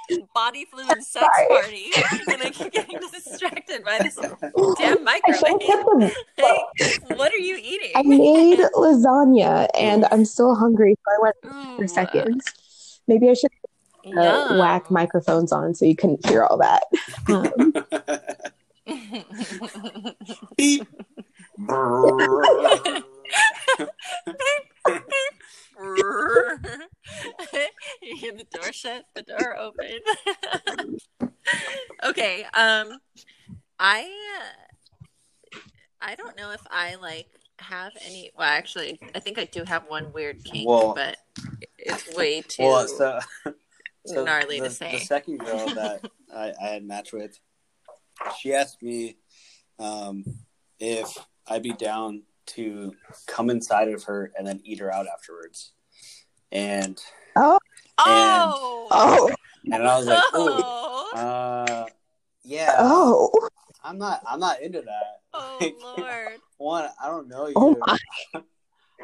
this 0.10 0.20
body 0.34 0.66
fluid 0.66 1.04
sex 1.04 1.26
Sorry. 1.36 1.48
party, 1.50 1.92
and 2.32 2.42
I 2.42 2.50
keep 2.50 2.72
getting 2.72 3.00
distracted 3.12 3.84
by 3.84 4.00
this 4.00 4.16
damn 4.78 5.08
I 5.08 5.22
should 5.36 5.48
have 5.48 5.60
microwave. 5.60 5.62
kept. 5.62 6.18
Hey, 6.38 6.64
what 7.16 7.34
are 7.34 7.38
you 7.38 7.58
eating? 7.62 7.92
I 7.96 8.04
made 8.04 8.60
lasagna 8.76 9.68
and 9.78 10.06
I'm 10.12 10.24
still 10.24 10.56
hungry, 10.56 10.96
so 10.96 11.12
I 11.12 11.22
went 11.22 11.36
Ooh, 11.46 11.78
for 11.78 11.88
seconds. 11.88 13.02
Maybe 13.08 13.30
I 13.30 13.34
should 13.34 13.50
uh, 14.18 14.56
whack 14.58 14.90
microphones 14.92 15.52
on 15.52 15.74
so 15.74 15.86
you 15.86 15.96
couldn't 15.96 16.26
hear 16.28 16.44
all 16.44 16.58
that. 16.58 16.84
Um, 17.28 17.74
Beep. 20.58 20.88
you 28.02 28.16
hear 28.16 28.34
the 28.34 28.46
door 28.52 28.72
shut, 28.72 29.06
the 29.16 29.22
door 29.22 29.58
open. 29.58 30.00
okay, 32.04 32.44
um, 32.54 33.00
I 33.80 34.10
I 36.02 36.16
don't 36.16 36.36
know 36.38 36.52
if 36.52 36.62
I 36.70 36.96
like 36.96 37.28
have 37.60 37.92
any. 38.06 38.32
Well, 38.38 38.48
actually, 38.48 39.00
I 39.14 39.20
think 39.20 39.38
I 39.38 39.46
do 39.46 39.64
have 39.64 39.84
one 39.88 40.12
weird 40.14 40.44
kink, 40.44 40.68
Well- 40.68 40.94
but 40.96 41.18
it's 41.78 42.16
way 42.16 42.42
too 42.42 42.64
well, 42.64 42.88
so, 42.88 43.20
so 44.06 44.24
gnarly 44.24 44.60
the, 44.60 44.70
to 44.70 44.74
say. 44.74 44.92
The 44.92 45.00
second 45.00 45.38
girl 45.40 45.68
that 45.76 46.10
I, 46.34 46.54
I 46.62 46.68
had 46.70 46.84
matched 46.84 47.14
with, 47.14 47.40
she 48.40 48.54
asked 48.54 48.82
me 48.82 49.18
um, 49.80 50.24
if 50.80 51.18
I'd 51.48 51.64
be 51.64 51.74
down 51.74 52.24
to 52.48 52.96
come 53.28 53.50
inside 53.50 53.90
of 53.90 54.04
her 54.04 54.32
and 54.38 54.48
then 54.48 54.62
eat 54.64 54.80
her 54.80 54.94
out 54.94 55.08
afterwards. 55.08 55.74
And 56.52 57.00
oh, 57.36 57.60
oh, 58.00 59.32
and 59.72 59.84
I 59.84 59.98
was 59.98 60.08
like, 60.08 60.24
oh, 60.34 61.10
oh, 61.14 61.18
uh, 61.18 61.86
yeah, 62.44 62.76
oh, 62.80 63.32
I'm 63.84 63.98
not, 63.98 64.22
I'm 64.28 64.40
not 64.40 64.62
into 64.62 64.82
that. 64.82 65.22
oh, 65.34 65.58
Like, 65.62 65.76
Lord. 65.82 66.40
One, 66.58 66.90
I 67.02 67.08
don't 67.08 67.28
know 67.28 67.48
you. 67.48 67.54
oh 67.56 67.76
my! 67.86 67.98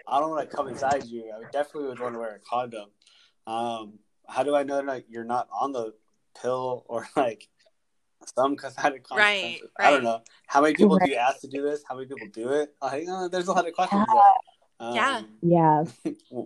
I 0.07 0.19
don't 0.19 0.31
want 0.31 0.49
to 0.49 0.55
come 0.55 0.67
inside 0.67 1.05
you. 1.05 1.31
I 1.31 1.49
definitely 1.51 1.89
would 1.89 1.99
want 1.99 2.15
to 2.15 2.19
wear 2.19 2.35
a 2.35 2.39
condom. 2.39 2.89
Um, 3.45 3.99
how 4.27 4.43
do 4.43 4.55
I 4.55 4.63
know 4.63 4.83
that 4.85 5.05
you're 5.09 5.23
not 5.23 5.47
on 5.51 5.71
the 5.71 5.93
pill 6.41 6.85
or 6.87 7.07
like 7.15 7.47
some 8.35 8.55
kind 8.57 8.73
of 8.77 8.83
Right, 8.83 9.01
consequences? 9.03 9.69
I 9.79 9.91
don't 9.91 10.03
know. 10.03 10.21
How 10.47 10.61
many 10.61 10.73
people 10.75 10.97
Right. 10.97 11.05
do 11.05 11.11
you 11.11 11.17
ask 11.17 11.41
to 11.41 11.47
do 11.47 11.61
this? 11.63 11.83
How 11.87 11.95
many 11.95 12.07
people 12.07 12.27
do 12.31 12.49
it? 12.49 12.73
Like, 12.81 13.07
uh, 13.07 13.27
there's 13.27 13.47
a 13.47 13.53
lot 13.53 13.67
of 13.67 13.73
questions. 13.73 14.05
there. 14.07 14.87
Um, 14.87 14.95
Yeah. 14.95 15.21
Yeah, 15.41 15.83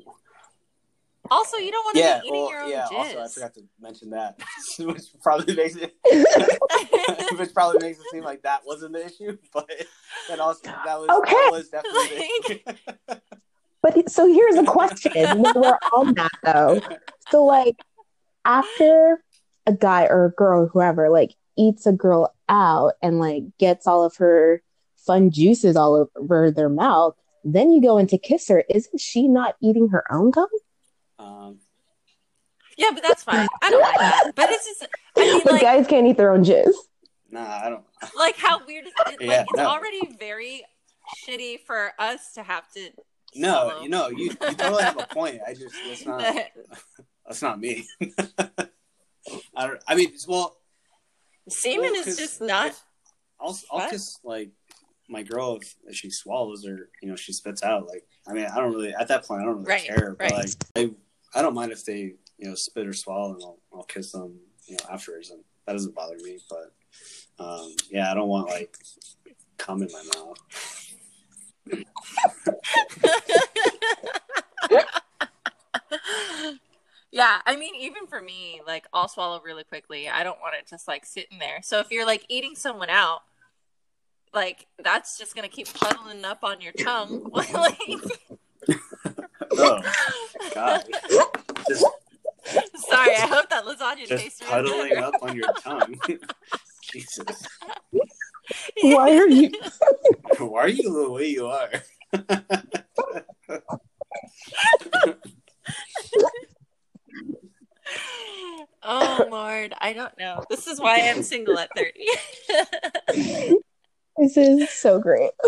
Also, 1.30 1.58
you 1.58 1.72
don't 1.72 1.84
want 1.84 1.96
to 1.98 2.02
Yeah. 2.02 2.22
be 2.22 2.28
eating 2.28 2.40
Well, 2.42 2.50
your 2.52 2.62
own 2.64 2.70
yeah. 2.70 2.86
jizz. 2.90 2.98
Also, 2.98 3.20
I 3.20 3.28
forgot 3.28 3.54
to 3.56 3.62
mention 3.82 4.10
that, 4.12 4.40
which 4.80 5.04
probably 5.22 5.56
makes 5.56 5.76
it, 5.76 5.94
which 7.38 7.54
probably 7.54 7.80
makes 7.80 8.00
it 8.00 8.06
seem 8.12 8.24
like 8.24 8.44
that 8.44 8.62
wasn't 8.66 8.94
the 8.94 9.06
issue, 9.06 9.38
but 9.54 9.70
that 10.30 10.40
also 10.40 10.62
that 10.86 11.00
was 11.00 11.10
Okay. 11.10 11.34
that 11.36 11.50
was 11.52 11.70
definitely. 11.70 12.18
the 12.18 12.80
issue. 13.10 13.20
but 13.82 14.10
so 14.10 14.26
here's 14.32 14.56
a 14.56 14.64
question 14.64 15.12
when 15.42 15.54
we're 15.54 15.78
on 15.94 16.14
that 16.14 16.32
though. 16.44 16.82
So 17.30 17.44
like 17.44 17.76
after 18.46 19.22
a 19.66 19.74
guy 19.74 20.06
or 20.06 20.26
a 20.26 20.32
girl, 20.32 20.68
whoever, 20.68 21.10
like 21.10 21.36
eats 21.58 21.86
a 21.86 21.92
girl 21.92 22.34
out 22.50 22.94
and 23.02 23.20
like 23.20 23.44
gets 23.58 23.88
all 23.88 24.04
of 24.04 24.16
her 24.18 24.62
fun 24.96 25.32
juices 25.32 25.76
all 25.76 26.08
over 26.20 26.52
their 26.52 26.70
mouth, 26.70 27.16
then 27.44 27.72
you 27.72 27.82
go 27.82 27.98
in 27.98 28.08
to 28.08 28.18
kiss 28.18 28.48
her. 28.50 28.64
Isn't 28.70 29.00
she 29.00 29.28
not 29.28 29.56
eating 29.62 29.90
her 29.90 30.04
own 30.12 30.32
gum? 30.32 30.48
Um, 31.20 31.60
Yeah, 32.78 32.90
but 32.94 33.04
that's 33.04 33.24
fine. 33.24 33.48
I 33.62 33.70
don't 33.70 33.82
mind 33.82 33.96
that. 34.00 34.32
But 34.36 34.50
it's 34.50 34.66
just, 34.66 34.88
I 35.18 35.22
mean, 35.22 35.42
But 35.44 35.54
like, 35.54 35.62
guys 35.62 35.88
can't 35.88 36.06
eat 36.08 36.18
their 36.18 36.32
own 36.34 36.44
jizz. 36.44 36.74
nah, 37.32 37.42
I 37.64 37.70
don't. 37.70 37.84
like 38.18 38.38
how 38.38 38.66
weird 38.66 38.86
is 38.88 38.94
it? 39.00 39.06
Like, 39.08 39.22
Yeah, 39.22 39.42
it's 39.44 39.54
no. 39.58 39.66
already 39.66 40.02
very 40.20 40.64
shitty 41.26 41.62
for 41.66 41.92
us 42.00 42.34
to 42.34 42.44
have 42.44 42.70
to. 42.74 42.90
No, 43.36 43.70
swallow. 43.70 43.82
you 43.84 43.90
know, 43.90 44.08
you, 44.10 44.26
you 44.26 44.30
totally 44.36 44.84
have 44.84 45.00
a 45.00 45.08
point. 45.14 45.40
I 45.48 45.54
just 45.54 45.74
that's 45.88 46.06
not 46.06 46.36
that's 47.26 47.42
not 47.42 47.60
me. 47.60 47.86
I 49.56 49.68
don't. 49.68 49.84
I 49.88 49.96
mean, 49.96 50.14
well, 50.28 50.58
Semen 51.50 51.82
Well, 51.82 51.94
is 51.96 52.06
'cause 52.06 52.18
just 52.18 52.42
not. 52.42 52.76
I'll 53.40 53.58
I'll 53.72 53.90
kiss 53.90 54.20
like 54.24 54.50
my 55.10 55.24
girl 55.24 55.58
if, 55.62 55.76
if 55.86 55.96
she 55.96 56.10
swallows 56.10 56.66
or 56.66 56.90
you 57.02 57.10
know 57.10 57.16
she 57.16 57.32
spits 57.34 57.64
out. 57.64 57.88
Like 57.88 58.04
I 58.28 58.34
mean, 58.34 58.46
I 58.46 58.56
don't 58.60 58.74
really 58.74 58.94
at 58.94 59.08
that 59.10 59.26
point 59.26 59.42
I 59.42 59.46
don't 59.46 59.58
really 59.60 59.70
Right, 59.70 59.86
care. 59.86 60.16
But 60.20 60.32
right. 60.32 60.34
like 60.34 60.50
I 60.76 60.92
I 61.40 61.42
don't 61.42 61.54
mind 61.54 61.72
if 61.72 61.86
they 61.86 62.16
you 62.38 62.50
know 62.50 62.56
spit 62.56 62.88
or 62.88 62.94
swallow 62.94 63.34
and 63.34 63.42
I'll 63.44 63.60
I'll 63.74 63.84
kiss 63.84 64.12
them 64.12 64.40
you 64.68 64.74
know 64.76 64.86
afterwards 64.92 65.30
and 65.30 65.44
that 65.66 65.74
doesn't 65.74 65.96
bother 65.96 66.18
me. 66.24 66.40
But 66.50 66.74
um 67.40 67.74
yeah, 67.90 68.12
I 68.12 68.16
don't 68.16 68.28
want 68.28 68.50
like 68.50 68.76
cum 69.58 69.82
in 69.84 69.90
my 69.92 70.04
mouth. 70.16 70.38
yeah, 77.12 77.40
I 77.46 77.56
mean, 77.56 77.76
even 77.76 78.08
for 78.08 78.22
me, 78.22 78.62
like 78.66 78.86
I'll 78.94 79.08
swallow 79.08 79.42
really 79.44 79.64
quickly. 79.64 80.10
I 80.10 80.24
don't 80.24 80.40
want 80.40 80.56
it 80.56 80.68
just 80.68 80.88
like 80.88 81.06
sitting 81.06 81.40
there. 81.40 81.62
So 81.62 81.80
if 81.80 81.92
you're 81.92 82.06
like 82.06 82.26
eating 82.30 82.56
someone 82.56 82.90
out, 82.90 83.22
like 84.34 84.68
that's 84.84 85.18
just 85.18 85.36
gonna 85.36 85.48
keep 85.48 85.74
puddling 85.74 86.26
up 86.26 86.44
on 86.44 86.62
your 86.62 86.74
tongue. 86.74 87.30
like, 87.32 87.80
Oh 89.52 89.82
God, 90.54 90.84
just 91.68 91.86
sorry, 92.90 93.16
I 93.16 93.28
hope 93.28 93.50
that 93.50 93.66
lasagna 93.66 94.08
just 94.08 94.24
tastes 94.24 94.42
puddling 94.42 94.80
really 94.80 94.96
up 94.98 95.16
on 95.22 95.36
your 95.36 95.52
tongue. 95.54 95.96
Jesus, 96.92 97.48
Why 98.82 99.18
are 99.18 99.28
you? 99.28 99.52
why 100.40 100.62
are 100.62 100.68
you 100.70 100.94
the 101.04 101.10
way 101.12 101.28
you 101.28 101.48
are? 101.48 101.70
Oh 108.84 109.28
Lord, 109.30 109.74
I 109.80 109.94
don't 109.94 110.18
know. 110.18 110.44
This 110.50 110.68
is 110.68 110.80
why 110.80 111.10
I'm 111.10 111.24
single 111.24 111.58
at 111.58 111.70
30. 111.76 111.94
This 114.20 114.36
is 114.36 114.68
so 114.72 115.00
great. 115.00 115.30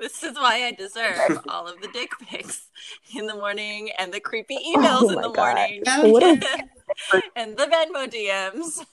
this 0.00 0.24
is 0.24 0.34
why 0.34 0.64
I 0.64 0.72
deserve 0.76 1.38
all 1.48 1.68
of 1.68 1.80
the 1.80 1.86
dick 1.86 2.10
pics 2.18 2.66
in 3.16 3.28
the 3.28 3.36
morning 3.36 3.90
and 3.96 4.12
the 4.12 4.18
creepy 4.18 4.56
emails 4.56 5.04
Oh 5.04 5.10
in 5.10 5.20
the 5.20 5.30
God. 5.30 5.56
morning 5.56 5.84
a- 5.86 7.20
and 7.36 7.56
the 7.56 7.66
Venmo 7.66 8.08
DMs. 8.10 8.84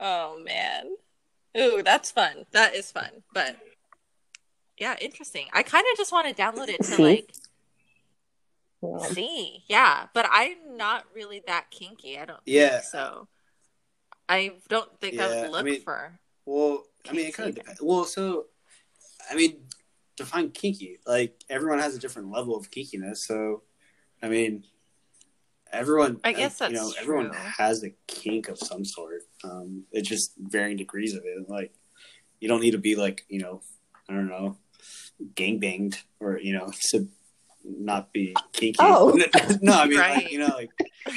oh 0.00 0.40
man. 0.42 0.86
Ooh, 1.58 1.82
that's 1.82 2.10
fun. 2.10 2.46
That 2.52 2.74
is 2.74 2.90
fun. 2.90 3.22
But 3.34 3.56
yeah, 4.78 4.96
interesting. 5.00 5.46
I 5.52 5.62
kind 5.62 5.84
of 5.92 5.98
just 5.98 6.10
want 6.12 6.34
to 6.34 6.42
download 6.42 6.68
it 6.68 6.78
to 6.78 6.84
See? 6.96 7.02
like 7.02 7.32
See. 9.12 9.64
Yeah, 9.66 10.06
but 10.14 10.26
I'm 10.30 10.76
not 10.76 11.04
really 11.14 11.42
that 11.46 11.70
kinky. 11.70 12.18
I 12.18 12.24
don't 12.24 12.40
Yeah. 12.44 12.78
think 12.80 12.84
so. 12.84 13.28
I 14.28 14.52
don't 14.68 15.00
think 15.00 15.14
I 15.14 15.16
Yeah, 15.28 15.28
would 15.42 15.44
I 15.46 15.48
look 15.50 15.64
mean- 15.64 15.80
for. 15.82 16.18
Well, 16.44 16.84
I 17.08 17.12
mean, 17.12 17.26
it 17.26 17.34
kind 17.34 17.48
of 17.48 17.54
depends. 17.56 17.80
Well, 17.82 18.04
so, 18.04 18.46
I 19.30 19.34
mean, 19.34 19.66
define 20.16 20.50
kinky. 20.50 20.98
Like, 21.06 21.36
everyone 21.48 21.78
has 21.80 21.94
a 21.94 21.98
different 21.98 22.30
level 22.30 22.56
of 22.56 22.70
kinkiness. 22.70 23.18
So, 23.18 23.62
I 24.22 24.28
mean, 24.28 24.64
everyone, 25.72 26.20
I 26.24 26.32
guess 26.32 26.60
you 26.60 26.70
know, 26.70 26.86
that's 26.88 26.98
everyone 27.00 27.32
has 27.34 27.84
a 27.84 27.90
kink 28.06 28.48
of 28.48 28.58
some 28.58 28.84
sort. 28.84 29.22
Um, 29.44 29.84
it's 29.92 30.08
just 30.08 30.32
varying 30.38 30.76
degrees 30.76 31.14
of 31.14 31.22
it. 31.24 31.48
Like, 31.48 31.74
you 32.40 32.48
don't 32.48 32.60
need 32.60 32.72
to 32.72 32.78
be 32.78 32.96
like, 32.96 33.24
you 33.28 33.40
know, 33.40 33.62
I 34.08 34.14
don't 34.14 34.28
know, 34.28 34.56
gang 35.34 35.58
banged 35.58 35.98
or, 36.20 36.38
you 36.38 36.52
know, 36.52 36.72
to 36.90 37.08
not 37.68 38.12
be 38.12 38.34
kinky. 38.52 38.76
Oh. 38.80 39.18
no, 39.62 39.72
I 39.72 39.86
mean, 39.86 39.98
Right. 39.98 40.16
like, 40.16 40.32
you 40.32 40.38
know, 40.38 40.48
like, 40.54 40.70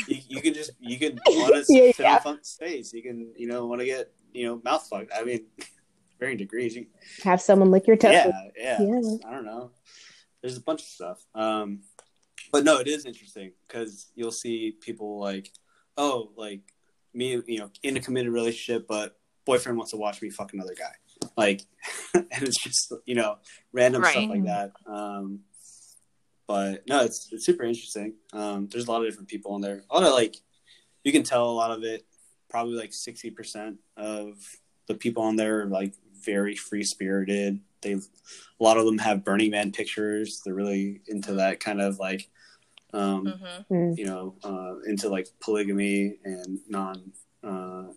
you, 0.08 0.18
you 0.28 0.42
can 0.42 0.54
just, 0.54 0.72
you 0.80 0.98
can 0.98 1.20
want 1.28 1.54
to 1.66 1.74
Yeah, 1.74 1.92
sit 1.92 2.00
yeah. 2.04 2.16
on 2.16 2.22
fun 2.22 2.44
space. 2.44 2.92
You 2.94 3.04
can, 3.04 3.32
you 3.38 3.48
know, 3.48 3.66
want 3.68 3.82
to 3.82 3.86
get, 3.86 4.12
you 4.34 4.46
know, 4.48 4.62
mouth 4.64 4.86
fucked. 4.90 5.12
I 5.16 5.24
mean, 5.24 5.46
varying 6.20 6.38
degrees. 6.38 6.76
You, 6.76 6.88
Have 7.24 7.42
someone 7.42 7.72
lick 7.72 7.88
your 7.88 7.98
toes. 7.98 8.14
yeah, 8.14 8.32
yeah, 8.58 8.78
Yeah. 8.82 9.02
I 9.28 9.32
don't 9.32 9.46
know. 9.46 9.72
There's 10.42 10.58
a 10.58 10.62
bunch 10.62 10.82
of 10.82 10.88
stuff. 10.88 11.26
Um, 11.36 11.82
but 12.52 12.64
no, 12.64 12.80
it 12.80 12.88
is 12.88 13.06
interesting 13.06 13.52
because 13.68 14.08
you'll 14.16 14.32
see 14.32 14.72
people 14.82 15.20
like, 15.20 15.52
oh, 15.98 16.32
like 16.36 16.62
me, 17.14 17.42
you 17.46 17.60
know, 17.60 17.70
in 17.84 17.98
a 17.98 18.00
committed 18.00 18.32
relationship, 18.32 18.88
but 18.88 19.18
boyfriend 19.46 19.78
wants 19.78 19.92
to 19.92 19.98
watch 19.98 20.22
me 20.22 20.30
fuck 20.30 20.54
another 20.54 20.74
guy. 20.78 20.94
Like, 21.36 21.64
and 22.14 22.26
it's 22.42 22.62
just 22.64 22.94
you 23.06 23.16
know 23.16 23.38
random 23.74 24.04
stuff 24.06 24.30
like 24.30 24.46
that. 24.46 24.72
Um, 24.88 25.42
but 26.50 26.82
no, 26.88 27.04
it's 27.04 27.32
it's 27.32 27.46
super 27.46 27.64
interesting. 27.64 28.16
Um, 28.34 28.68
there's 28.72 28.88
a 28.88 28.92
lot 28.92 29.04
of 29.04 29.08
different 29.08 29.30
people 29.30 29.56
in 29.56 29.62
there. 29.62 29.84
A 29.88 29.94
lot 29.94 30.04
of 30.04 30.14
like, 30.14 30.36
you 31.04 31.12
can 31.12 31.22
tell 31.22 31.48
a 31.48 31.52
lot 31.52 31.70
of 31.70 31.84
it. 31.84 32.08
Probably 32.50 32.74
like 32.74 32.92
sixty 32.92 33.30
percent 33.30 33.78
of 33.96 34.34
the 34.88 34.96
people 34.96 35.22
on 35.22 35.36
there 35.36 35.62
are 35.62 35.66
like 35.68 35.94
very 36.26 36.56
free 36.56 36.84
spirited. 36.84 37.60
They 37.82 37.94
a 37.94 38.00
lot 38.60 38.78
of 38.78 38.86
them 38.88 38.98
have 38.98 39.24
Burning 39.24 39.52
Man 39.52 39.72
pictures. 39.72 40.42
They're 40.44 40.56
really 40.56 41.02
into 41.08 41.34
that 41.34 41.60
kind 41.60 41.80
of 41.80 42.00
like 42.00 42.28
um, 42.94 43.28
hmm 43.28 43.46
Mm. 43.72 43.96
you 44.00 44.06
know, 44.08 44.34
uh, 44.44 44.80
into 44.90 45.08
like 45.10 45.28
polygamy 45.40 46.18
and 46.24 46.58
non, 46.68 47.12
uh, 47.44 47.94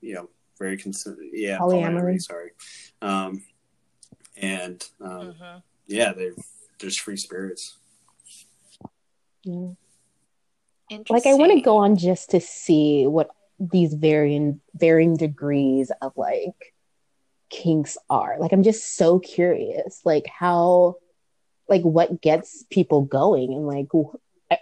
you 0.00 0.14
know, 0.14 0.28
very 0.60 0.78
cons- 0.78 1.08
yeah, 1.32 1.58
Polyamory. 1.58 2.20
Sorry, 2.20 2.50
um, 3.02 3.42
and 4.36 4.88
um, 5.00 5.32
hmm 5.32 5.58
yeah, 5.88 6.12
they 6.12 6.30
there's 6.78 7.00
free 7.00 7.16
spirits. 7.16 7.78
Like 11.10 11.26
I 11.26 11.34
want 11.34 11.52
to 11.52 11.60
go 11.60 11.78
on 11.78 11.96
just 11.96 12.30
to 12.30 12.40
see 12.40 13.06
what 13.06 13.30
these 13.58 13.94
varying 13.94 14.60
varying 14.74 15.16
degrees 15.16 15.90
of 16.00 16.12
like 16.16 16.74
kinks 17.50 17.96
are. 18.08 18.36
Like 18.38 18.52
I'm 18.52 18.62
just 18.62 18.96
so 18.96 19.18
curious, 19.18 20.00
like 20.04 20.26
how, 20.26 20.96
like 21.68 21.82
what 21.82 22.20
gets 22.20 22.64
people 22.70 23.02
going, 23.02 23.52
and 23.52 23.66
like 23.66 23.88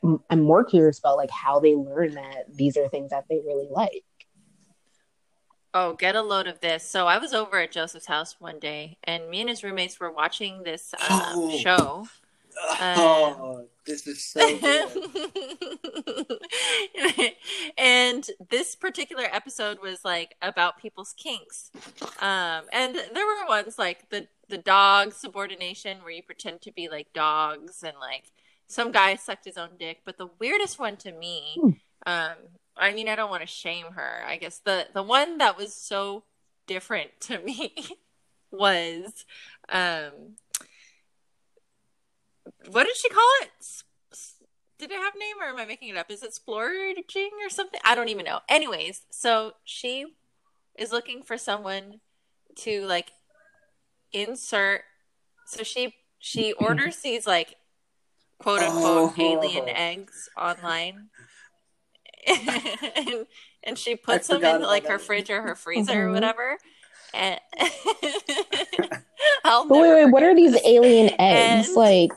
I'm, 0.03 0.21
I'm 0.31 0.41
more 0.41 0.65
curious 0.65 0.99
about 0.99 1.17
like 1.17 1.31
how 1.31 1.61
they 1.61 1.75
learn 1.75 2.15
that 2.15 2.45
these 2.55 2.77
are 2.77 2.89
things 2.89 3.11
that 3.11 3.27
they 3.29 3.41
really 3.45 3.69
like. 3.71 4.05
Oh, 5.75 5.93
get 5.93 6.17
a 6.17 6.23
load 6.23 6.47
of 6.47 6.61
this. 6.61 6.83
So 6.85 7.07
I 7.07 7.19
was 7.19 7.35
over 7.35 7.59
at 7.59 7.71
Joseph's 7.71 8.07
house 8.07 8.37
one 8.41 8.59
day, 8.59 8.97
and 9.05 9.29
me 9.29 9.41
and 9.41 9.51
his 9.51 9.63
roommates 9.63 10.01
were 10.01 10.11
watching 10.11 10.63
this 10.63 10.95
um, 10.95 11.01
Oh. 11.11 11.59
show. 11.59 12.09
Oh, 12.59 13.67
this 13.87 14.07
is 14.07 14.25
so 14.25 14.59
good. 14.59 14.89
and 17.79 18.29
this 18.51 18.75
particular 18.75 19.25
episode 19.33 19.79
was 19.83 20.05
like 20.05 20.35
about 20.43 20.79
people's 20.81 21.15
kinks. 21.17 21.71
Um, 22.21 22.65
and 22.73 22.95
there 23.15 23.27
were 23.27 23.47
ones 23.49 23.79
like 23.79 24.09
the 24.11 24.29
the 24.49 24.59
dog 24.59 25.13
subordination 25.13 25.99
where 26.03 26.13
you 26.13 26.23
pretend 26.23 26.61
to 26.63 26.73
be 26.73 26.89
like 26.89 27.13
dogs 27.13 27.83
and 27.83 27.97
like 28.01 28.31
some 28.69 28.93
guy 28.93 29.17
sucked 29.17 29.45
his 29.45 29.59
own 29.59 29.71
dick. 29.79 30.01
But 30.05 30.19
the 30.19 30.29
weirdest 30.39 30.79
one 30.79 30.97
to 30.99 31.13
me, 31.13 31.57
Hmm. 31.61 31.71
um, 32.07 32.35
I 32.77 32.93
mean, 32.93 33.09
I 33.09 33.17
don't 33.17 33.31
want 33.31 33.43
to 33.43 33.47
shame 33.47 33.87
her. 33.95 34.23
I 34.27 34.37
guess 34.37 34.59
the 34.59 34.87
the 34.93 35.03
one 35.03 35.39
that 35.39 35.57
was 35.57 35.75
so 35.75 36.25
different 36.67 37.11
to 37.21 37.39
me 37.45 37.75
was 38.51 39.25
um 39.69 40.37
what 42.71 42.85
did 42.87 42.97
she 42.97 43.09
call 43.09 43.29
it? 43.43 43.51
S- 43.61 43.85
s- 44.13 44.35
Did 44.79 44.91
it 44.91 44.97
have 44.99 45.15
a 45.15 45.19
name 45.19 45.37
or 45.41 45.47
am 45.47 45.57
I 45.59 45.65
making 45.65 45.89
it 45.89 45.97
up? 45.97 46.11
Is 46.11 46.23
it 46.23 46.35
splurging 46.35 47.31
or 47.45 47.49
something? 47.51 47.81
I 47.85 47.95
don't 47.95 48.09
even 48.09 48.25
know. 48.25 48.41
Anyways, 48.49 49.03
so 49.11 49.53
she 49.65 50.07
is 50.79 50.93
looking 50.93 51.23
for 51.23 51.39
someone 51.39 52.01
to 52.57 52.85
like 52.87 53.13
insert. 54.13 54.83
So 55.47 55.63
she 55.63 55.95
she 56.19 56.53
orders 56.59 56.97
these 56.99 57.27
like 57.27 57.55
quote 58.39 58.61
unquote 58.61 59.15
Oh. 59.19 59.23
alien 59.23 59.69
eggs 59.69 60.29
online. 60.37 61.09
and, 62.27 63.27
and 63.65 63.79
she 63.79 63.95
puts 63.97 64.27
them 64.29 64.43
in 64.45 64.63
like 64.63 64.83
about 64.85 64.93
her 64.93 64.99
fridge 64.99 65.31
or 65.31 65.43
her 65.43 65.55
freezer 65.65 66.07
or 66.07 66.11
Mhm. 66.11 66.15
whatever. 66.15 66.59
And 67.15 67.41
I'll 69.45 69.67
But 69.69 69.79
wait, 69.81 69.91
wait, 69.95 70.05
what 70.07 70.23
forget 70.23 70.31
are 70.31 70.35
these 70.35 70.57
alien 70.65 71.11
eggs? 71.19 71.69
And- 71.69 71.77
like, 71.77 72.11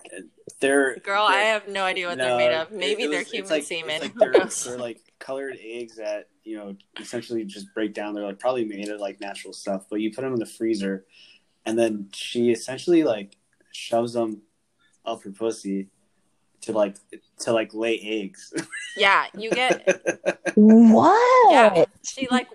They're 0.60 0.98
Girl, 0.98 1.24
I 1.24 1.32
they're- 1.38 1.44
have 1.54 1.68
no 1.70 1.84
idea 1.84 2.08
what 2.10 2.18
no, 2.18 2.26
they're 2.38 2.38
made 2.50 2.56
of. 2.56 2.72
Maybe 2.72 3.04
it 3.04 3.10
they're 3.10 3.20
was- 3.20 3.34
it's 3.34 3.50
human 3.50 3.50
like- 3.50 3.64
semen. 3.64 3.96
It's 4.04 4.04
like 4.04 4.32
they're, 4.66 4.72
they're 4.74 4.80
like 4.82 5.00
colored 5.20 5.58
eggs 5.62 5.96
that 5.98 6.28
you 6.44 6.58
know 6.58 6.76
essentially 7.00 7.44
just 7.46 7.74
break 7.74 7.94
down. 7.94 8.14
They're 8.14 8.26
like 8.26 8.40
probably 8.40 8.66
made 8.66 8.90
of 8.90 9.00
like 9.00 9.20
natural 9.22 9.54
stuff, 9.54 9.86
but 9.90 10.02
you 10.02 10.12
put 10.14 10.22
them 10.22 10.34
in 10.34 10.40
the 10.40 10.46
freezer, 10.46 11.06
and 11.66 11.78
then 11.80 12.10
she 12.14 12.52
essentially 12.52 13.04
like 13.04 13.38
shoves 13.72 14.14
them 14.14 14.42
up 15.06 15.24
her 15.24 15.32
pussy 15.32 15.88
to 16.62 16.74
like 16.74 16.98
to 17.40 17.54
like 17.54 17.74
lay 17.74 18.00
eggs. 18.02 18.54
Yeah, 18.98 19.28
you 19.38 19.50
get 19.52 19.88
What? 20.56 21.54
yeah. 21.54 21.86
She 22.04 22.28
like 22.30 22.48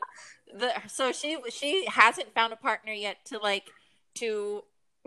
the 0.52 0.70
so 0.88 1.10
she 1.12 1.38
she 1.50 1.86
hasn't 1.86 2.34
found 2.34 2.52
a 2.52 2.56
partner 2.56 2.92
yet 2.92 3.24
to 3.26 3.38
like 3.38 3.70
to 4.16 4.62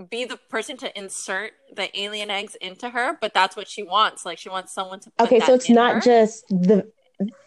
be 0.09 0.25
the 0.25 0.37
person 0.49 0.77
to 0.77 0.97
insert 0.97 1.51
the 1.75 1.97
alien 1.99 2.29
eggs 2.29 2.55
into 2.61 2.89
her, 2.89 3.17
but 3.19 3.33
that's 3.33 3.55
what 3.55 3.67
she 3.67 3.83
wants. 3.83 4.25
Like 4.25 4.37
she 4.37 4.49
wants 4.49 4.73
someone 4.73 4.99
to 5.01 5.09
put 5.11 5.25
Okay, 5.27 5.39
that 5.39 5.47
so 5.47 5.53
it's 5.55 5.69
in 5.69 5.75
not 5.75 5.95
her. 5.95 6.01
just 6.01 6.47
the 6.49 6.89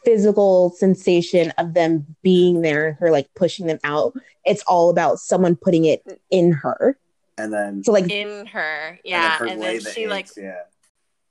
physical 0.04 0.70
sensation 0.70 1.52
of 1.58 1.74
them 1.74 2.16
being 2.22 2.62
there 2.62 2.88
and 2.88 2.96
her 2.98 3.10
like 3.10 3.28
pushing 3.36 3.66
them 3.66 3.78
out. 3.84 4.12
It's 4.44 4.62
all 4.66 4.90
about 4.90 5.18
someone 5.20 5.54
putting 5.56 5.84
it 5.84 6.02
in 6.30 6.52
her. 6.52 6.98
and 7.38 7.52
then 7.52 7.84
So 7.84 7.92
like 7.92 8.10
in 8.10 8.46
her. 8.46 8.88
and 8.88 8.98
Yeah. 9.04 9.38
then, 9.38 9.38
her 9.38 9.46
And, 9.54 9.62
then 9.62 9.82
the 9.82 9.90
she 9.92 10.06
like 10.08 10.26
yeah. 10.36 10.62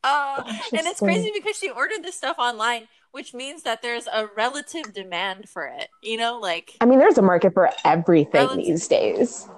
Oh, 0.05 0.43
and 0.71 0.87
it's 0.87 0.99
crazy 1.01 1.29
because 1.35 1.57
she 1.57 1.69
ordered 1.69 2.03
this 2.03 2.15
stuff 2.15 2.37
online, 2.39 2.87
which 3.11 3.33
means 3.33 3.63
that 3.63 3.81
there's 3.81 4.07
a 4.07 4.29
relative 4.37 4.93
demand 4.93 5.49
for 5.49 5.67
it. 5.67 5.89
You 6.01 6.15
know, 6.15 6.39
like 6.39 6.77
I 6.79 6.85
mean, 6.85 6.99
there's 6.99 7.17
a 7.17 7.21
market 7.21 7.53
for 7.53 7.69
everything 7.83 8.31
Relative- 8.47 8.65
these 8.65 8.87
days. 8.87 9.49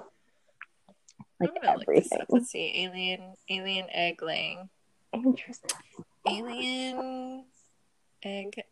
Like 1.42 1.50
I'm 1.56 1.62
gonna 1.62 1.78
look 1.78 1.86
this 1.86 1.96
everything. 2.12 2.20
up. 2.20 2.26
Let's 2.30 2.50
see, 2.50 2.72
alien 2.84 3.34
alien 3.50 3.86
egg 3.90 4.22
laying, 4.22 4.68
Interesting. 5.12 5.70
alien 6.28 7.44
egg 8.22 8.62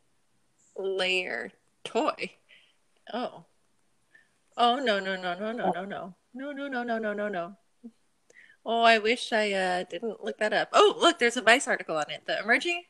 layer 0.76 1.50
toy. 1.84 2.32
Oh, 3.12 3.44
oh 4.56 4.76
no 4.76 5.00
no 5.00 5.16
no 5.16 5.34
no 5.34 5.52
no 5.52 5.70
no 5.70 5.84
no 5.84 6.14
no 6.34 6.52
no 6.52 6.68
no 6.68 6.82
no 6.82 6.98
no 6.98 7.12
no 7.12 7.28
no. 7.28 7.56
Oh, 8.64 8.82
I 8.82 8.98
wish 8.98 9.32
I 9.32 9.52
uh, 9.52 9.84
didn't 9.88 10.22
look 10.22 10.38
that 10.38 10.52
up. 10.52 10.68
Oh, 10.72 10.94
look, 11.00 11.18
there's 11.18 11.36
a 11.38 11.42
Vice 11.42 11.66
article 11.66 11.96
on 11.96 12.04
it. 12.10 12.26
The 12.26 12.38
emerging, 12.40 12.82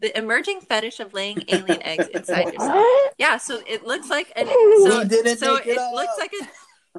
the 0.00 0.16
emerging 0.16 0.60
fetish 0.60 1.00
of 1.00 1.14
laying 1.14 1.42
alien 1.48 1.82
eggs 1.82 2.08
inside 2.08 2.46
yourself. 2.52 2.84
Yeah, 3.16 3.38
so 3.38 3.60
it 3.66 3.86
looks 3.86 4.10
like 4.10 4.32
an 4.36 4.46
so 4.48 4.98
We 5.00 5.08
didn't 5.08 5.38
so 5.38 5.54
make 5.54 5.66
it, 5.66 5.78
it 5.78 5.94
looks 5.94 6.12
like 6.18 6.32
a 6.40 6.44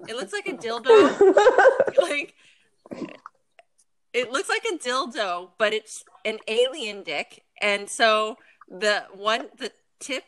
it 0.07 0.15
looks 0.15 0.33
like 0.33 0.47
a 0.47 0.53
dildo 0.57 1.35
like 2.01 2.33
it 4.13 4.31
looks 4.31 4.47
like 4.49 4.63
a 4.65 4.77
dildo, 4.77 5.49
but 5.57 5.73
it's 5.73 6.03
an 6.23 6.39
alien 6.47 7.03
dick. 7.03 7.43
And 7.61 7.89
so 7.89 8.37
the 8.69 9.03
one 9.13 9.47
the 9.57 9.71
tip 9.99 10.23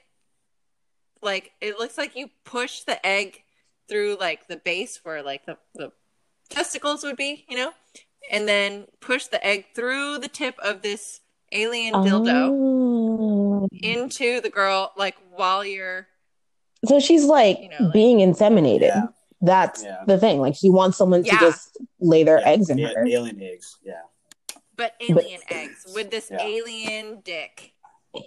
like 1.21 1.51
it 1.61 1.79
looks 1.79 1.97
like 1.97 2.15
you 2.15 2.29
push 2.43 2.81
the 2.81 3.03
egg 3.05 3.43
through 3.89 4.17
like 4.19 4.47
the 4.47 4.57
base 4.57 4.99
where 5.03 5.23
like 5.23 5.45
the, 5.45 5.57
the 5.75 5.91
testicles 6.49 7.03
would 7.03 7.15
be, 7.17 7.45
you 7.49 7.55
know? 7.57 7.71
And 8.29 8.45
then 8.47 8.87
push 8.99 9.27
the 9.27 9.45
egg 9.45 9.67
through 9.73 10.17
the 10.17 10.27
tip 10.27 10.55
of 10.59 10.81
this 10.81 11.21
alien 11.53 11.93
dildo 11.93 12.49
Oh. 12.51 13.67
into 13.71 14.41
the 14.41 14.49
girl 14.49 14.91
like 14.97 15.15
while 15.31 15.63
you're 15.63 16.07
So 16.85 16.99
she's 16.99 17.23
like, 17.23 17.59
You 17.61 17.69
know, 17.69 17.85
like- 17.85 17.93
being 17.93 18.17
inseminated. 18.19 18.81
Yeah. 18.81 19.03
That's 19.41 19.83
Yeah. 19.83 20.03
the 20.07 20.17
thing. 20.17 20.39
Like 20.39 20.55
she 20.55 20.69
wants 20.69 20.97
someone 20.97 21.23
Yeah. 21.23 21.37
to 21.37 21.45
just 21.45 21.77
lay 21.99 22.23
their 22.23 22.39
Yeah, 22.39 22.49
eggs 22.49 22.69
in 22.69 22.77
yeah, 22.77 22.87
her. 22.95 23.05
Alien 23.05 23.41
eggs, 23.41 23.77
yeah. 23.83 24.01
but 24.75 24.93
alien 24.99 25.41
eggs 25.49 25.85
with 25.93 26.09
this 26.11 26.29
Yeah. 26.31 26.41
alien 26.41 27.21
dick. 27.21 27.73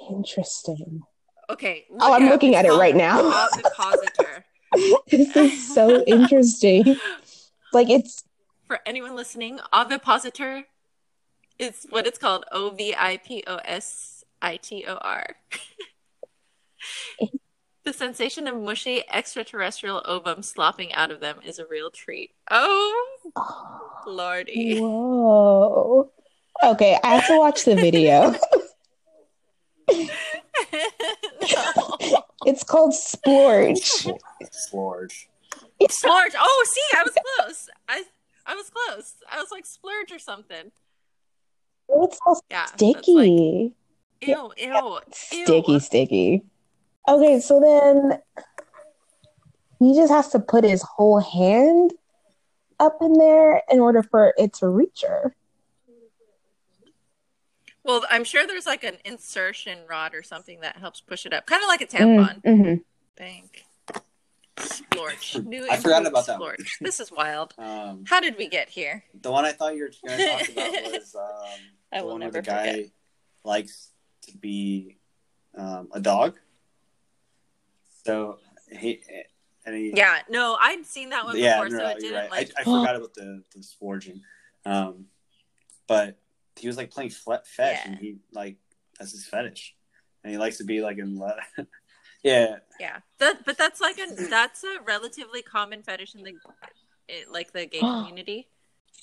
Interesting. 0.09 1.03
Okay. 1.49 1.87
Oh, 2.01 2.13
I'm 2.13 2.25
up. 2.27 2.31
looking 2.31 2.51
It's 2.51 2.59
at 2.61 2.65
it 2.67 2.73
right 2.73 2.95
now. 2.95 3.21
Ovipositor. 3.21 4.45
this 5.11 5.35
is 5.37 5.75
so 5.75 6.03
interesting. 6.05 6.97
Like 7.73 7.91
it's 7.91 8.23
For 8.69 8.79
anyone 8.87 9.17
listening, 9.17 9.59
ovipositor 9.73 10.65
is 11.59 11.87
what 11.91 12.07
it's 12.07 12.19
called. 12.19 12.45
O 12.53 12.71
V 12.71 12.95
I 12.97 13.17
P 13.17 13.43
O 13.49 13.57
S 13.65 14.25
I 14.41 14.59
T 14.59 14.85
O 14.87 14.95
R. 14.95 15.27
The 17.85 17.93
sensation 17.95 18.47
of 18.47 18.57
mushy 18.61 19.03
extraterrestrial 19.11 20.03
ovum 20.05 20.43
slopping 20.43 20.93
out 20.93 21.11
of 21.11 21.21
them 21.21 21.39
is 21.45 21.59
a 21.59 21.67
real 21.67 21.91
treat. 21.91 22.33
Oh, 22.51 23.19
oh, 23.37 24.03
lordy. 24.07 24.79
whoa. 24.81 26.11
Okay, 26.63 26.99
I 27.03 27.15
have 27.17 27.27
to 27.29 27.39
watch 27.39 27.65
the 27.65 27.75
video. 27.75 28.35
no. 29.91 30.09
It's 32.47 32.65
called 32.65 32.95
Splorge. 32.95 33.77
Splorge. 33.79 35.29
Splurge. 35.91 36.33
Oh, 36.39 36.67
see, 36.67 36.97
I 36.99 37.03
was 37.03 37.13
close. 37.37 37.69
I 37.87 38.03
I 38.47 38.55
was 38.55 38.71
close. 38.71 39.15
I 39.31 39.37
was 39.39 39.49
like 39.53 39.67
splurge 39.67 40.11
or 40.11 40.19
something. 40.19 40.73
It's 41.91 42.19
all 42.25 42.41
Yeah. 42.51 42.63
that's 42.67 42.73
sticky. 42.73 43.75
Like, 44.23 44.29
ew, 44.29 44.53
ew, 44.57 45.01
ew. 45.33 45.45
Sticky, 45.45 45.79
sticky. 45.81 46.43
Okay, 47.11 47.41
so 47.41 47.59
then 47.61 48.21
he 49.81 49.95
just 49.97 50.13
has 50.13 50.29
to 50.29 50.39
put 50.39 50.63
his 50.63 50.83
whole 50.83 51.19
hand 51.19 51.93
up 52.79 52.99
in 53.03 53.15
there 53.15 53.63
in 53.71 53.81
order 53.81 54.03
for 54.03 54.33
it 54.39 54.53
to 54.55 54.69
reach 54.69 55.03
her. 55.07 55.35
Well, 57.83 58.05
I'm 58.09 58.23
sure 58.25 58.47
there's 58.47 58.67
like 58.67 58.85
an 58.85 58.99
insertion 59.05 59.81
rod 59.89 60.15
or 60.15 60.23
something 60.23 60.61
that 60.61 60.77
helps 60.77 61.01
push 61.01 61.27
it 61.27 61.33
up, 61.33 61.47
kind 61.47 61.63
of 61.63 61.69
like 61.69 61.81
a 61.81 61.87
tampon. 61.87 62.43
Mhm. 62.45 62.85
Thank. 63.17 63.65
Splorge. 64.59 65.37
New 65.45 65.67
I 65.69 65.79
forgot 65.79 66.07
about 66.07 66.27
that 66.27 66.39
one. 66.39 66.55
This 66.81 67.01
is 67.01 67.11
wild. 67.11 67.55
Um, 67.59 68.05
How 68.07 68.21
did 68.21 68.37
we 68.39 68.47
get 68.49 68.69
here? 68.69 69.03
the 69.21 69.33
one 69.33 69.45
I 69.45 69.53
thought 69.53 69.75
you 69.75 69.83
were 69.85 69.91
going 70.07 70.19
to 70.19 70.29
talk 70.29 70.49
about 70.51 70.93
was 70.93 71.15
um, 71.17 71.59
I 71.93 71.99
the 71.99 72.05
will 72.05 72.13
one 72.13 72.21
where 72.21 72.31
the 72.31 72.43
guy 72.43 72.73
forget. 72.73 72.91
likes 73.45 73.91
to 74.29 74.37
be 74.37 74.99
um, 75.57 75.89
a 75.93 76.01
dog. 76.01 76.39
So 78.05 78.39
he 78.71 79.03
and 79.67 79.77
he 79.77 79.93
Yeah, 79.95 80.19
no, 80.29 80.57
I'd 80.61 80.87
seen 80.87 81.11
that 81.11 81.25
one 81.25 81.37
yeah, 81.37 81.61
before, 81.61 81.69
no, 81.69 81.79
so 81.79 81.87
it 81.89 81.93
you're 81.93 82.01
didn't 82.01 82.15
right. 82.15 82.31
like. 82.31 82.53
I, 82.57 82.61
I 82.63 82.65
forgot 82.65 82.97
about 82.97 83.15
the 83.15 83.43
the 83.55 83.63
splorging, 83.63 84.23
um, 84.65 85.07
but 85.87 86.19
he 86.57 86.67
was 86.67 86.77
like 86.77 86.91
playing 86.91 87.11
fle- 87.11 87.35
fetch, 87.45 87.79
Yeah. 87.85 87.93
and 87.93 87.99
he 87.99 88.17
like 88.33 88.57
that's 88.99 89.13
his 89.13 89.27
fetish, 89.27 89.75
and 90.25 90.33
he 90.33 90.39
likes 90.39 90.59
to 90.59 90.65
be 90.65 90.81
like 90.81 90.99
in 90.99 91.19
le- 91.19 91.37
yeah, 92.23 92.57
Yeah, 92.79 92.99
that 93.19 93.45
but 93.45 93.59
that's 93.59 93.81
like 93.81 93.99
a 93.99 94.07
that's 94.29 94.65
a 94.65 94.79
relatively 94.85 95.43
common 95.43 95.83
fetish 95.83 96.15
in 96.15 96.23
the 96.23 96.35
it, 97.09 97.31
like 97.31 97.53
the 97.53 97.67
gay 97.67 97.81
community. 97.99 98.49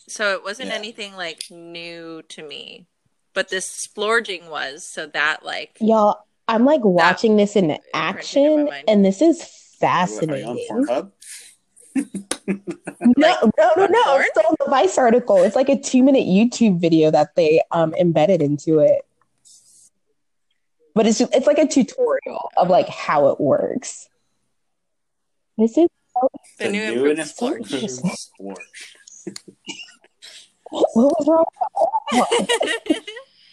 So 0.09 0.33
it 0.33 0.43
wasn't 0.43 0.69
Yeah. 0.69 0.75
anything 0.75 1.15
like 1.15 1.43
new 1.51 2.21
to 2.29 2.43
me, 2.47 2.87
but 3.33 3.49
this 3.49 3.65
splorging 3.69 4.49
was. 4.49 4.87
So 4.87 5.05
that 5.07 5.43
like 5.43 5.77
Y'all, 5.81 6.26
I'm 6.47 6.65
like 6.65 6.83
watching 6.83 7.35
this 7.35 7.55
in 7.55 7.65
imprinted 7.71 7.85
in 7.87 7.91
my 7.93 7.99
action, 7.99 8.69
and 8.87 9.05
this 9.05 9.21
is 9.21 9.39
What, 9.79 9.89
are 9.89 10.37
you 10.37 10.45
on 10.45 10.57
fascinating. 10.57 10.67
Pornhub? 10.71 11.11
No, 13.17 13.51
no, 13.57 13.71
no, 13.75 13.85
no. 13.87 14.19
It's 14.19 14.37
on 14.37 14.55
the 14.59 14.69
Vice 14.69 14.97
article. 14.97 15.43
It's 15.43 15.55
like 15.55 15.69
a 15.69 15.77
two 15.77 16.03
minute 16.03 16.25
YouTube 16.25 16.79
video 16.79 17.11
that 17.11 17.35
they 17.35 17.61
um 17.71 17.93
embedded 17.95 18.41
into 18.41 18.79
it. 18.79 19.01
But 20.95 21.07
it's 21.07 21.19
it's 21.19 21.47
like 21.47 21.57
a 21.57 21.67
tutorial 21.67 22.49
of 22.55 22.69
like 22.69 22.87
how 22.87 23.27
it 23.29 23.39
works. 23.39 24.07
This 25.57 25.77
is 25.77 25.89
the, 26.15 26.29
The 26.59 26.69
new, 26.69 26.79
new 26.79 26.93
improved 26.93 27.19
and 27.19 27.27
splorge. 27.27 27.73
Interesting. 27.73 28.11
what 30.69 30.95
was 30.95 31.27
wrong? 31.27 31.45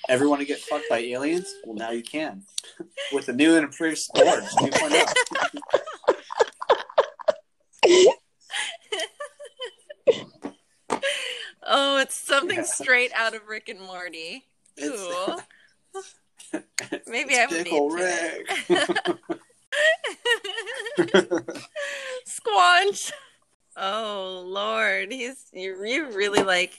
Ever 0.09 0.29
want 0.29 0.41
to 0.43 0.47
get 0.47 0.59
fucked 0.61 0.89
by 0.91 0.99
aliens? 0.99 1.53
Well, 1.65 1.77
now 1.77 1.91
you 1.91 2.03
can 2.03 2.45
with 3.15 3.27
the 3.27 3.33
new 3.33 3.57
and 3.57 3.65
improved 3.65 3.99
splorge 3.99 4.45
oh. 4.61 4.67
2.0. 4.67 5.13
oh, 11.67 11.99
it's 11.99 12.15
something 12.15 12.65
straight 12.65 13.13
out 13.15 13.35
of 13.35 13.47
Rick 13.47 13.69
and 13.69 13.81
Morty. 13.81 14.45
Ooh. 14.83 15.37
Maybe 17.07 17.37
I 17.37 17.47
would 17.47 17.65
be 17.65 17.71
Pickle 17.71 17.93
into 17.93 18.05
Rick. 18.05 18.49
Squanch. 22.27 23.13
Oh 23.77 24.45
Lord, 24.47 25.13
he's 25.13 25.47
you. 25.53 25.85
You 25.85 26.11
really 26.13 26.43
like 26.43 26.79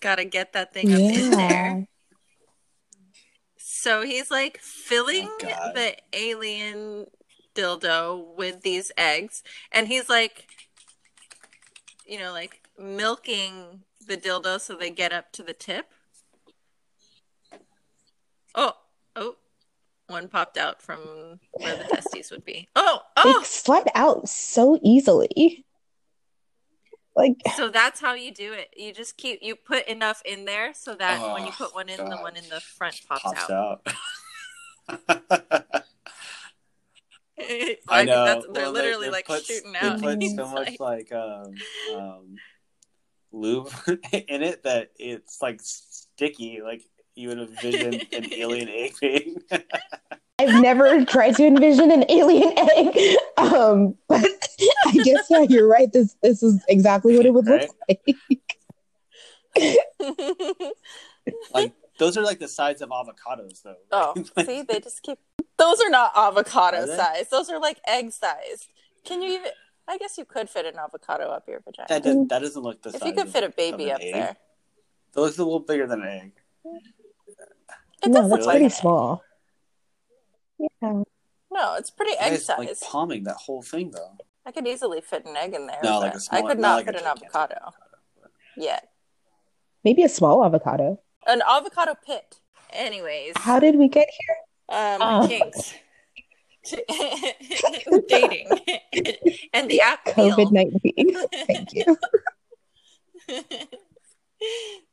gotta 0.00 0.24
get 0.24 0.52
that 0.52 0.72
thing 0.72 0.92
up 0.92 1.00
in 1.00 1.30
there. 1.30 1.86
So 3.88 4.02
he's 4.02 4.30
like 4.30 4.58
filling 4.58 5.30
Oh, 5.42 5.72
the 5.74 5.96
alien 6.12 7.06
dildo 7.54 8.36
with 8.36 8.60
these 8.60 8.92
eggs, 8.98 9.42
and 9.72 9.88
he's 9.88 10.10
like, 10.10 10.46
you 12.06 12.18
know, 12.18 12.30
like 12.30 12.60
milking 12.78 13.84
the 14.06 14.18
dildo 14.18 14.60
so 14.60 14.76
they 14.76 14.90
get 14.90 15.14
up 15.14 15.32
to 15.32 15.42
the 15.42 15.54
tip. 15.54 15.86
Oh, 18.54 18.74
oh, 19.16 19.36
one 20.06 20.24
one 20.24 20.28
popped 20.28 20.58
out 20.58 20.82
from 20.82 21.40
where 21.52 21.74
the 21.74 21.84
testes 21.84 22.30
would 22.30 22.44
be. 22.44 22.68
Oh, 22.76 23.00
oh! 23.16 23.24
They 23.24 23.38
oh! 23.38 23.42
slide 23.42 23.88
out 23.94 24.28
so 24.28 24.78
easily. 24.82 25.64
Like 27.18 27.34
So 27.56 27.68
that's 27.68 28.00
how 28.00 28.14
you 28.14 28.32
do 28.32 28.52
it. 28.52 28.68
You 28.76 28.92
just 28.94 29.16
keep 29.18 29.40
you 29.42 29.56
put 29.56 29.86
enough 29.88 30.22
in 30.24 30.44
there 30.46 30.72
so 30.72 30.94
that 30.94 31.20
when 31.34 31.42
you 31.44 31.52
Oh, 31.60 31.64
put 31.66 31.74
one 31.74 31.88
in, 31.88 31.96
the 31.98 32.16
one 32.16 32.36
in 32.36 32.44
the 32.48 32.60
front 32.60 33.00
pops, 33.08 33.22
Pops 33.24 33.50
out. 33.50 33.82
out. 34.88 35.04
I 37.40 37.76
I 37.88 38.04
know. 38.04 38.24
That's, 38.24 38.46
they're 38.52 38.64
Well, 38.64 38.72
literally 38.72 39.06
they 39.06 39.12
like 39.12 39.26
put- 39.26 39.44
shooting 39.44 39.72
they 39.72 39.78
out. 39.78 40.00
put 40.00 40.22
It's 40.22 40.34
so 40.34 40.46
much 40.48 40.78
like- 40.80 41.10
like 41.10 41.12
um, 41.12 41.54
um, 41.96 42.36
lube 43.32 43.70
in 44.12 44.42
it 44.42 44.62
that 44.64 44.90
it's 44.98 45.40
like 45.42 45.60
sticky. 45.62 46.60
Like 46.62 46.82
you 47.14 47.28
would 47.28 47.38
envision 47.38 48.00
an 48.12 48.32
alien 48.32 48.68
egg 48.68 48.94
being. 49.00 49.36
I've 50.40 50.62
never 50.62 51.04
tried 51.04 51.34
to 51.36 51.44
envision 51.46 51.90
an 51.90 52.04
alien 52.08 52.52
egg. 52.56 53.16
Um, 53.38 53.96
but 54.08 54.24
I 54.86 54.92
guess 54.92 55.26
yeah, 55.30 55.42
you're 55.48 55.68
right. 55.68 55.92
This 55.92 56.16
this 56.22 56.42
is 56.42 56.62
exactly 56.68 57.16
what 57.16 57.26
it 57.26 57.32
would 57.32 57.46
look 57.46 57.70
like. 57.88 58.16
like 61.54 61.72
those 61.98 62.16
are 62.16 62.22
like 62.22 62.38
the 62.38 62.48
size 62.48 62.80
of 62.80 62.90
avocados, 62.90 63.62
though. 63.62 63.76
oh, 63.92 64.14
Like, 64.36 64.46
see, 64.46 64.62
they 64.62 64.80
just 64.80 65.02
keep. 65.02 65.18
Those 65.58 65.80
are 65.80 65.90
not 65.90 66.12
avocado 66.16 66.82
Are 66.82 66.86
size. 66.86 67.28
Those 67.30 67.50
are 67.50 67.60
like 67.60 67.80
egg 67.86 68.12
sized. 68.12 68.68
Can 69.04 69.22
you 69.22 69.32
even? 69.32 69.50
I 69.86 69.98
guess 69.98 70.18
you 70.18 70.24
could 70.24 70.50
fit 70.50 70.66
an 70.66 70.76
avocado 70.78 71.30
up 71.30 71.48
your 71.48 71.60
vagina. 71.60 71.86
that, 71.88 72.02
does, 72.02 72.28
that 72.28 72.42
doesn't 72.42 72.62
look 72.62 72.82
the 72.82 72.90
same. 72.90 72.96
if 72.96 73.00
size. 73.02 73.08
you 73.08 73.14
could 73.22 73.32
fit 73.32 73.44
a 73.44 73.48
baby 73.48 73.90
up 73.90 74.00
egg. 74.02 74.12
there, 74.12 74.36
That 75.14 75.20
looks 75.20 75.38
a 75.38 75.44
little 75.44 75.60
bigger 75.60 75.86
than 75.86 76.02
an 76.02 76.08
egg. 76.08 76.32
it 78.04 78.08
no, 78.08 78.20
does 78.20 78.30
that's 78.30 78.40
look 78.40 78.46
like 78.46 78.58
pretty 78.58 78.68
small. 78.74 79.22
Yeah. 80.58 81.02
No, 81.50 81.74
it's 81.76 81.90
pretty 81.90 82.12
egg 82.18 82.32
guys, 82.32 82.44
size. 82.44 82.58
like 82.58 82.80
palming 82.82 83.24
that 83.24 83.36
whole 83.36 83.62
thing 83.62 83.90
though. 83.92 84.16
I 84.48 84.50
could 84.50 84.66
easily 84.66 85.02
fit 85.02 85.26
an 85.26 85.36
egg 85.36 85.52
in 85.52 85.66
there. 85.66 85.78
No, 85.84 85.98
like 86.00 86.14
a 86.14 86.16
I 86.16 86.18
small- 86.20 86.48
could 86.48 86.58
not 86.58 86.68
not 86.68 86.76
like 86.76 86.86
fit 86.86 86.94
an 86.94 87.00
gigantic 87.02 87.24
avocado 87.34 87.70
yet. 88.56 88.88
Maybe 89.84 90.02
a 90.04 90.08
small 90.08 90.42
avocado. 90.42 90.98
An 91.26 91.42
avocado 91.46 91.94
pit. 92.06 92.40
Anyways, 92.72 93.34
How 93.36 93.60
did 93.60 93.76
we 93.76 93.88
get 93.88 94.08
here? 94.08 94.36
um, 94.70 95.02
Oh. 95.02 95.28
kinks, 95.28 95.74
dating, 98.08 98.48
and 99.52 99.70
the 99.70 99.82
app 99.82 100.06
COVID 100.06 100.50
nineteen. 100.50 101.14
Thank 101.46 101.74
you. 101.74 101.96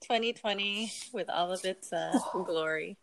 2020 0.02 0.92
with 1.14 1.30
all 1.30 1.54
of 1.54 1.64
its 1.64 1.94
uh, 1.94 2.18
glory. 2.34 2.98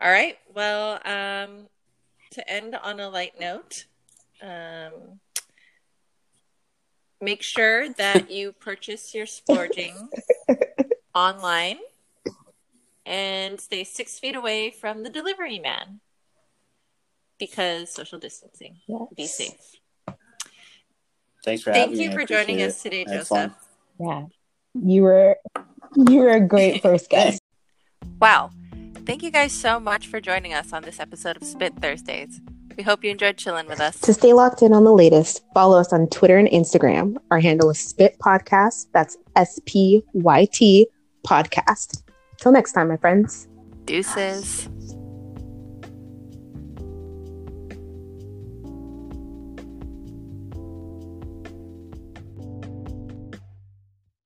All 0.00 0.10
right. 0.10 0.36
Well, 0.54 1.00
um, 1.04 1.66
to 2.32 2.48
end 2.50 2.74
on 2.76 3.00
a 3.00 3.08
light 3.08 3.38
note, 3.40 3.86
um, 4.42 5.20
make 7.20 7.42
sure 7.42 7.88
that 7.94 8.30
you 8.38 8.52
purchase 8.52 9.14
your 9.14 9.26
sporging 9.26 10.08
online 11.14 11.78
and 13.06 13.60
stay 13.60 13.84
six 13.84 14.18
feet 14.18 14.34
away 14.34 14.70
from 14.70 15.02
the 15.02 15.10
delivery 15.10 15.58
man 15.58 16.00
because 17.38 17.90
social 17.90 18.18
distancing. 18.18 18.76
Be 19.16 19.26
safe. 19.26 19.76
Thanks 21.44 21.62
for 21.62 21.72
Thank 21.72 21.90
having 21.90 22.00
you 22.00 22.08
me. 22.08 22.14
I 22.14 22.18
for 22.18 22.24
joining 22.24 22.62
appreciate 22.62 22.66
us 22.68 22.82
today, 22.82 23.02
it. 23.02 23.08
Joseph. 23.08 23.28
fun. 23.28 23.54
Yeah. 24.00 24.24
You 24.74 25.02
were 25.02 25.36
you 25.94 26.18
were 26.18 26.30
a 26.30 26.40
great 26.40 26.82
first 26.82 27.08
guest. 27.10 27.40
Wow. 28.20 28.50
Thank 29.06 29.22
you 29.22 29.30
guys 29.30 29.52
so 29.52 29.80
much 29.80 30.06
for 30.06 30.20
joining 30.20 30.54
us 30.54 30.72
on 30.72 30.82
this 30.82 31.00
episode 31.00 31.36
of 31.36 31.44
Spit 31.44 31.74
Thursdays. 31.80 32.40
We 32.76 32.82
hope 32.82 33.04
you 33.04 33.10
enjoyed 33.10 33.36
chilling 33.36 33.66
with 33.66 33.80
us. 33.80 34.00
To 34.00 34.12
stay 34.12 34.32
locked 34.32 34.62
in 34.62 34.72
on 34.72 34.84
the 34.84 34.92
latest, 34.92 35.44
follow 35.54 35.78
us 35.78 35.92
on 35.92 36.08
Twitter 36.08 36.38
and 36.38 36.48
Instagram. 36.48 37.16
Our 37.30 37.40
handle 37.40 37.70
is 37.70 37.78
Spyt 37.78 38.16
Podcast. 38.18 38.86
That's 38.92 39.16
S 39.36 39.60
P 39.64 40.02
Y 40.12 40.46
T 40.52 40.88
Podcast. 41.26 42.02
Till 42.38 42.52
next 42.52 42.72
time, 42.72 42.88
my 42.88 42.96
friends. 42.96 43.48
Deuces. 43.84 44.68